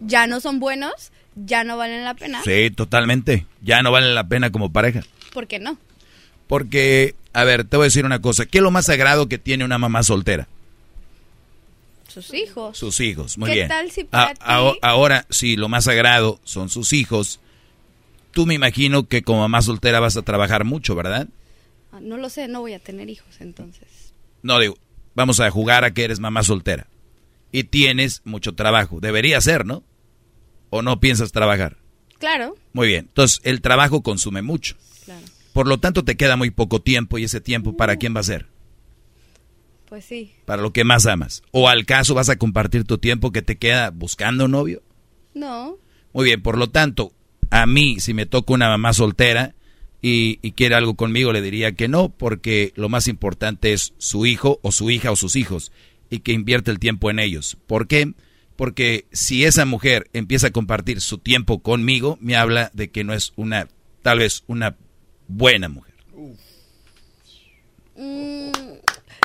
[0.00, 1.10] ¿Ya no son buenos?
[1.34, 2.42] ¿Ya no valen la pena?
[2.44, 3.46] Sí, totalmente.
[3.62, 5.00] Ya no vale la pena como pareja.
[5.32, 5.76] ¿Por qué no?
[6.46, 8.46] Porque, a ver, te voy a decir una cosa.
[8.46, 10.46] ¿Qué es lo más sagrado que tiene una mamá soltera?
[12.08, 12.76] Sus hijos.
[12.78, 13.68] Sus hijos, muy ¿Qué bien.
[13.68, 17.38] tal si para A- ti- a- ahora, si lo más sagrado son sus hijos,
[18.32, 21.28] tú me imagino que como mamá soltera vas a trabajar mucho, ¿verdad?
[21.92, 23.86] Ah, No lo sé, no voy a tener hijos entonces.
[24.42, 24.76] No, digo,
[25.14, 26.86] vamos a jugar a que eres mamá soltera.
[27.52, 29.00] Y tienes mucho trabajo.
[29.00, 29.84] Debería ser, ¿no?
[30.70, 31.78] ¿O no piensas trabajar?
[32.18, 33.06] Claro, Muy bien.
[33.08, 34.76] Entonces, el trabajo consume mucho.
[35.04, 35.24] claro.
[35.52, 38.24] Por lo tanto, te queda muy poco tiempo y ese tiempo, ¿para quién va a
[38.24, 38.46] ser?
[39.88, 40.32] Pues sí.
[40.44, 41.42] Para lo que más amas.
[41.50, 44.82] ¿O al caso vas a compartir tu tiempo que te queda buscando novio?
[45.34, 45.78] No,
[46.12, 47.12] Muy bien, por lo tanto,
[47.50, 49.54] a mí, si me toca una mamá soltera
[50.02, 54.26] y, y quiere algo conmigo, le diría que no, porque lo más importante es su
[54.26, 55.70] hijo o su hija o sus hijos
[56.10, 57.56] y que invierte el tiempo en ellos.
[57.66, 58.12] ¿Por qué?
[58.56, 63.12] Porque si esa mujer empieza a compartir su tiempo conmigo, me habla de que no
[63.12, 63.68] es una,
[64.02, 64.76] tal vez una
[65.28, 65.94] buena mujer.
[67.94, 68.50] Mm,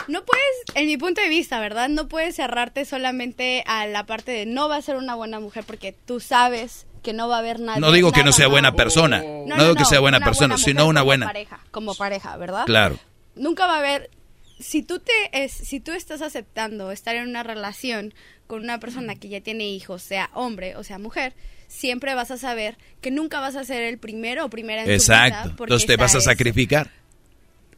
[0.08, 1.90] no puedes, en mi punto de vista, ¿verdad?
[1.90, 5.64] No puedes cerrarte solamente a la parte de no va a ser una buena mujer
[5.66, 7.82] porque tú sabes que no va a haber nadie.
[7.82, 10.90] No digo que no sea buena persona, no, digo que sea buena persona, sino mujer
[10.90, 11.26] una como buena.
[11.28, 12.66] pareja, como pareja, ¿verdad?
[12.66, 12.98] Claro.
[13.36, 14.10] Nunca va a haber
[14.60, 15.12] si tú te
[15.44, 18.14] es, si tú estás aceptando estar en una relación
[18.48, 21.34] con una persona que ya tiene hijos, sea hombre o sea mujer,
[21.68, 24.94] siempre vas a saber que nunca vas a ser el primero o primera en tu
[24.94, 25.44] Exacto.
[25.46, 26.92] vida, porque Entonces te vas a sacrificar.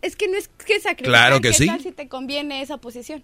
[0.02, 1.66] Es que no es que sacrificar, Claro que ¿qué sí.
[1.66, 3.24] tal si te conviene esa posición?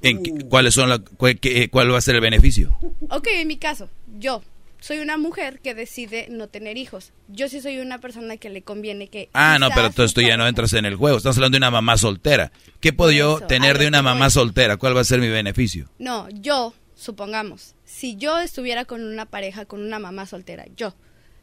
[0.00, 2.76] ¿En qué- ¿Cuáles son la, cuál, qué- cuál va a ser el beneficio?
[3.10, 3.88] Ok, en mi caso,
[4.18, 4.42] yo
[4.82, 7.12] soy una mujer que decide no tener hijos.
[7.28, 9.30] Yo sí soy una persona que le conviene que...
[9.32, 11.18] Ah, no, pero entonces tú ya no entras en el juego.
[11.18, 12.50] Estamos hablando de una mamá soltera.
[12.80, 14.30] ¿Qué puedo yo eso, tener de una mamá voy.
[14.32, 14.76] soltera?
[14.76, 15.88] ¿Cuál va a ser mi beneficio?
[16.00, 20.96] No, yo, supongamos, si yo estuviera con una pareja, con una mamá soltera, yo,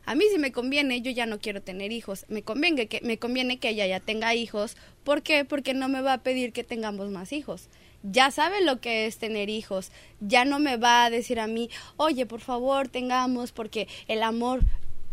[0.06, 2.26] a mí si me conviene, yo ya no quiero tener hijos.
[2.30, 4.76] Me conviene que, me conviene que ella ya tenga hijos.
[5.04, 5.46] ¿Por qué?
[5.46, 7.70] Porque no me va a pedir que tengamos más hijos.
[8.04, 9.92] Ya sabe lo que es tener hijos.
[10.20, 14.62] Ya no me va a decir a mí, oye, por favor, tengamos, porque el amor...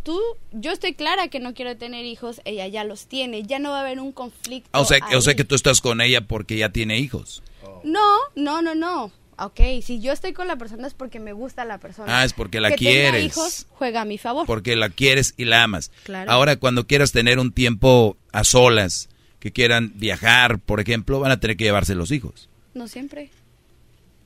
[0.02, 0.20] Tú,
[0.52, 3.78] yo estoy clara que no quiero tener hijos, ella ya los tiene, ya no va
[3.78, 4.70] a haber un conflicto.
[4.72, 7.42] Ah, O sea, o sea que tú estás con ella porque ya tiene hijos.
[7.82, 9.10] No, no, no, no.
[9.38, 12.20] Ok, si yo estoy con la persona es porque me gusta la persona.
[12.20, 13.24] Ah, es porque la que tenga quieres.
[13.24, 14.46] hijos juega a mi favor.
[14.46, 15.90] Porque la quieres y la amas.
[16.04, 16.30] Claro.
[16.30, 19.08] Ahora, cuando quieras tener un tiempo a solas,
[19.40, 22.48] que quieran viajar, por ejemplo, van a tener que llevarse los hijos.
[22.76, 23.30] No siempre.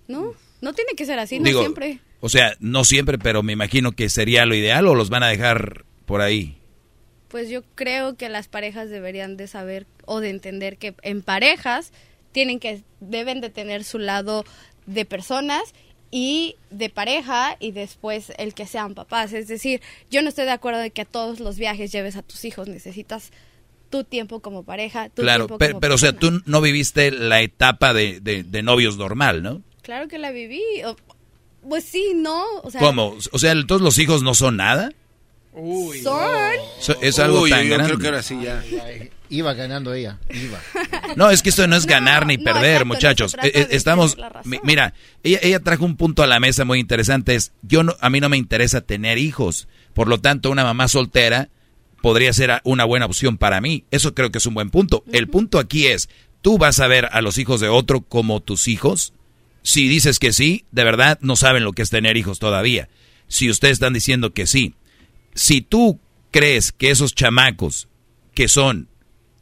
[0.08, 2.00] No, no tiene que ser así, no Digo, siempre.
[2.18, 5.28] O sea, no siempre, pero me imagino que sería lo ideal o los van a
[5.28, 6.58] dejar por ahí.
[7.28, 11.92] Pues yo creo que las parejas deberían de saber o de entender que en parejas
[12.32, 14.44] tienen que deben de tener su lado
[14.86, 15.72] de personas
[16.10, 19.32] y de pareja y después el que sean papás.
[19.32, 22.22] Es decir, yo no estoy de acuerdo de que a todos los viajes lleves a
[22.22, 22.66] tus hijos.
[22.66, 23.30] Necesitas
[23.90, 27.10] tu tiempo como pareja, tu Claro, tiempo pero, como pero o sea, tú no viviste
[27.10, 29.62] la etapa de, de- de novios normal, ¿no?
[29.82, 30.62] Claro que la viví.
[31.68, 32.44] pues sí, no.
[32.62, 33.16] O sea, ¿Cómo?
[33.32, 34.90] O sea, todos los hijos no son nada.
[36.02, 36.56] Son.
[36.78, 37.86] So- es algo Uy, tan yo grande.
[37.88, 38.62] creo que ahora sí ya.
[39.28, 40.60] Iba ganando ella, iba.
[41.16, 43.34] No, es que esto no es ganar ni no, perder, exacto, no muchachos.
[43.42, 44.16] Eh, eh, Estamos,
[44.62, 44.94] mira,
[45.24, 47.34] ella, ella trajo un punto a la mesa muy interesante.
[47.34, 49.66] Es, yo no, a mí no me interesa tener hijos.
[49.92, 51.48] Por lo tanto, una mamá soltera
[52.02, 53.84] podría ser una buena opción para mí.
[53.90, 55.04] Eso creo que es un buen punto.
[55.12, 56.08] El punto aquí es,
[56.42, 59.12] ¿tú vas a ver a los hijos de otro como tus hijos?
[59.62, 62.88] Si dices que sí, de verdad no saben lo que es tener hijos todavía.
[63.28, 64.74] Si ustedes están diciendo que sí,
[65.34, 66.00] si tú
[66.30, 67.88] crees que esos chamacos
[68.34, 68.88] que son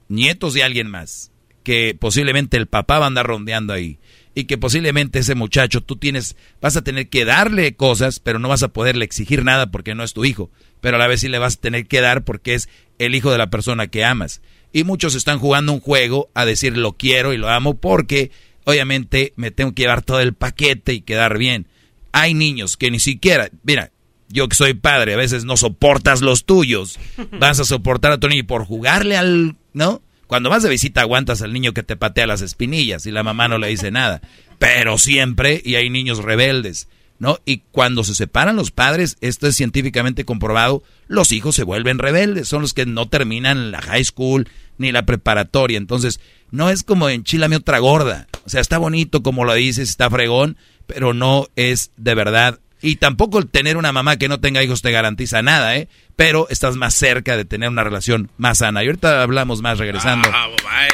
[0.08, 1.30] nietos de alguien más,
[1.62, 3.98] que posiblemente el papá va a andar rondeando ahí
[4.38, 8.48] y que posiblemente ese muchacho tú tienes, vas a tener que darle cosas, pero no
[8.48, 10.48] vas a poderle exigir nada porque no es tu hijo,
[10.80, 12.68] pero a la vez sí le vas a tener que dar porque es
[13.00, 14.40] el hijo de la persona que amas.
[14.72, 18.30] Y muchos están jugando un juego a decir lo quiero y lo amo porque
[18.62, 21.66] obviamente me tengo que llevar todo el paquete y quedar bien.
[22.12, 23.90] Hay niños que ni siquiera, mira,
[24.28, 26.96] yo que soy padre, a veces no soportas los tuyos.
[27.40, 30.00] Vas a soportar a tu niño por jugarle al, ¿no?
[30.28, 33.48] Cuando vas de visita aguantas al niño que te patea las espinillas y la mamá
[33.48, 34.20] no le dice nada.
[34.58, 36.86] Pero siempre, y hay niños rebeldes,
[37.18, 37.38] ¿no?
[37.46, 42.46] Y cuando se separan los padres, esto es científicamente comprobado, los hijos se vuelven rebeldes,
[42.46, 44.46] son los que no terminan la high school
[44.76, 45.78] ni la preparatoria.
[45.78, 48.28] Entonces, no es como enchilame otra gorda.
[48.44, 52.96] O sea, está bonito como lo dices, está fregón, pero no es de verdad y
[52.96, 55.88] tampoco el tener una mamá que no tenga hijos te garantiza nada, ¿eh?
[56.16, 58.82] Pero estás más cerca de tener una relación más sana.
[58.82, 60.30] Y ahorita hablamos más regresando.
[60.32, 60.48] Ah,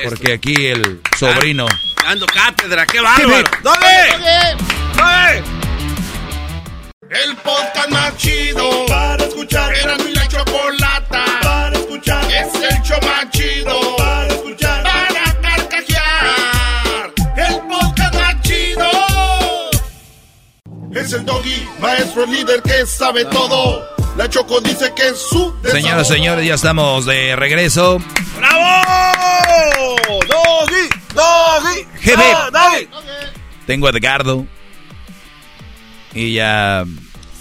[0.05, 1.67] porque aquí el sobrino...
[2.03, 3.51] Dando cátedra, qué bárbaro.
[3.63, 4.57] ¡Dale!
[4.97, 5.43] ¡Dale!
[7.11, 9.75] El podcast más chido para escuchar.
[9.75, 12.25] Era mi la chocolata para escuchar.
[12.31, 13.44] Es el show más chido
[20.95, 23.85] Es el doggy, maestro líder que sabe todo.
[24.17, 27.99] La Choco dice que es su Señoras, señores, ya estamos de regreso.
[28.37, 29.97] ¡Bravo!
[30.09, 30.89] ¡Doggy!
[31.13, 32.15] ¡Doggy!
[32.17, 32.89] ¡Ah, ¡Doggy!
[33.67, 34.47] Tengo a Edgardo
[36.15, 36.85] y a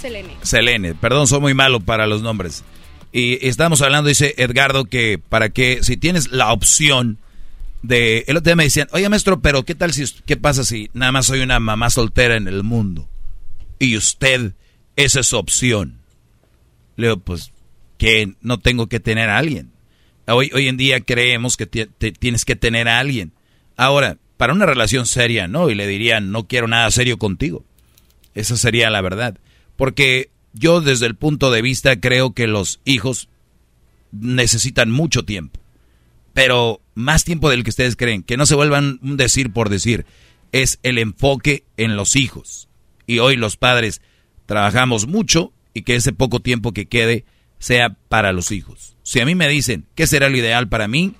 [0.02, 0.36] Selene.
[0.42, 0.96] Selene.
[0.96, 2.64] Perdón, soy muy malo para los nombres.
[3.12, 7.20] Y estamos hablando, dice Edgardo, que para que si tienes la opción
[7.84, 8.26] de...
[8.28, 10.06] El otro día me decían, oye maestro, pero ¿qué tal si...
[10.26, 13.08] ¿Qué pasa si nada más soy una mamá soltera en el mundo?
[13.80, 14.54] Y usted,
[14.96, 16.00] esa es su opción.
[16.96, 17.52] Le digo, pues,
[17.98, 19.72] que no tengo que tener a alguien.
[20.28, 23.34] Hoy, hoy en día creemos que tienes que tener a alguien.
[23.76, 27.64] Ahora, para una relación seria, no, y le dirían, no quiero nada serio contigo.
[28.34, 29.38] Esa sería la verdad.
[29.76, 33.30] Porque yo desde el punto de vista creo que los hijos
[34.12, 35.60] necesitan mucho tiempo.
[36.34, 38.24] Pero más tiempo del que ustedes creen.
[38.24, 40.06] Que no se vuelvan un decir por decir.
[40.52, 42.70] Es el enfoque en los hijos.
[43.08, 44.02] Y hoy los padres
[44.46, 47.26] trabajamos mucho y que ese poco tiempo que quede
[47.60, 48.96] sea para los hijos.
[49.04, 51.14] Si a mí me dicen qué será lo ideal para mí,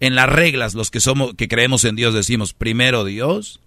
[0.00, 3.60] en las reglas los que somos que creemos en Dios decimos primero Dios,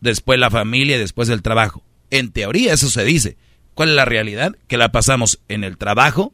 [0.00, 1.82] después la familia y después el trabajo.
[2.10, 3.36] En teoría eso se dice.
[3.74, 4.56] ¿Cuál es la realidad?
[4.68, 6.32] Que la pasamos en el trabajo,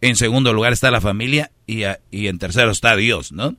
[0.00, 3.56] en segundo lugar está la familia y, y en tercero está Dios, ¿no?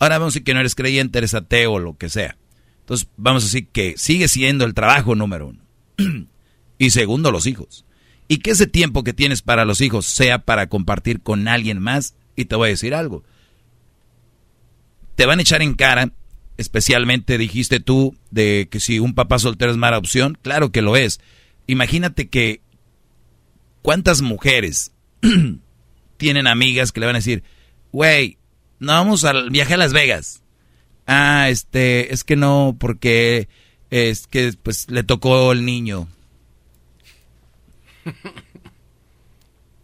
[0.00, 2.36] Ahora vamos a decir que no eres creyente, eres ateo o lo que sea.
[2.80, 5.67] Entonces vamos a decir que sigue siendo el trabajo número uno.
[6.78, 7.84] Y segundo, los hijos.
[8.28, 12.14] Y que ese tiempo que tienes para los hijos sea para compartir con alguien más.
[12.36, 13.24] Y te voy a decir algo.
[15.16, 16.12] Te van a echar en cara,
[16.56, 20.38] especialmente dijiste tú, de que si un papá soltero es mala opción.
[20.40, 21.20] Claro que lo es.
[21.66, 22.60] Imagínate que
[23.82, 24.92] cuántas mujeres
[26.16, 27.42] tienen amigas que le van a decir,
[27.92, 28.38] güey,
[28.78, 30.42] no vamos al viaje a Las Vegas.
[31.06, 33.48] Ah, este, es que no, porque
[33.90, 36.08] es que pues le tocó el niño.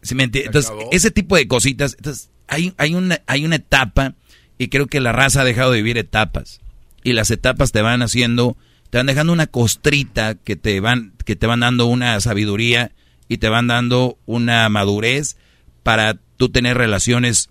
[0.02, 4.14] ¿Sí me entonces, ese tipo de cositas, entonces, hay, hay, una, hay una etapa,
[4.58, 6.60] y creo que la raza ha dejado de vivir etapas.
[7.02, 8.56] Y las etapas te van haciendo,
[8.90, 12.92] te van dejando una costrita que te van, que te van dando una sabiduría
[13.28, 15.36] y te van dando una madurez
[15.82, 17.50] para tú tener relaciones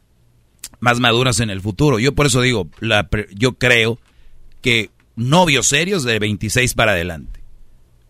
[0.79, 1.99] más maduras en el futuro.
[1.99, 3.99] Yo por eso digo, la, yo creo
[4.61, 7.41] que novios serios de 26 para adelante.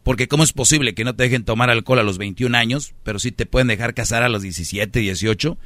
[0.03, 3.19] Porque ¿cómo es posible que no te dejen tomar alcohol a los 21 años, pero
[3.19, 5.57] sí te pueden dejar casar a los 17, 18?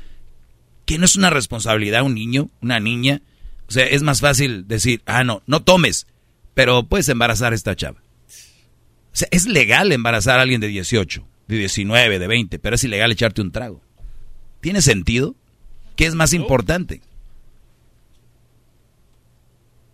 [0.85, 3.22] ¿Que no es una responsabilidad un niño, una niña?
[3.68, 6.07] O sea, es más fácil decir, ah, no, no tomes,
[6.53, 8.01] pero puedes embarazar a esta chava.
[9.11, 12.84] O sea, es legal embarazar a alguien de 18, de 19, de 20, pero es
[12.84, 13.81] ilegal echarte un trago.
[14.61, 15.35] ¿Tiene sentido?
[15.95, 17.01] ¿Qué es más importante?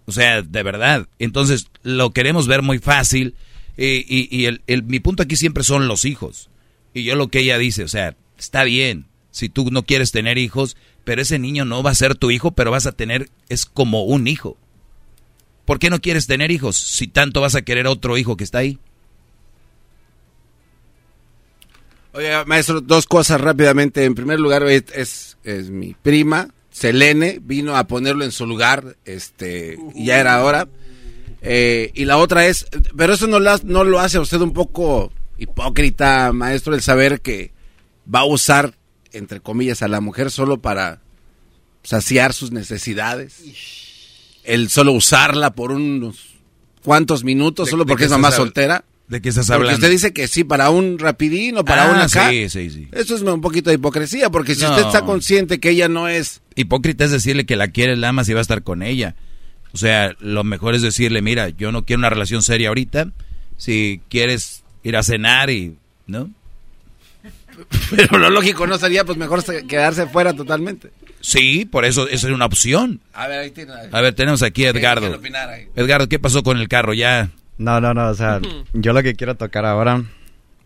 [0.06, 1.08] O sea, de verdad.
[1.20, 3.36] Entonces, lo queremos ver muy fácil.
[3.78, 6.50] y, el, mi punto aquí siempre son los hijos.
[6.94, 10.38] Y yo lo que ella dice, o sea, está bien si tú no quieres tener
[10.38, 13.66] hijos, pero ese niño no va a ser tu hijo, pero vas a tener, es
[13.66, 14.58] como un hijo.
[15.66, 18.60] ¿Por qué no quieres tener hijos si tanto vas a querer otro hijo que está
[18.60, 18.77] ahí?
[22.14, 24.06] Oye, maestro, dos cosas rápidamente.
[24.06, 29.77] En primer lugar, es, es mi prima, Selene vino a ponerlo en su lugar, este,
[29.95, 30.68] ya era hora.
[31.43, 32.66] Eh, y la otra es,
[32.98, 37.52] pero eso no, no lo hace a usted un poco hipócrita, maestro, el saber que
[38.14, 38.74] va a usar,
[39.11, 41.02] entre comillas, a la mujer solo para
[41.84, 43.43] saciar sus necesidades.
[44.43, 46.34] El solo usarla por unos
[46.84, 48.84] cuantos minutos, solo porque es mamá soltera.
[49.14, 49.74] ¿De qué estás hablando?
[49.74, 52.32] Porque usted dice que sí, para un rapidín o para ah, una acá.
[52.32, 52.88] Sí, sí, sí.
[52.92, 56.42] Eso es un poquito de hipocresía, porque si usted está consciente que ella no es...
[56.56, 59.14] Hipócrita es decirle que la quiere, la amas y va a estar con ella.
[59.72, 63.11] O sea, lo mejor es decirle, mira, yo no quiero una relación seria ahorita.
[63.56, 65.77] Si quieres ir a cenar y...
[66.08, 66.32] ¿No?
[67.95, 70.90] Pero lo lógico no sería, pues mejor quedarse fuera totalmente.
[71.22, 73.00] Sí, por eso esa es una opción.
[73.14, 75.22] A ver, ahí tiene, A ver, tenemos aquí a Edgardo.
[75.75, 76.95] Edgardo, ¿qué pasó con el carro?
[76.95, 78.41] Ya no, no, no, o sea,
[78.73, 80.03] yo lo que quiero tocar ahora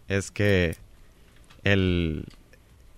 [0.07, 0.77] es que
[1.64, 2.25] el,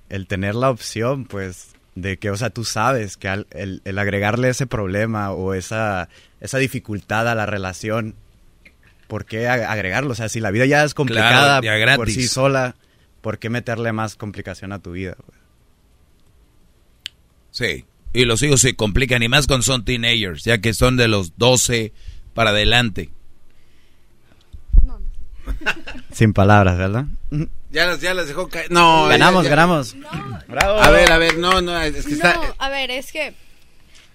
[0.09, 4.49] el tener la opción, pues, de que, o sea, tú sabes que el, el, agregarle
[4.49, 6.09] ese problema o esa,
[6.39, 8.15] esa dificultad a la relación,
[9.07, 10.11] ¿por qué agregarlo?
[10.11, 11.61] O sea, si la vida ya es complicada
[11.95, 12.75] por sí sola,
[13.21, 15.15] ¿por qué meterle más complicación a tu vida?
[17.51, 21.07] Sí, y los hijos se complican, y más cuando son teenagers, ya que son de
[21.07, 21.91] los 12
[22.33, 23.09] para adelante.
[26.11, 27.05] Sin palabras, ¿verdad?
[27.71, 28.71] Ya las, ya las dejó caer.
[28.71, 29.95] No, ganamos, ganamos.
[30.47, 32.35] A ver, a ver, no, no, es que está.
[32.57, 33.33] a ver, es que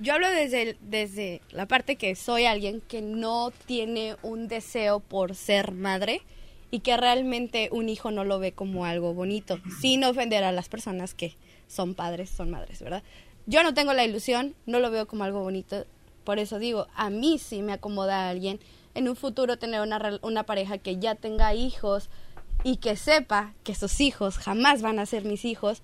[0.00, 5.34] yo hablo desde, desde la parte que soy alguien que no tiene un deseo por
[5.34, 6.22] ser madre
[6.70, 10.68] y que realmente un hijo no lo ve como algo bonito, sin ofender a las
[10.68, 11.36] personas que
[11.68, 13.04] son padres, son madres, ¿verdad?
[13.46, 15.86] Yo no tengo la ilusión, no lo veo como algo bonito,
[16.24, 18.58] por eso digo, a mí sí me acomoda a alguien
[18.94, 22.08] en un futuro tener una, una pareja que ya tenga hijos
[22.62, 25.82] y que sepa que sus hijos jamás van a ser mis hijos,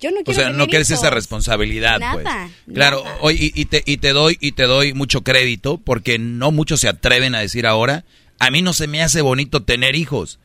[0.00, 2.26] yo no quiero O sea, no quieres esa responsabilidad, pues.
[2.72, 6.80] Claro, hoy y, te, y te doy y te doy mucho crédito porque no muchos
[6.80, 8.04] se atreven a decir ahora,
[8.38, 10.40] a mí no se me hace bonito tener hijos.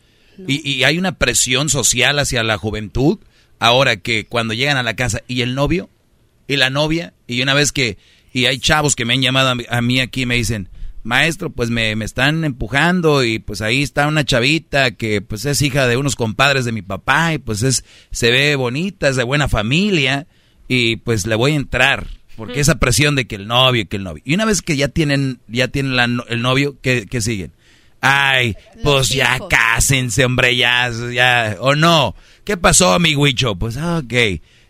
[0.48, 3.18] Y, y, hay una presión social hacia la juventud
[3.58, 5.90] ahora que cuando llegan a la casa y el novio
[6.48, 7.98] y la novia y una vez que
[8.34, 10.70] y hay chavos que me han llamado a mí aquí y me dicen,
[11.08, 15.62] maestro, pues me, me están empujando y pues ahí está una chavita que pues es
[15.62, 19.24] hija de unos compadres de mi papá y pues es, se ve bonita, es de
[19.24, 20.28] buena familia
[20.68, 22.08] y pues le voy a entrar.
[22.36, 24.22] Porque esa presión de que el novio, que el novio.
[24.24, 27.52] Y una vez que ya tienen, ya tienen la el novio, ¿qué, qué siguen?
[28.00, 32.16] Ay, pues ya cásense, hombre, ya, ya, o no.
[32.44, 33.56] ¿Qué pasó, mi huicho?
[33.56, 34.14] Pues, ok.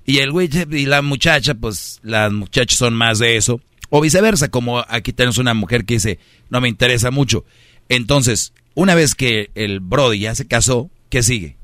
[0.06, 3.60] Y el huicho y la muchacha, pues, las muchachas son más de eso.
[3.90, 7.46] O viceversa, como aquí tenemos una mujer que dice, no me interesa mucho.
[7.90, 11.56] Entonces, una vez que el Brody ya se casó, ¿qué sigue?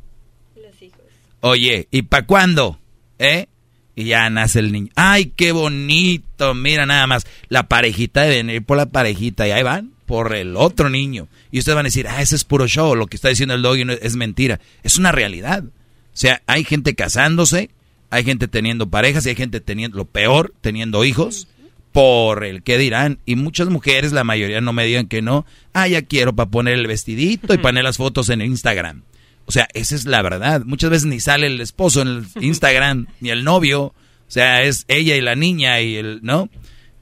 [1.41, 2.79] Oye, ¿y para cuándo?
[3.19, 3.47] ¿Eh?
[3.95, 4.89] Y ya nace el niño.
[4.95, 6.53] ¡Ay, qué bonito!
[6.55, 7.25] Mira nada más.
[7.49, 9.47] La parejita de venir por la parejita.
[9.47, 11.27] Y ahí van por el otro niño.
[11.51, 12.95] Y ustedes van a decir, ah, ese es puro show.
[12.95, 14.59] Lo que está diciendo el doggy no- es mentira.
[14.83, 15.63] Es una realidad.
[15.65, 15.71] O
[16.15, 17.69] sea, hay gente casándose,
[18.09, 21.47] hay gente teniendo parejas y hay gente teniendo, lo peor, teniendo hijos
[21.93, 23.19] por el que dirán.
[23.25, 25.45] Y muchas mujeres, la mayoría no me digan que no.
[25.71, 29.03] Ah, ya quiero para poner el vestidito y poner las fotos en Instagram.
[29.45, 30.63] O sea, esa es la verdad.
[30.65, 33.83] Muchas veces ni sale el esposo en el Instagram, ni el novio.
[33.83, 33.93] O
[34.27, 36.49] sea, es ella y la niña y el, ¿no?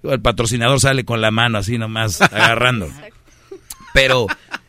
[0.03, 2.89] El patrocinador sale con la mano así nomás agarrando.
[3.93, 4.27] Pero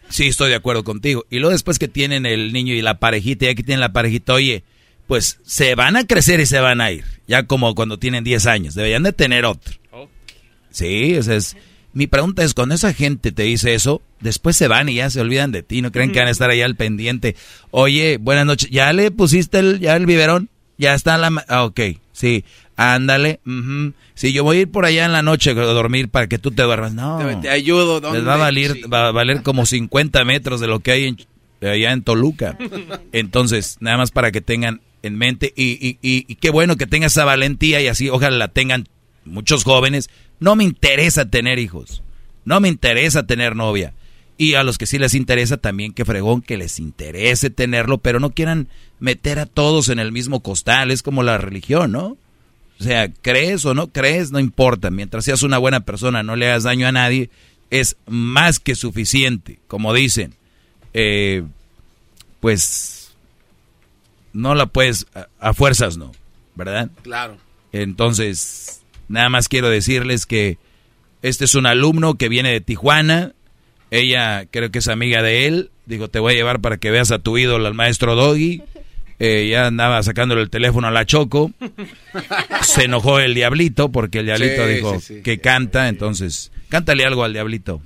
[0.09, 1.27] sí estoy de acuerdo contigo.
[1.31, 4.35] Y luego después que tienen el niño y la parejita, ya que tienen la parejita,
[4.35, 4.63] oye,
[5.09, 7.05] pues se van a crecer y se van a ir.
[7.27, 8.75] Ya como cuando tienen 10 años.
[8.75, 9.82] Deberían de tener otro.
[10.73, 11.57] Sí, o sea, es,
[11.93, 15.21] mi pregunta es, cuando esa gente te dice eso, después se van y ya se
[15.21, 17.37] olvidan de ti, no creen que van a estar ahí al pendiente.
[17.71, 20.49] Oye, buenas noches, ¿ya le pusiste el, ya el biberón?
[20.79, 21.31] Ya está la...
[21.49, 21.81] Ah, ok,
[22.13, 22.45] sí,
[22.77, 23.41] ándale.
[23.47, 23.93] ujú.
[24.15, 26.51] Sí, yo voy a ir por allá en la noche a dormir para que tú
[26.51, 26.95] te duermas.
[26.95, 28.19] No, Te, te ayudo, ¿dónde?
[28.19, 31.17] les va a valer, va a valer como 50 metros de lo que hay en,
[31.69, 32.57] allá en Toluca.
[33.13, 36.87] Entonces, nada más para que tengan en mente y, y, y, y qué bueno que
[36.87, 38.89] tenga esa valentía y así ojalá la tengan
[39.25, 40.11] muchos jóvenes.
[40.43, 42.03] No me interesa tener hijos,
[42.45, 43.95] no me interesa tener novia.
[44.37, 48.19] Y a los que sí les interesa también, que fregón, que les interese tenerlo, pero
[48.19, 48.67] no quieran
[48.99, 52.17] meter a todos en el mismo costal, es como la religión, ¿no?
[52.81, 54.91] O sea, crees o no crees, no importa.
[54.91, 57.31] Mientras seas una buena persona, no le hagas daño a nadie,
[57.71, 59.61] es más que suficiente.
[59.69, 60.35] Como dicen,
[60.93, 61.45] eh,
[62.41, 63.13] pues
[64.33, 66.11] no la puedes, a, a fuerzas no,
[66.57, 66.91] ¿verdad?
[67.03, 67.37] Claro.
[67.71, 68.82] Entonces,
[69.13, 70.59] nada más quiero decirles que
[71.23, 73.33] este es un alumno que viene de Tijuana.
[73.91, 75.71] Ella creo que es amiga de él.
[75.87, 78.63] Digo, te voy a llevar para que veas a tu ídolo, al maestro Doggy.
[79.19, 81.53] Eh, ya andaba sacándole el teléfono a la Choco.
[82.63, 85.23] Se enojó el diablito porque el diablito Sí, dijo sí, sí.
[85.23, 85.89] que canta.
[85.89, 87.81] Entonces, cántale algo al diablito.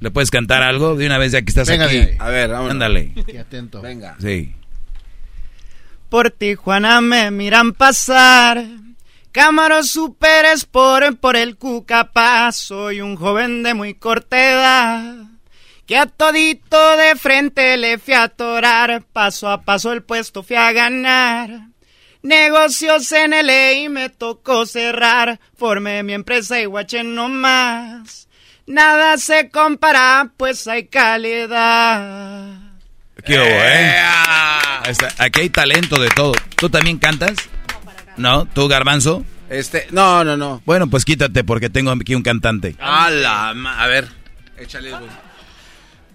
[0.00, 1.96] ¿Le puedes cantar algo de una vez ya que estás Venga, aquí?
[1.96, 2.16] ahí.
[2.18, 2.72] A ver, vámonos.
[2.72, 3.12] Ándale.
[3.26, 3.80] Qué atento.
[3.80, 4.16] Venga.
[4.20, 4.52] Sí.
[6.10, 8.64] Por Tijuana me miran pasar.
[9.34, 12.52] Cámaros Super Sport por el Cucapá.
[12.52, 15.24] Soy un joven de muy corta edad.
[15.86, 19.02] Que a todito de frente le fui a atorar.
[19.12, 21.50] Paso a paso el puesto fui a ganar.
[22.22, 25.40] Negocios en LA y me tocó cerrar.
[25.56, 28.28] Formé mi empresa y guaché no más.
[28.68, 32.56] Nada se compara, pues hay calidad.
[33.24, 33.96] ¿Qué hubo, eh?
[35.18, 36.34] Aquí hay talento de todo.
[36.54, 37.34] ¿Tú también cantas?
[38.16, 38.46] ¿No?
[38.46, 39.24] ¿Tú, Garbanzo?
[39.50, 40.62] Este, no, no, no.
[40.64, 42.76] Bueno, pues quítate porque tengo aquí un cantante.
[42.80, 44.08] A la A ver,
[44.58, 44.90] échale.
[44.90, 45.02] güey.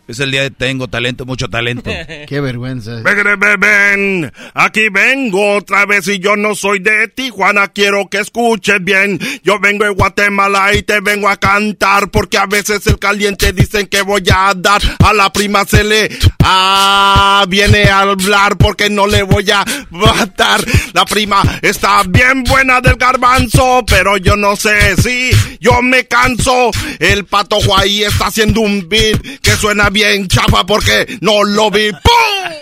[0.10, 1.92] Es el día de tengo talento, mucho talento.
[2.28, 2.96] Qué vergüenza.
[3.04, 8.18] Ven, ven, ven, aquí vengo otra vez y yo no soy de Tijuana, quiero que
[8.18, 9.20] escuches bien.
[9.44, 13.86] Yo vengo de Guatemala y te vengo a cantar porque a veces el caliente dicen
[13.86, 14.82] que voy a dar.
[14.98, 16.10] A la prima se le
[16.42, 20.60] ah, viene a hablar porque no le voy a matar.
[20.94, 25.30] La prima está bien buena del garbanzo, pero yo no sé si
[25.60, 26.72] yo me canso.
[26.98, 31.92] El pato ahí está haciendo un beat que suena bien chafa porque no lo vi.
[31.92, 32.54] ¡Pum!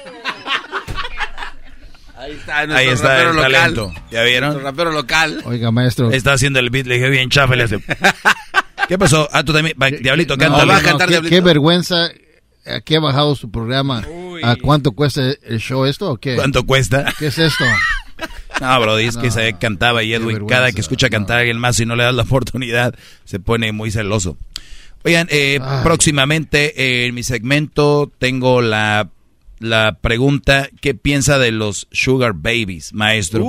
[2.18, 3.52] Ahí está, nuestro Ahí está rapero el local.
[3.54, 3.94] talento.
[4.12, 4.50] ¿Ya vieron?
[4.50, 5.42] Nuestro rapero local.
[5.46, 6.12] Oiga, maestro.
[6.12, 7.80] Está haciendo el beat, le dije bien chafa, le hace.
[8.88, 9.30] ¿Qué pasó?
[9.32, 9.76] Ah, tú también.
[9.82, 10.74] Va, Diablito, No, cántale.
[10.74, 12.10] no, qué, qué vergüenza.
[12.66, 14.04] Aquí ha bajado su programa.
[14.44, 16.36] ¿A cuánto cuesta el show esto o qué?
[16.36, 17.14] ¿Cuánto cuesta?
[17.18, 17.64] ¿Qué es esto?
[18.60, 21.80] No, bro, es que Isaac cantaba y Edwin, cada que escucha cantar a alguien más
[21.80, 24.38] y no le das la oportunidad, se pone muy celoso.
[25.04, 29.10] Oigan, eh, próximamente eh, en mi segmento tengo la,
[29.60, 33.46] la pregunta, ¿qué piensa de los sugar babies, maestro?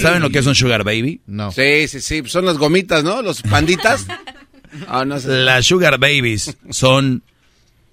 [0.00, 1.20] ¿Saben lo que es un sugar baby?
[1.26, 1.52] No.
[1.52, 2.22] Sí, sí, sí.
[2.26, 3.22] Son las gomitas, ¿no?
[3.22, 4.06] Los panditas.
[4.88, 5.28] Ah, no sé.
[5.28, 7.22] Las sugar babies son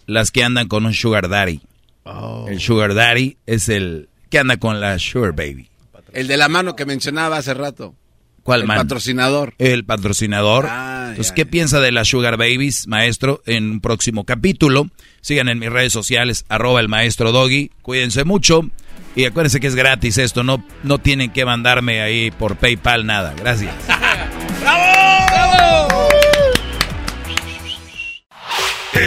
[0.05, 1.61] las que andan con un sugar daddy.
[2.03, 2.45] Oh.
[2.49, 5.69] El sugar daddy es el que anda con la sugar baby.
[6.11, 7.95] El de la mano que mencionaba hace rato.
[8.43, 8.77] ¿Cuál El man?
[8.77, 9.53] patrocinador.
[9.57, 10.67] El patrocinador.
[10.69, 13.41] Ah, Entonces, ya, ¿qué piensa de las Sugar Babies, maestro?
[13.45, 14.87] En un próximo capítulo.
[15.21, 17.71] Sigan en mis redes sociales, arroba el maestro Doggy.
[17.81, 18.69] Cuídense mucho.
[19.15, 20.43] Y acuérdense que es gratis esto.
[20.43, 23.33] No, no tienen que mandarme ahí por PayPal nada.
[23.37, 23.73] Gracias.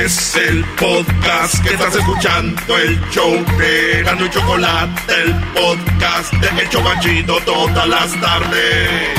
[0.04, 4.92] Es el podcast que estás escuchando, el show de Erasmo y Chocolate,
[5.22, 9.18] el podcast de El Chobachito todas las tardes.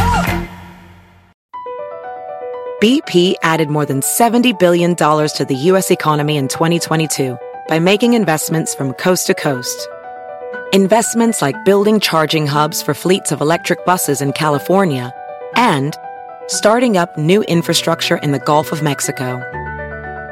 [2.80, 5.90] BP added more than $70 billion to the U.S.
[5.90, 7.36] economy in 2022
[7.68, 9.90] by making investments from coast to coast.
[10.74, 15.12] Investments like building charging hubs for fleets of electric buses in California
[15.56, 15.96] and
[16.46, 19.42] starting up new infrastructure in the Gulf of Mexico.